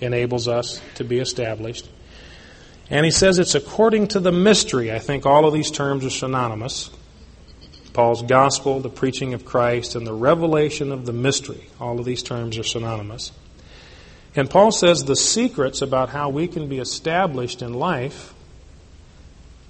enables 0.00 0.48
us 0.48 0.82
to 0.96 1.04
be 1.04 1.20
established. 1.20 1.88
And 2.92 3.06
he 3.06 3.10
says 3.10 3.38
it's 3.38 3.54
according 3.54 4.08
to 4.08 4.20
the 4.20 4.30
mystery. 4.30 4.92
I 4.92 4.98
think 4.98 5.24
all 5.24 5.46
of 5.46 5.54
these 5.54 5.70
terms 5.70 6.04
are 6.04 6.10
synonymous. 6.10 6.90
Paul's 7.94 8.22
gospel, 8.22 8.80
the 8.80 8.90
preaching 8.90 9.32
of 9.32 9.46
Christ, 9.46 9.94
and 9.94 10.06
the 10.06 10.12
revelation 10.12 10.92
of 10.92 11.06
the 11.06 11.12
mystery. 11.14 11.68
All 11.80 11.98
of 11.98 12.04
these 12.04 12.22
terms 12.22 12.58
are 12.58 12.62
synonymous. 12.62 13.32
And 14.36 14.50
Paul 14.50 14.72
says 14.72 15.04
the 15.04 15.16
secrets 15.16 15.80
about 15.80 16.10
how 16.10 16.28
we 16.28 16.46
can 16.46 16.68
be 16.68 16.78
established 16.78 17.62
in 17.62 17.72
life 17.72 18.34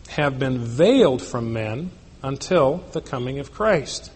have 0.08 0.40
been 0.40 0.58
veiled 0.58 1.22
from 1.22 1.52
men 1.52 1.92
until 2.24 2.78
the 2.90 3.00
coming 3.00 3.38
of 3.38 3.52
Christ. 3.52 4.10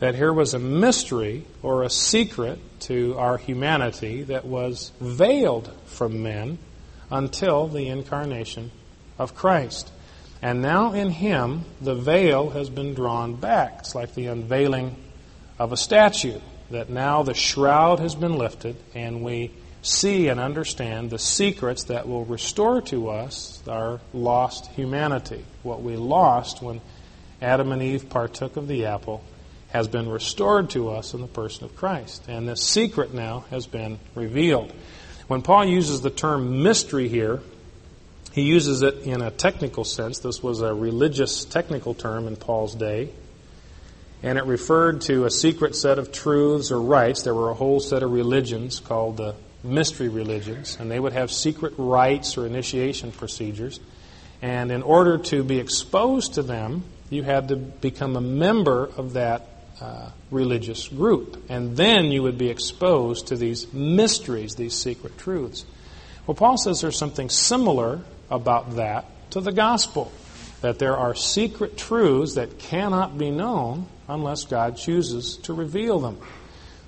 That 0.00 0.14
here 0.14 0.34
was 0.34 0.52
a 0.52 0.58
mystery 0.58 1.46
or 1.62 1.82
a 1.82 1.90
secret 1.90 2.58
to 2.80 3.16
our 3.16 3.38
humanity 3.38 4.24
that 4.24 4.44
was 4.44 4.92
veiled 5.00 5.72
from 5.86 6.22
men 6.22 6.58
until 7.10 7.68
the 7.68 7.88
incarnation 7.88 8.70
of 9.18 9.34
Christ. 9.34 9.90
And 10.40 10.62
now 10.62 10.92
in 10.92 11.10
Him, 11.10 11.64
the 11.80 11.94
veil 11.94 12.50
has 12.50 12.70
been 12.70 12.94
drawn 12.94 13.34
back. 13.34 13.78
It's 13.80 13.94
like 13.94 14.14
the 14.14 14.26
unveiling 14.26 14.96
of 15.58 15.72
a 15.72 15.76
statue, 15.76 16.38
that 16.70 16.90
now 16.90 17.22
the 17.22 17.34
shroud 17.34 17.98
has 17.98 18.14
been 18.14 18.36
lifted, 18.36 18.76
and 18.94 19.24
we 19.24 19.50
see 19.82 20.28
and 20.28 20.38
understand 20.38 21.10
the 21.10 21.18
secrets 21.18 21.84
that 21.84 22.06
will 22.06 22.24
restore 22.24 22.80
to 22.82 23.08
us 23.08 23.62
our 23.66 24.00
lost 24.12 24.66
humanity. 24.72 25.44
What 25.62 25.82
we 25.82 25.96
lost 25.96 26.62
when 26.62 26.80
Adam 27.40 27.72
and 27.72 27.82
Eve 27.82 28.08
partook 28.08 28.56
of 28.56 28.68
the 28.68 28.86
apple 28.86 29.24
has 29.68 29.86
been 29.88 30.08
restored 30.08 30.70
to 30.70 30.90
us 30.90 31.14
in 31.14 31.20
the 31.20 31.26
person 31.26 31.64
of 31.64 31.76
Christ. 31.76 32.24
And 32.28 32.48
this 32.48 32.62
secret 32.62 33.12
now 33.12 33.44
has 33.50 33.66
been 33.66 33.98
revealed. 34.14 34.72
When 35.28 35.42
Paul 35.42 35.66
uses 35.66 36.00
the 36.00 36.10
term 36.10 36.62
mystery 36.62 37.08
here, 37.08 37.40
he 38.32 38.42
uses 38.42 38.82
it 38.82 39.02
in 39.02 39.20
a 39.20 39.30
technical 39.30 39.84
sense. 39.84 40.18
This 40.18 40.42
was 40.42 40.62
a 40.62 40.72
religious 40.72 41.44
technical 41.44 41.92
term 41.92 42.26
in 42.26 42.36
Paul's 42.36 42.74
day. 42.74 43.10
And 44.22 44.38
it 44.38 44.46
referred 44.46 45.02
to 45.02 45.26
a 45.26 45.30
secret 45.30 45.76
set 45.76 45.98
of 45.98 46.12
truths 46.12 46.72
or 46.72 46.80
rites. 46.80 47.22
There 47.22 47.34
were 47.34 47.50
a 47.50 47.54
whole 47.54 47.78
set 47.78 48.02
of 48.02 48.10
religions 48.10 48.80
called 48.80 49.18
the 49.18 49.34
mystery 49.62 50.08
religions, 50.08 50.76
and 50.80 50.90
they 50.90 50.98
would 50.98 51.12
have 51.12 51.30
secret 51.30 51.74
rites 51.76 52.38
or 52.38 52.46
initiation 52.46 53.12
procedures. 53.12 53.80
And 54.40 54.72
in 54.72 54.82
order 54.82 55.18
to 55.18 55.44
be 55.44 55.58
exposed 55.58 56.34
to 56.34 56.42
them, 56.42 56.84
you 57.10 57.22
had 57.22 57.48
to 57.48 57.56
become 57.56 58.16
a 58.16 58.20
member 58.20 58.90
of 58.96 59.12
that 59.12 59.46
uh, 59.80 60.10
religious 60.30 60.88
group. 60.88 61.44
And 61.48 61.76
then 61.76 62.06
you 62.06 62.22
would 62.22 62.38
be 62.38 62.50
exposed 62.50 63.28
to 63.28 63.36
these 63.36 63.72
mysteries, 63.72 64.54
these 64.54 64.74
secret 64.74 65.18
truths. 65.18 65.64
Well, 66.26 66.34
Paul 66.34 66.58
says 66.58 66.80
there's 66.80 66.98
something 66.98 67.30
similar 67.30 68.00
about 68.30 68.76
that 68.76 69.06
to 69.30 69.40
the 69.40 69.52
gospel. 69.52 70.12
That 70.60 70.78
there 70.78 70.96
are 70.96 71.14
secret 71.14 71.78
truths 71.78 72.34
that 72.34 72.58
cannot 72.58 73.16
be 73.16 73.30
known 73.30 73.86
unless 74.08 74.44
God 74.44 74.76
chooses 74.76 75.36
to 75.44 75.52
reveal 75.52 76.00
them. 76.00 76.18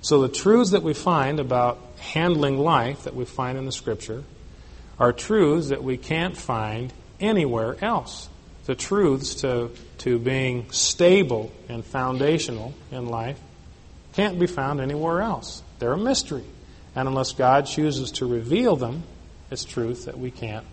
So 0.01 0.21
the 0.21 0.29
truths 0.29 0.71
that 0.71 0.83
we 0.83 0.93
find 0.93 1.39
about 1.39 1.79
handling 1.99 2.57
life 2.57 3.03
that 3.03 3.15
we 3.15 3.25
find 3.25 3.57
in 3.57 3.65
the 3.65 3.71
Scripture 3.71 4.23
are 4.99 5.13
truths 5.13 5.69
that 5.69 5.83
we 5.83 5.97
can't 5.97 6.35
find 6.35 6.91
anywhere 7.19 7.77
else. 7.81 8.27
The 8.71 8.75
truths 8.75 9.35
to, 9.41 9.69
to 9.97 10.17
being 10.17 10.71
stable 10.71 11.51
and 11.67 11.83
foundational 11.83 12.73
in 12.89 13.07
life 13.07 13.37
can't 14.13 14.39
be 14.39 14.47
found 14.47 14.79
anywhere 14.79 15.21
else. 15.21 15.61
They're 15.79 15.91
a 15.91 15.97
mystery. 15.97 16.45
And 16.95 17.05
unless 17.05 17.33
God 17.33 17.65
chooses 17.65 18.13
to 18.13 18.25
reveal 18.25 18.77
them, 18.77 19.03
it's 19.51 19.65
truth 19.65 20.05
that 20.05 20.17
we 20.17 20.31
can't 20.31 20.65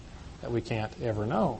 that 0.42 0.52
we 0.52 0.60
can't 0.60 0.92
ever 1.02 1.26
know. 1.26 1.58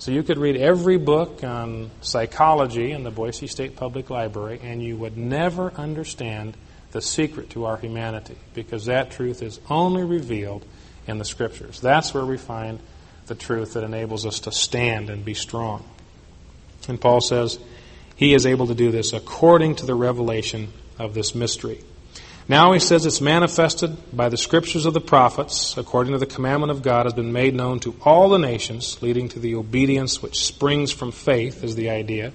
So 0.00 0.10
you 0.10 0.24
could 0.24 0.38
read 0.38 0.56
every 0.56 0.96
book 0.96 1.44
on 1.44 1.92
psychology 2.00 2.90
in 2.90 3.04
the 3.04 3.12
Boise 3.12 3.46
State 3.46 3.76
Public 3.76 4.10
Library 4.10 4.58
and 4.60 4.82
you 4.82 4.96
would 4.96 5.16
never 5.16 5.70
understand 5.74 6.56
the 6.90 7.00
secret 7.00 7.50
to 7.50 7.66
our 7.66 7.76
humanity 7.76 8.36
because 8.52 8.86
that 8.86 9.12
truth 9.12 9.42
is 9.42 9.60
only 9.70 10.02
revealed 10.02 10.64
in 11.06 11.18
the 11.18 11.24
scriptures. 11.24 11.80
That's 11.80 12.12
where 12.12 12.26
we 12.26 12.36
find 12.36 12.80
the 13.28 13.34
truth 13.34 13.74
that 13.74 13.84
enables 13.84 14.26
us 14.26 14.40
to 14.40 14.52
stand 14.52 15.10
and 15.10 15.24
be 15.24 15.34
strong. 15.34 15.84
And 16.88 17.00
Paul 17.00 17.20
says 17.20 17.58
he 18.16 18.34
is 18.34 18.46
able 18.46 18.66
to 18.66 18.74
do 18.74 18.90
this 18.90 19.12
according 19.12 19.76
to 19.76 19.86
the 19.86 19.94
revelation 19.94 20.72
of 20.98 21.14
this 21.14 21.34
mystery. 21.34 21.82
Now 22.48 22.72
he 22.72 22.80
says 22.80 23.04
it's 23.04 23.20
manifested 23.20 24.16
by 24.16 24.30
the 24.30 24.38
scriptures 24.38 24.86
of 24.86 24.94
the 24.94 25.02
prophets, 25.02 25.76
according 25.76 26.14
to 26.14 26.18
the 26.18 26.26
commandment 26.26 26.70
of 26.70 26.82
God, 26.82 27.04
has 27.04 27.12
been 27.12 27.32
made 27.32 27.54
known 27.54 27.78
to 27.80 27.94
all 28.04 28.30
the 28.30 28.38
nations, 28.38 29.02
leading 29.02 29.28
to 29.28 29.38
the 29.38 29.54
obedience 29.54 30.22
which 30.22 30.38
springs 30.46 30.90
from 30.90 31.12
faith, 31.12 31.62
is 31.62 31.74
the 31.74 31.90
idea. 31.90 32.32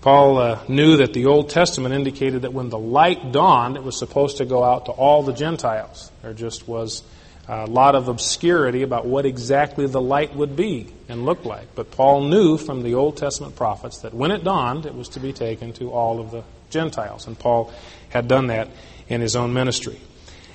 Paul 0.00 0.38
uh, 0.38 0.60
knew 0.68 0.96
that 0.96 1.14
the 1.14 1.26
Old 1.26 1.48
Testament 1.48 1.94
indicated 1.94 2.42
that 2.42 2.52
when 2.52 2.68
the 2.68 2.78
light 2.78 3.32
dawned, 3.32 3.76
it 3.76 3.84
was 3.84 3.96
supposed 3.96 4.38
to 4.38 4.44
go 4.44 4.64
out 4.64 4.86
to 4.86 4.92
all 4.92 5.22
the 5.22 5.32
Gentiles. 5.32 6.10
There 6.20 6.34
just 6.34 6.66
was 6.66 7.04
a 7.48 7.66
lot 7.66 7.94
of 7.94 8.08
obscurity 8.08 8.82
about 8.82 9.06
what 9.06 9.26
exactly 9.26 9.86
the 9.86 10.00
light 10.00 10.34
would 10.34 10.56
be 10.56 10.92
and 11.08 11.26
look 11.26 11.44
like. 11.44 11.74
But 11.74 11.90
Paul 11.90 12.24
knew 12.24 12.56
from 12.56 12.82
the 12.82 12.94
Old 12.94 13.16
Testament 13.16 13.56
prophets 13.56 13.98
that 13.98 14.14
when 14.14 14.30
it 14.30 14.44
dawned, 14.44 14.86
it 14.86 14.94
was 14.94 15.08
to 15.10 15.20
be 15.20 15.32
taken 15.32 15.72
to 15.74 15.90
all 15.90 16.20
of 16.20 16.30
the 16.30 16.42
Gentiles. 16.70 17.26
And 17.26 17.38
Paul 17.38 17.72
had 18.08 18.28
done 18.28 18.46
that 18.46 18.68
in 19.08 19.20
his 19.20 19.36
own 19.36 19.52
ministry. 19.52 20.00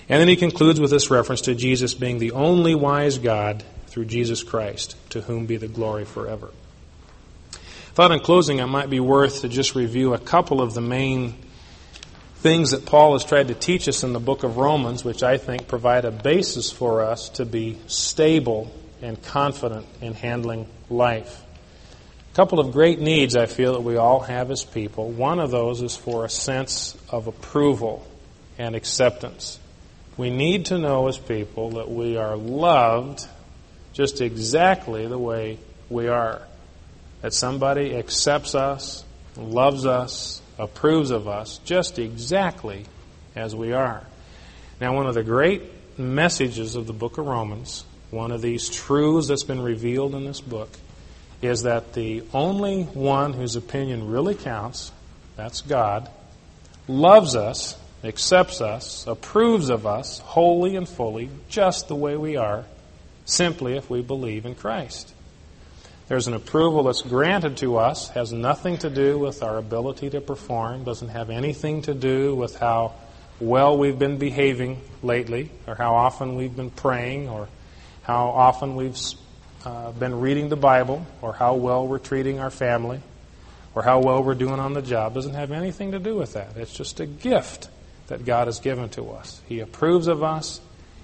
And 0.07 0.19
then 0.19 0.27
he 0.27 0.35
concludes 0.35 0.79
with 0.79 0.89
this 0.89 1.11
reference 1.11 1.41
to 1.41 1.53
Jesus 1.53 1.93
being 1.93 2.17
the 2.17 2.31
only 2.31 2.73
wise 2.73 3.19
God 3.19 3.63
through 3.87 4.05
Jesus 4.05 4.43
Christ, 4.43 4.95
to 5.11 5.21
whom 5.21 5.45
be 5.45 5.57
the 5.57 5.67
glory 5.67 6.05
forever. 6.05 6.49
I 7.53 7.57
thought 7.93 8.11
in 8.11 8.19
closing 8.19 8.59
it 8.59 8.65
might 8.67 8.89
be 8.89 8.99
worth 8.99 9.41
to 9.41 9.49
just 9.49 9.75
review 9.75 10.13
a 10.13 10.19
couple 10.19 10.61
of 10.61 10.73
the 10.73 10.81
main 10.81 11.35
things 12.39 12.71
that 12.71 12.85
Paul 12.85 13.13
has 13.13 13.25
tried 13.25 13.49
to 13.49 13.53
teach 13.53 13.89
us 13.89 14.03
in 14.03 14.13
the 14.13 14.19
book 14.19 14.43
of 14.43 14.55
Romans, 14.55 15.03
which 15.03 15.23
I 15.23 15.37
think 15.37 15.67
provide 15.67 16.05
a 16.05 16.11
basis 16.11 16.71
for 16.71 17.01
us 17.01 17.27
to 17.31 17.45
be 17.45 17.77
stable 17.87 18.71
and 19.01 19.21
confident 19.21 19.85
in 19.99 20.13
handling 20.13 20.65
life. 20.89 21.43
A 22.31 22.35
couple 22.35 22.61
of 22.61 22.71
great 22.71 23.01
needs 23.01 23.35
I 23.35 23.45
feel 23.45 23.73
that 23.73 23.81
we 23.81 23.97
all 23.97 24.21
have 24.21 24.51
as 24.51 24.63
people. 24.63 25.09
One 25.11 25.39
of 25.39 25.51
those 25.51 25.81
is 25.81 25.97
for 25.97 26.23
a 26.23 26.29
sense 26.29 26.97
of 27.09 27.27
approval 27.27 28.07
and 28.57 28.73
acceptance. 28.73 29.59
We 30.15 30.29
need 30.29 30.67
to 30.67 30.77
know 30.77 31.09
as 31.09 31.17
people 31.17 31.71
that 31.71 31.91
we 31.91 32.15
are 32.15 32.37
loved 32.37 33.25
just 33.91 34.21
exactly 34.21 35.07
the 35.07 35.17
way 35.17 35.59
we 35.89 36.07
are. 36.07 36.41
That 37.21 37.33
somebody 37.33 37.97
accepts 37.97 38.55
us, 38.55 39.03
loves 39.35 39.85
us, 39.85 40.41
approves 40.59 41.09
of 41.09 41.27
us 41.27 41.59
just 41.65 41.97
exactly 41.97 42.85
as 43.35 43.55
we 43.55 43.73
are. 43.73 44.03
Now, 44.79 44.93
one 44.93 45.07
of 45.07 45.15
the 45.15 45.23
great 45.23 45.63
messages 45.97 46.75
of 46.75 46.85
the 46.85 46.93
book 46.93 47.17
of 47.17 47.25
Romans, 47.25 47.85
one 48.11 48.31
of 48.31 48.41
these 48.41 48.69
truths 48.69 49.27
that's 49.27 49.43
been 49.43 49.61
revealed 49.61 50.13
in 50.13 50.25
this 50.25 50.41
book, 50.41 50.69
is 51.41 51.63
that 51.63 51.93
the 51.93 52.21
only 52.33 52.83
one 52.83 53.33
whose 53.33 53.55
opinion 53.55 54.11
really 54.11 54.35
counts, 54.35 54.91
that's 55.35 55.61
God, 55.61 56.09
loves 56.87 57.35
us 57.35 57.75
accepts 58.03 58.61
us, 58.61 59.05
approves 59.07 59.69
of 59.69 59.85
us 59.85 60.19
wholly 60.19 60.75
and 60.75 60.87
fully, 60.87 61.29
just 61.49 61.87
the 61.87 61.95
way 61.95 62.15
we 62.15 62.37
are, 62.37 62.65
simply 63.25 63.75
if 63.75 63.89
we 63.89 64.01
believe 64.01 64.45
in 64.45 64.55
Christ. 64.55 65.13
There's 66.09 66.25
an 66.25 66.33
approval 66.33 66.81
that's 66.83 67.03
granted 67.03 67.57
to 67.57 67.77
us, 67.77 68.09
has 68.09 68.33
nothing 68.33 68.79
to 68.79 68.89
do 68.89 69.19
with 69.19 69.43
our 69.43 69.57
ability 69.57 70.09
to 70.09 70.21
perform, 70.21 70.83
doesn't 70.83 71.09
have 71.09 71.29
anything 71.29 71.83
to 71.83 71.93
do 71.93 72.33
with 72.33 72.55
how 72.57 72.95
well 73.39 73.77
we've 73.77 73.99
been 73.99 74.17
behaving 74.17 74.81
lately, 75.03 75.51
or 75.67 75.75
how 75.75 75.93
often 75.93 76.35
we've 76.35 76.55
been 76.55 76.71
praying, 76.71 77.29
or 77.29 77.47
how 78.01 78.29
often 78.29 78.75
we've 78.75 78.97
uh, 79.63 79.91
been 79.91 80.19
reading 80.19 80.49
the 80.49 80.55
Bible, 80.55 81.05
or 81.21 81.31
how 81.31 81.53
well 81.53 81.87
we're 81.87 81.99
treating 81.99 82.39
our 82.39 82.49
family, 82.49 83.01
or 83.75 83.83
how 83.83 83.99
well 83.99 84.23
we're 84.23 84.33
doing 84.33 84.59
on 84.59 84.73
the 84.73 84.81
job. 84.81 85.13
Doesn't 85.13 85.35
have 85.35 85.51
anything 85.51 85.91
to 85.91 85.99
do 85.99 86.15
with 86.15 86.33
that. 86.33 86.57
It's 86.57 86.73
just 86.73 86.99
a 86.99 87.05
gift 87.05 87.69
that 88.07 88.25
God 88.25 88.47
has 88.47 88.59
given 88.59 88.89
to 88.89 89.11
us. 89.11 89.43
He 89.47 89.59
approves 89.59 90.07
of 90.07 90.23
us, 90.23 90.59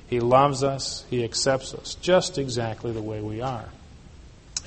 He 0.08 0.20
loves 0.20 0.64
us, 0.64 1.06
He 1.12 1.24
accepts 1.24 1.76
us 1.76 1.94
just 1.94 2.40
exactly 2.40 2.92
the 2.92 3.04
way 3.04 3.22
we 3.22 3.42
are. 3.42 3.70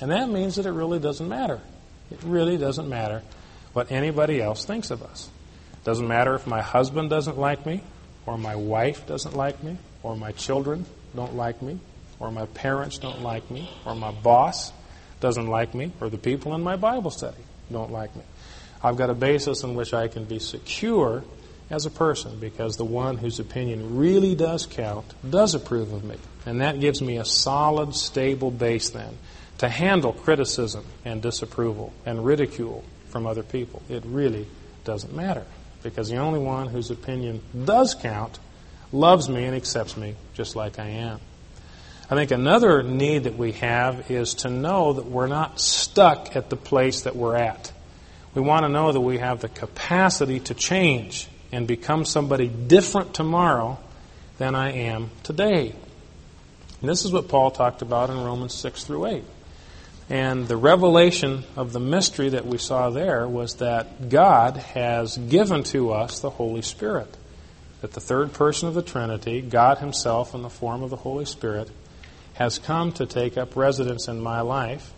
And 0.01 0.11
that 0.11 0.29
means 0.29 0.55
that 0.55 0.65
it 0.65 0.71
really 0.71 0.99
doesn't 0.99 1.27
matter. 1.27 1.59
It 2.11 2.23
really 2.23 2.57
doesn't 2.57 2.87
matter 2.87 3.21
what 3.73 3.91
anybody 3.91 4.41
else 4.41 4.65
thinks 4.65 4.91
of 4.91 5.03
us. 5.03 5.29
It 5.73 5.83
doesn't 5.83 6.07
matter 6.07 6.35
if 6.35 6.47
my 6.47 6.61
husband 6.61 7.09
doesn't 7.09 7.37
like 7.37 7.65
me, 7.65 7.81
or 8.25 8.37
my 8.37 8.55
wife 8.55 9.05
doesn't 9.07 9.35
like 9.35 9.63
me, 9.63 9.77
or 10.03 10.15
my 10.15 10.31
children 10.31 10.85
don't 11.15 11.35
like 11.35 11.61
me, 11.61 11.79
or 12.19 12.31
my 12.31 12.45
parents 12.47 12.97
don't 12.97 13.21
like 13.21 13.49
me, 13.51 13.69
or 13.85 13.95
my 13.95 14.11
boss 14.11 14.71
doesn't 15.19 15.47
like 15.47 15.73
me, 15.73 15.91
or 15.99 16.09
the 16.09 16.17
people 16.17 16.55
in 16.55 16.61
my 16.61 16.75
Bible 16.75 17.11
study 17.11 17.41
don't 17.71 17.91
like 17.91 18.15
me. 18.15 18.23
I've 18.81 18.97
got 18.97 19.09
a 19.09 19.13
basis 19.13 19.63
on 19.63 19.75
which 19.75 19.93
I 19.93 20.07
can 20.07 20.25
be 20.25 20.39
secure 20.39 21.23
as 21.69 21.85
a 21.85 21.91
person 21.91 22.39
because 22.39 22.77
the 22.77 22.85
one 22.85 23.17
whose 23.17 23.39
opinion 23.39 23.97
really 23.97 24.35
does 24.35 24.65
count 24.65 25.05
does 25.29 25.53
approve 25.53 25.93
of 25.93 26.03
me. 26.03 26.15
And 26.45 26.61
that 26.61 26.79
gives 26.79 27.01
me 27.01 27.17
a 27.17 27.25
solid, 27.25 27.93
stable 27.93 28.49
base 28.49 28.89
then 28.89 29.17
to 29.59 29.69
handle 29.69 30.13
criticism 30.13 30.85
and 31.05 31.21
disapproval 31.21 31.93
and 32.05 32.25
ridicule 32.25 32.83
from 33.09 33.27
other 33.27 33.43
people. 33.43 33.81
It 33.89 34.03
really 34.05 34.47
doesn't 34.85 35.13
matter 35.13 35.45
because 35.83 36.09
the 36.09 36.17
only 36.17 36.39
one 36.39 36.67
whose 36.67 36.89
opinion 36.89 37.41
does 37.65 37.93
count 37.93 38.39
loves 38.91 39.29
me 39.29 39.43
and 39.45 39.55
accepts 39.55 39.95
me 39.95 40.15
just 40.33 40.55
like 40.55 40.79
I 40.79 40.87
am. 40.87 41.19
I 42.09 42.15
think 42.15 42.31
another 42.31 42.81
need 42.81 43.25
that 43.25 43.37
we 43.37 43.51
have 43.53 44.09
is 44.09 44.33
to 44.35 44.49
know 44.49 44.93
that 44.93 45.05
we're 45.05 45.27
not 45.27 45.59
stuck 45.59 46.35
at 46.35 46.49
the 46.49 46.55
place 46.55 47.01
that 47.01 47.15
we're 47.15 47.35
at. 47.35 47.71
We 48.33 48.41
want 48.41 48.63
to 48.63 48.69
know 48.69 48.91
that 48.91 49.01
we 49.01 49.19
have 49.19 49.41
the 49.41 49.49
capacity 49.49 50.39
to 50.41 50.53
change 50.53 51.27
and 51.51 51.67
become 51.67 52.05
somebody 52.05 52.47
different 52.47 53.13
tomorrow 53.13 53.77
than 54.37 54.55
I 54.55 54.71
am 54.71 55.11
today. 55.23 55.75
And 56.81 56.89
this 56.89 57.05
is 57.05 57.11
what 57.11 57.27
Paul 57.27 57.51
talked 57.51 57.81
about 57.81 58.09
in 58.09 58.17
Romans 58.23 58.53
6 58.55 58.85
through 58.85 59.05
8. 59.05 59.23
And 60.09 60.47
the 60.47 60.57
revelation 60.57 61.43
of 61.55 61.71
the 61.71 61.79
mystery 61.79 62.29
that 62.29 62.45
we 62.45 62.57
saw 62.57 62.89
there 62.89 63.27
was 63.27 63.55
that 63.55 64.09
God 64.09 64.57
has 64.57 65.17
given 65.17 65.63
to 65.65 65.91
us 65.91 66.19
the 66.19 66.31
Holy 66.31 66.63
Spirit. 66.63 67.15
That 67.81 67.93
the 67.93 68.01
third 68.01 68.33
person 68.33 68.67
of 68.67 68.73
the 68.73 68.81
Trinity, 68.81 69.41
God 69.41 69.77
Himself 69.77 70.33
in 70.33 70.41
the 70.41 70.49
form 70.49 70.81
of 70.81 70.89
the 70.89 70.95
Holy 70.95 71.25
Spirit, 71.25 71.69
has 72.33 72.57
come 72.57 72.91
to 72.93 73.05
take 73.05 73.37
up 73.37 73.55
residence 73.55 74.07
in 74.07 74.19
my 74.19 74.41
life, 74.41 74.93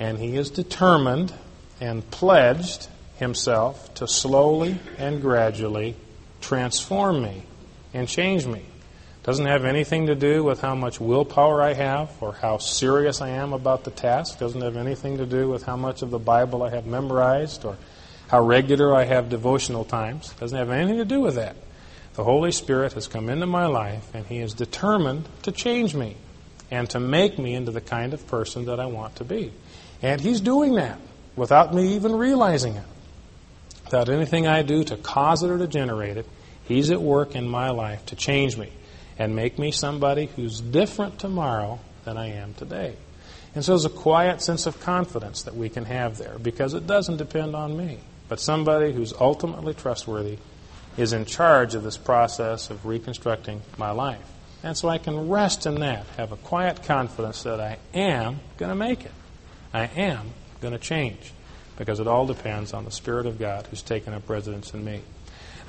and 0.00 0.18
He 0.18 0.36
is 0.36 0.50
determined 0.50 1.32
and 1.80 2.10
pledged 2.10 2.88
himself 3.18 3.92
to 3.94 4.06
slowly 4.06 4.78
and 4.96 5.20
gradually 5.20 5.96
transform 6.40 7.22
me 7.22 7.42
and 7.92 8.08
change 8.08 8.46
me. 8.46 8.64
Doesn't 9.28 9.44
have 9.44 9.66
anything 9.66 10.06
to 10.06 10.14
do 10.14 10.42
with 10.42 10.62
how 10.62 10.74
much 10.74 11.00
willpower 11.00 11.60
I 11.60 11.74
have 11.74 12.10
or 12.22 12.32
how 12.32 12.56
serious 12.56 13.20
I 13.20 13.28
am 13.28 13.52
about 13.52 13.84
the 13.84 13.90
task. 13.90 14.38
Doesn't 14.38 14.62
have 14.62 14.78
anything 14.78 15.18
to 15.18 15.26
do 15.26 15.50
with 15.50 15.64
how 15.64 15.76
much 15.76 16.00
of 16.00 16.10
the 16.10 16.18
Bible 16.18 16.62
I 16.62 16.70
have 16.70 16.86
memorized 16.86 17.66
or 17.66 17.76
how 18.28 18.40
regular 18.40 18.96
I 18.96 19.04
have 19.04 19.28
devotional 19.28 19.84
times. 19.84 20.32
Doesn't 20.40 20.56
have 20.56 20.70
anything 20.70 20.96
to 20.96 21.04
do 21.04 21.20
with 21.20 21.34
that. 21.34 21.56
The 22.14 22.24
Holy 22.24 22.52
Spirit 22.52 22.94
has 22.94 23.06
come 23.06 23.28
into 23.28 23.44
my 23.44 23.66
life 23.66 24.14
and 24.14 24.24
He 24.24 24.38
is 24.38 24.54
determined 24.54 25.28
to 25.42 25.52
change 25.52 25.94
me 25.94 26.16
and 26.70 26.88
to 26.88 26.98
make 26.98 27.38
me 27.38 27.52
into 27.52 27.70
the 27.70 27.82
kind 27.82 28.14
of 28.14 28.26
person 28.28 28.64
that 28.64 28.80
I 28.80 28.86
want 28.86 29.16
to 29.16 29.24
be. 29.24 29.52
And 30.00 30.22
He's 30.22 30.40
doing 30.40 30.76
that 30.76 30.98
without 31.36 31.74
me 31.74 31.96
even 31.96 32.16
realizing 32.16 32.76
it 32.76 32.86
without 33.84 34.08
anything 34.08 34.46
I 34.46 34.62
do 34.62 34.84
to 34.84 34.96
cause 34.96 35.42
it 35.42 35.50
or 35.50 35.58
to 35.58 35.66
generate 35.66 36.16
it, 36.16 36.24
He's 36.64 36.90
at 36.90 37.02
work 37.02 37.34
in 37.34 37.46
my 37.46 37.68
life 37.68 38.06
to 38.06 38.16
change 38.16 38.56
me 38.56 38.72
and 39.18 39.34
make 39.34 39.58
me 39.58 39.72
somebody 39.72 40.26
who's 40.36 40.60
different 40.60 41.18
tomorrow 41.18 41.80
than 42.04 42.16
I 42.16 42.28
am 42.28 42.54
today. 42.54 42.96
And 43.54 43.64
so 43.64 43.72
there's 43.72 43.84
a 43.84 43.90
quiet 43.90 44.40
sense 44.40 44.66
of 44.66 44.80
confidence 44.80 45.42
that 45.42 45.56
we 45.56 45.68
can 45.68 45.84
have 45.84 46.18
there 46.18 46.38
because 46.38 46.74
it 46.74 46.86
doesn't 46.86 47.16
depend 47.16 47.56
on 47.56 47.76
me. 47.76 47.98
But 48.28 48.40
somebody 48.40 48.92
who's 48.92 49.12
ultimately 49.12 49.74
trustworthy 49.74 50.38
is 50.96 51.12
in 51.12 51.24
charge 51.24 51.74
of 51.74 51.82
this 51.82 51.96
process 51.96 52.70
of 52.70 52.84
reconstructing 52.84 53.62
my 53.76 53.90
life. 53.90 54.20
And 54.62 54.76
so 54.76 54.88
I 54.88 54.98
can 54.98 55.28
rest 55.28 55.66
in 55.66 55.76
that, 55.80 56.04
have 56.16 56.32
a 56.32 56.36
quiet 56.36 56.82
confidence 56.82 57.44
that 57.44 57.60
I 57.60 57.78
am 57.94 58.40
going 58.58 58.70
to 58.70 58.74
make 58.74 59.04
it. 59.04 59.12
I 59.72 59.84
am 59.84 60.32
going 60.60 60.72
to 60.72 60.78
change 60.78 61.32
because 61.76 62.00
it 62.00 62.08
all 62.08 62.26
depends 62.26 62.72
on 62.72 62.84
the 62.84 62.90
Spirit 62.90 63.26
of 63.26 63.38
God 63.38 63.66
who's 63.68 63.82
taken 63.82 64.12
up 64.12 64.28
residence 64.28 64.74
in 64.74 64.84
me. 64.84 65.00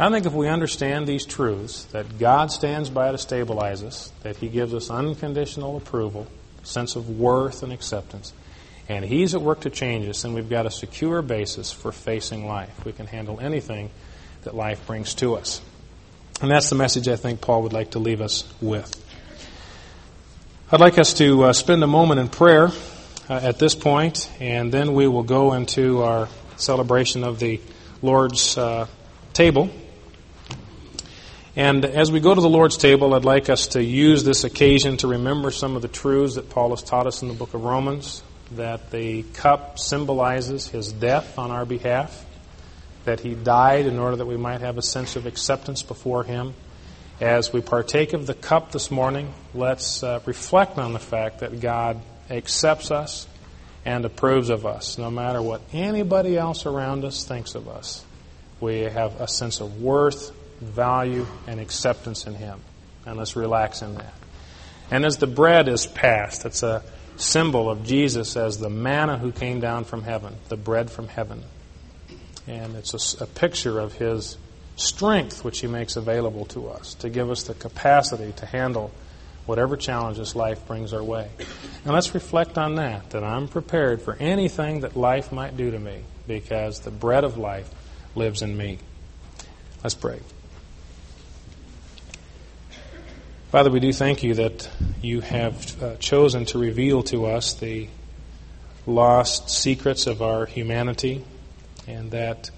I 0.01 0.09
think 0.09 0.25
if 0.25 0.31
we 0.31 0.47
understand 0.47 1.07
these 1.07 1.25
truths, 1.25 1.83
that 1.91 2.17
God 2.17 2.53
stands 2.53 2.89
by 2.89 3.11
to 3.11 3.17
stabilize 3.17 3.83
us, 3.83 4.13
that 4.23 4.37
He 4.37 4.47
gives 4.47 4.73
us 4.73 4.89
unconditional 4.89 5.75
approval, 5.75 6.25
sense 6.63 6.95
of 6.95 7.09
worth 7.19 7.63
and 7.63 7.73
acceptance, 7.73 8.31
and 8.87 9.03
He's 9.03 9.35
at 9.35 9.41
work 9.41 9.59
to 9.61 9.69
change 9.69 10.07
us, 10.07 10.21
then 10.21 10.33
we've 10.33 10.49
got 10.49 10.65
a 10.65 10.71
secure 10.71 11.21
basis 11.21 11.73
for 11.73 11.91
facing 11.91 12.47
life. 12.47 12.85
We 12.85 12.93
can 12.93 13.07
handle 13.07 13.41
anything 13.41 13.89
that 14.43 14.55
life 14.55 14.87
brings 14.87 15.13
to 15.15 15.35
us. 15.35 15.59
And 16.41 16.49
that's 16.49 16.69
the 16.69 16.75
message 16.75 17.09
I 17.09 17.17
think 17.17 17.41
Paul 17.41 17.63
would 17.63 17.73
like 17.73 17.91
to 17.91 17.99
leave 17.99 18.21
us 18.21 18.45
with. 18.61 18.95
I'd 20.71 20.79
like 20.79 20.97
us 20.97 21.13
to 21.15 21.43
uh, 21.43 21.53
spend 21.53 21.83
a 21.83 21.87
moment 21.87 22.21
in 22.21 22.29
prayer 22.29 22.69
uh, 23.29 23.33
at 23.33 23.59
this 23.59 23.75
point, 23.75 24.31
and 24.39 24.71
then 24.71 24.93
we 24.93 25.09
will 25.09 25.23
go 25.23 25.51
into 25.53 26.03
our 26.03 26.29
celebration 26.55 27.25
of 27.25 27.39
the 27.39 27.59
Lord's 28.01 28.57
uh, 28.57 28.87
table. 29.33 29.69
And 31.59 31.83
as 31.83 32.09
we 32.09 32.21
go 32.21 32.33
to 32.33 32.39
the 32.39 32.49
Lord's 32.49 32.77
table, 32.77 33.13
I'd 33.13 33.25
like 33.25 33.49
us 33.49 33.67
to 33.67 33.83
use 33.83 34.23
this 34.23 34.45
occasion 34.45 34.95
to 34.95 35.09
remember 35.09 35.51
some 35.51 35.75
of 35.75 35.81
the 35.81 35.89
truths 35.89 36.35
that 36.35 36.49
Paul 36.49 36.69
has 36.69 36.81
taught 36.81 37.05
us 37.05 37.21
in 37.21 37.27
the 37.27 37.33
book 37.33 37.53
of 37.53 37.65
Romans 37.65 38.23
that 38.51 38.91
the 38.91 39.23
cup 39.33 39.77
symbolizes 39.77 40.69
his 40.69 40.93
death 40.93 41.37
on 41.37 41.51
our 41.51 41.65
behalf 41.65 42.25
that 43.03 43.19
he 43.19 43.35
died 43.35 43.87
in 43.87 43.99
order 43.99 44.15
that 44.15 44.25
we 44.25 44.37
might 44.37 44.61
have 44.61 44.77
a 44.77 44.81
sense 44.81 45.17
of 45.17 45.25
acceptance 45.25 45.83
before 45.83 46.23
him. 46.23 46.53
As 47.19 47.51
we 47.51 47.59
partake 47.59 48.13
of 48.13 48.25
the 48.25 48.35
cup 48.35 48.71
this 48.71 48.89
morning, 48.89 49.33
let's 49.53 50.01
uh, 50.01 50.21
reflect 50.25 50.77
on 50.77 50.93
the 50.93 50.97
fact 50.97 51.39
that 51.39 51.59
God 51.59 51.99
accepts 52.29 52.89
us 52.89 53.27
and 53.83 54.05
approves 54.05 54.49
of 54.49 54.65
us, 54.65 54.97
no 54.97 55.11
matter 55.11 55.41
what 55.41 55.59
anybody 55.73 56.37
else 56.37 56.65
around 56.65 57.03
us 57.03 57.25
thinks 57.25 57.53
of 57.53 57.67
us. 57.67 58.05
We 58.61 58.83
have 58.83 59.19
a 59.19 59.27
sense 59.27 59.59
of 59.59 59.81
worth, 59.81 60.31
value, 60.61 61.25
and 61.47 61.59
acceptance 61.59 62.25
in 62.25 62.35
Him. 62.35 62.59
And 63.05 63.17
let's 63.17 63.35
relax 63.35 63.81
in 63.81 63.95
that. 63.95 64.13
And 64.91 65.05
as 65.05 65.17
the 65.17 65.27
bread 65.27 65.67
is 65.67 65.85
passed, 65.85 66.45
it's 66.45 66.63
a 66.63 66.83
symbol 67.15 67.69
of 67.69 67.83
Jesus 67.83 68.35
as 68.35 68.57
the 68.57 68.69
manna 68.69 69.17
who 69.17 69.31
came 69.31 69.59
down 69.59 69.83
from 69.83 70.03
heaven, 70.03 70.35
the 70.47 70.57
bread 70.57 70.89
from 70.89 71.07
heaven. 71.07 71.43
And 72.47 72.75
it's 72.75 73.19
a, 73.19 73.23
a 73.23 73.27
picture 73.27 73.79
of 73.79 73.93
His 73.93 74.37
strength 74.75 75.43
which 75.43 75.59
He 75.59 75.67
makes 75.67 75.95
available 75.95 76.45
to 76.45 76.69
us 76.69 76.93
to 76.95 77.09
give 77.09 77.29
us 77.29 77.43
the 77.43 77.53
capacity 77.53 78.31
to 78.37 78.45
handle 78.45 78.91
whatever 79.45 79.75
challenges 79.75 80.35
life 80.35 80.65
brings 80.67 80.93
our 80.93 81.03
way. 81.03 81.27
And 81.83 81.93
let's 81.93 82.13
reflect 82.13 82.57
on 82.57 82.75
that, 82.75 83.09
that 83.11 83.23
I'm 83.23 83.47
prepared 83.47 84.01
for 84.01 84.15
anything 84.19 84.81
that 84.81 84.95
life 84.95 85.31
might 85.31 85.57
do 85.57 85.71
to 85.71 85.79
me 85.79 86.01
because 86.27 86.81
the 86.81 86.91
bread 86.91 87.23
of 87.23 87.37
life 87.37 87.69
lives 88.15 88.41
in 88.41 88.55
me. 88.55 88.77
Let's 89.83 89.95
pray. 89.95 90.19
Father, 93.51 93.71
we 93.71 93.79
do 93.79 93.91
thank 93.91 94.21
you 94.21 94.35
that 94.35 94.69
you 95.01 95.21
have 95.21 95.81
uh, 95.81 95.95
chosen 95.95 96.45
to 96.45 96.59
reveal 96.59 97.01
to 97.01 97.25
us 97.25 97.55
the 97.55 97.89
lost 98.85 99.49
secrets 99.49 100.05
of 100.05 100.21
our 100.21 100.45
humanity 100.45 101.25
and 101.87 102.11
that 102.11 102.51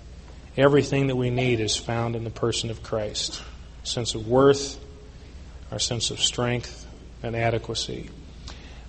everything 0.57 1.07
that 1.07 1.15
we 1.15 1.29
need 1.29 1.61
is 1.61 1.77
found 1.77 2.17
in 2.17 2.25
the 2.25 2.29
person 2.29 2.69
of 2.69 2.83
Christ. 2.83 3.41
A 3.81 3.87
sense 3.87 4.15
of 4.15 4.27
worth, 4.27 4.83
our 5.71 5.79
sense 5.79 6.11
of 6.11 6.19
strength 6.19 6.85
and 7.23 7.37
adequacy. 7.37 8.09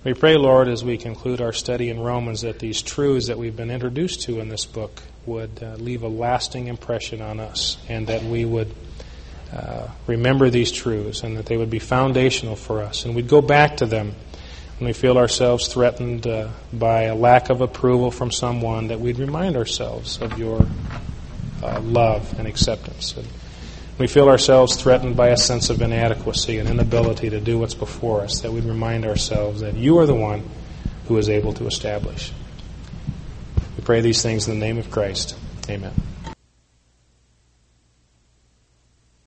We 0.03 0.13
pray, 0.13 0.35
Lord, 0.35 0.67
as 0.67 0.83
we 0.83 0.97
conclude 0.97 1.39
our 1.39 1.53
study 1.53 1.87
in 1.87 2.01
Romans, 2.01 2.41
that 2.41 2.59
these 2.59 2.81
truths 2.81 3.27
that 3.27 3.37
we've 3.37 3.55
been 3.55 3.71
introduced 3.71 4.23
to 4.23 4.41
in 4.41 4.49
this 4.49 4.65
book 4.65 5.01
would 5.25 5.63
uh, 5.63 5.75
leave 5.75 6.03
a 6.03 6.09
lasting 6.09 6.67
impression 6.67 7.21
on 7.21 7.39
us, 7.39 7.77
and 7.87 8.07
that 8.07 8.23
we 8.23 8.43
would 8.43 8.75
uh, 9.53 9.87
remember 10.07 10.49
these 10.49 10.71
truths, 10.71 11.23
and 11.23 11.37
that 11.37 11.45
they 11.45 11.57
would 11.57 11.69
be 11.69 11.79
foundational 11.79 12.55
for 12.55 12.81
us, 12.81 13.05
and 13.05 13.15
we'd 13.15 13.27
go 13.27 13.41
back 13.41 13.77
to 13.77 13.85
them 13.85 14.15
when 14.79 14.87
we 14.87 14.93
feel 14.93 15.17
ourselves 15.17 15.67
threatened 15.67 16.25
uh, 16.25 16.49
by 16.73 17.03
a 17.03 17.15
lack 17.15 17.49
of 17.49 17.61
approval 17.61 18.09
from 18.09 18.31
someone, 18.31 18.87
that 18.87 18.99
we'd 18.99 19.19
remind 19.19 19.55
ourselves 19.55 20.19
of 20.21 20.37
your 20.39 20.65
uh, 21.61 21.79
love 21.81 22.37
and 22.39 22.47
acceptance. 22.47 23.15
And 23.15 23.27
we 23.99 24.07
feel 24.07 24.27
ourselves 24.27 24.75
threatened 24.75 25.15
by 25.15 25.29
a 25.29 25.37
sense 25.37 25.69
of 25.69 25.81
inadequacy 25.81 26.57
and 26.57 26.67
inability 26.67 27.29
to 27.29 27.39
do 27.39 27.59
what's 27.59 27.75
before 27.75 28.21
us, 28.21 28.41
that 28.41 28.51
we'd 28.51 28.65
remind 28.65 29.05
ourselves 29.05 29.61
that 29.61 29.75
you 29.75 29.99
are 29.99 30.07
the 30.07 30.15
one 30.15 30.43
who 31.07 31.17
is 31.17 31.29
able 31.29 31.53
to 31.53 31.67
establish. 31.67 32.31
We 33.77 33.83
pray 33.83 34.01
these 34.01 34.23
things 34.23 34.47
in 34.47 34.59
the 34.59 34.65
name 34.65 34.79
of 34.79 34.89
Christ. 34.89 35.37
Amen. 35.69 35.93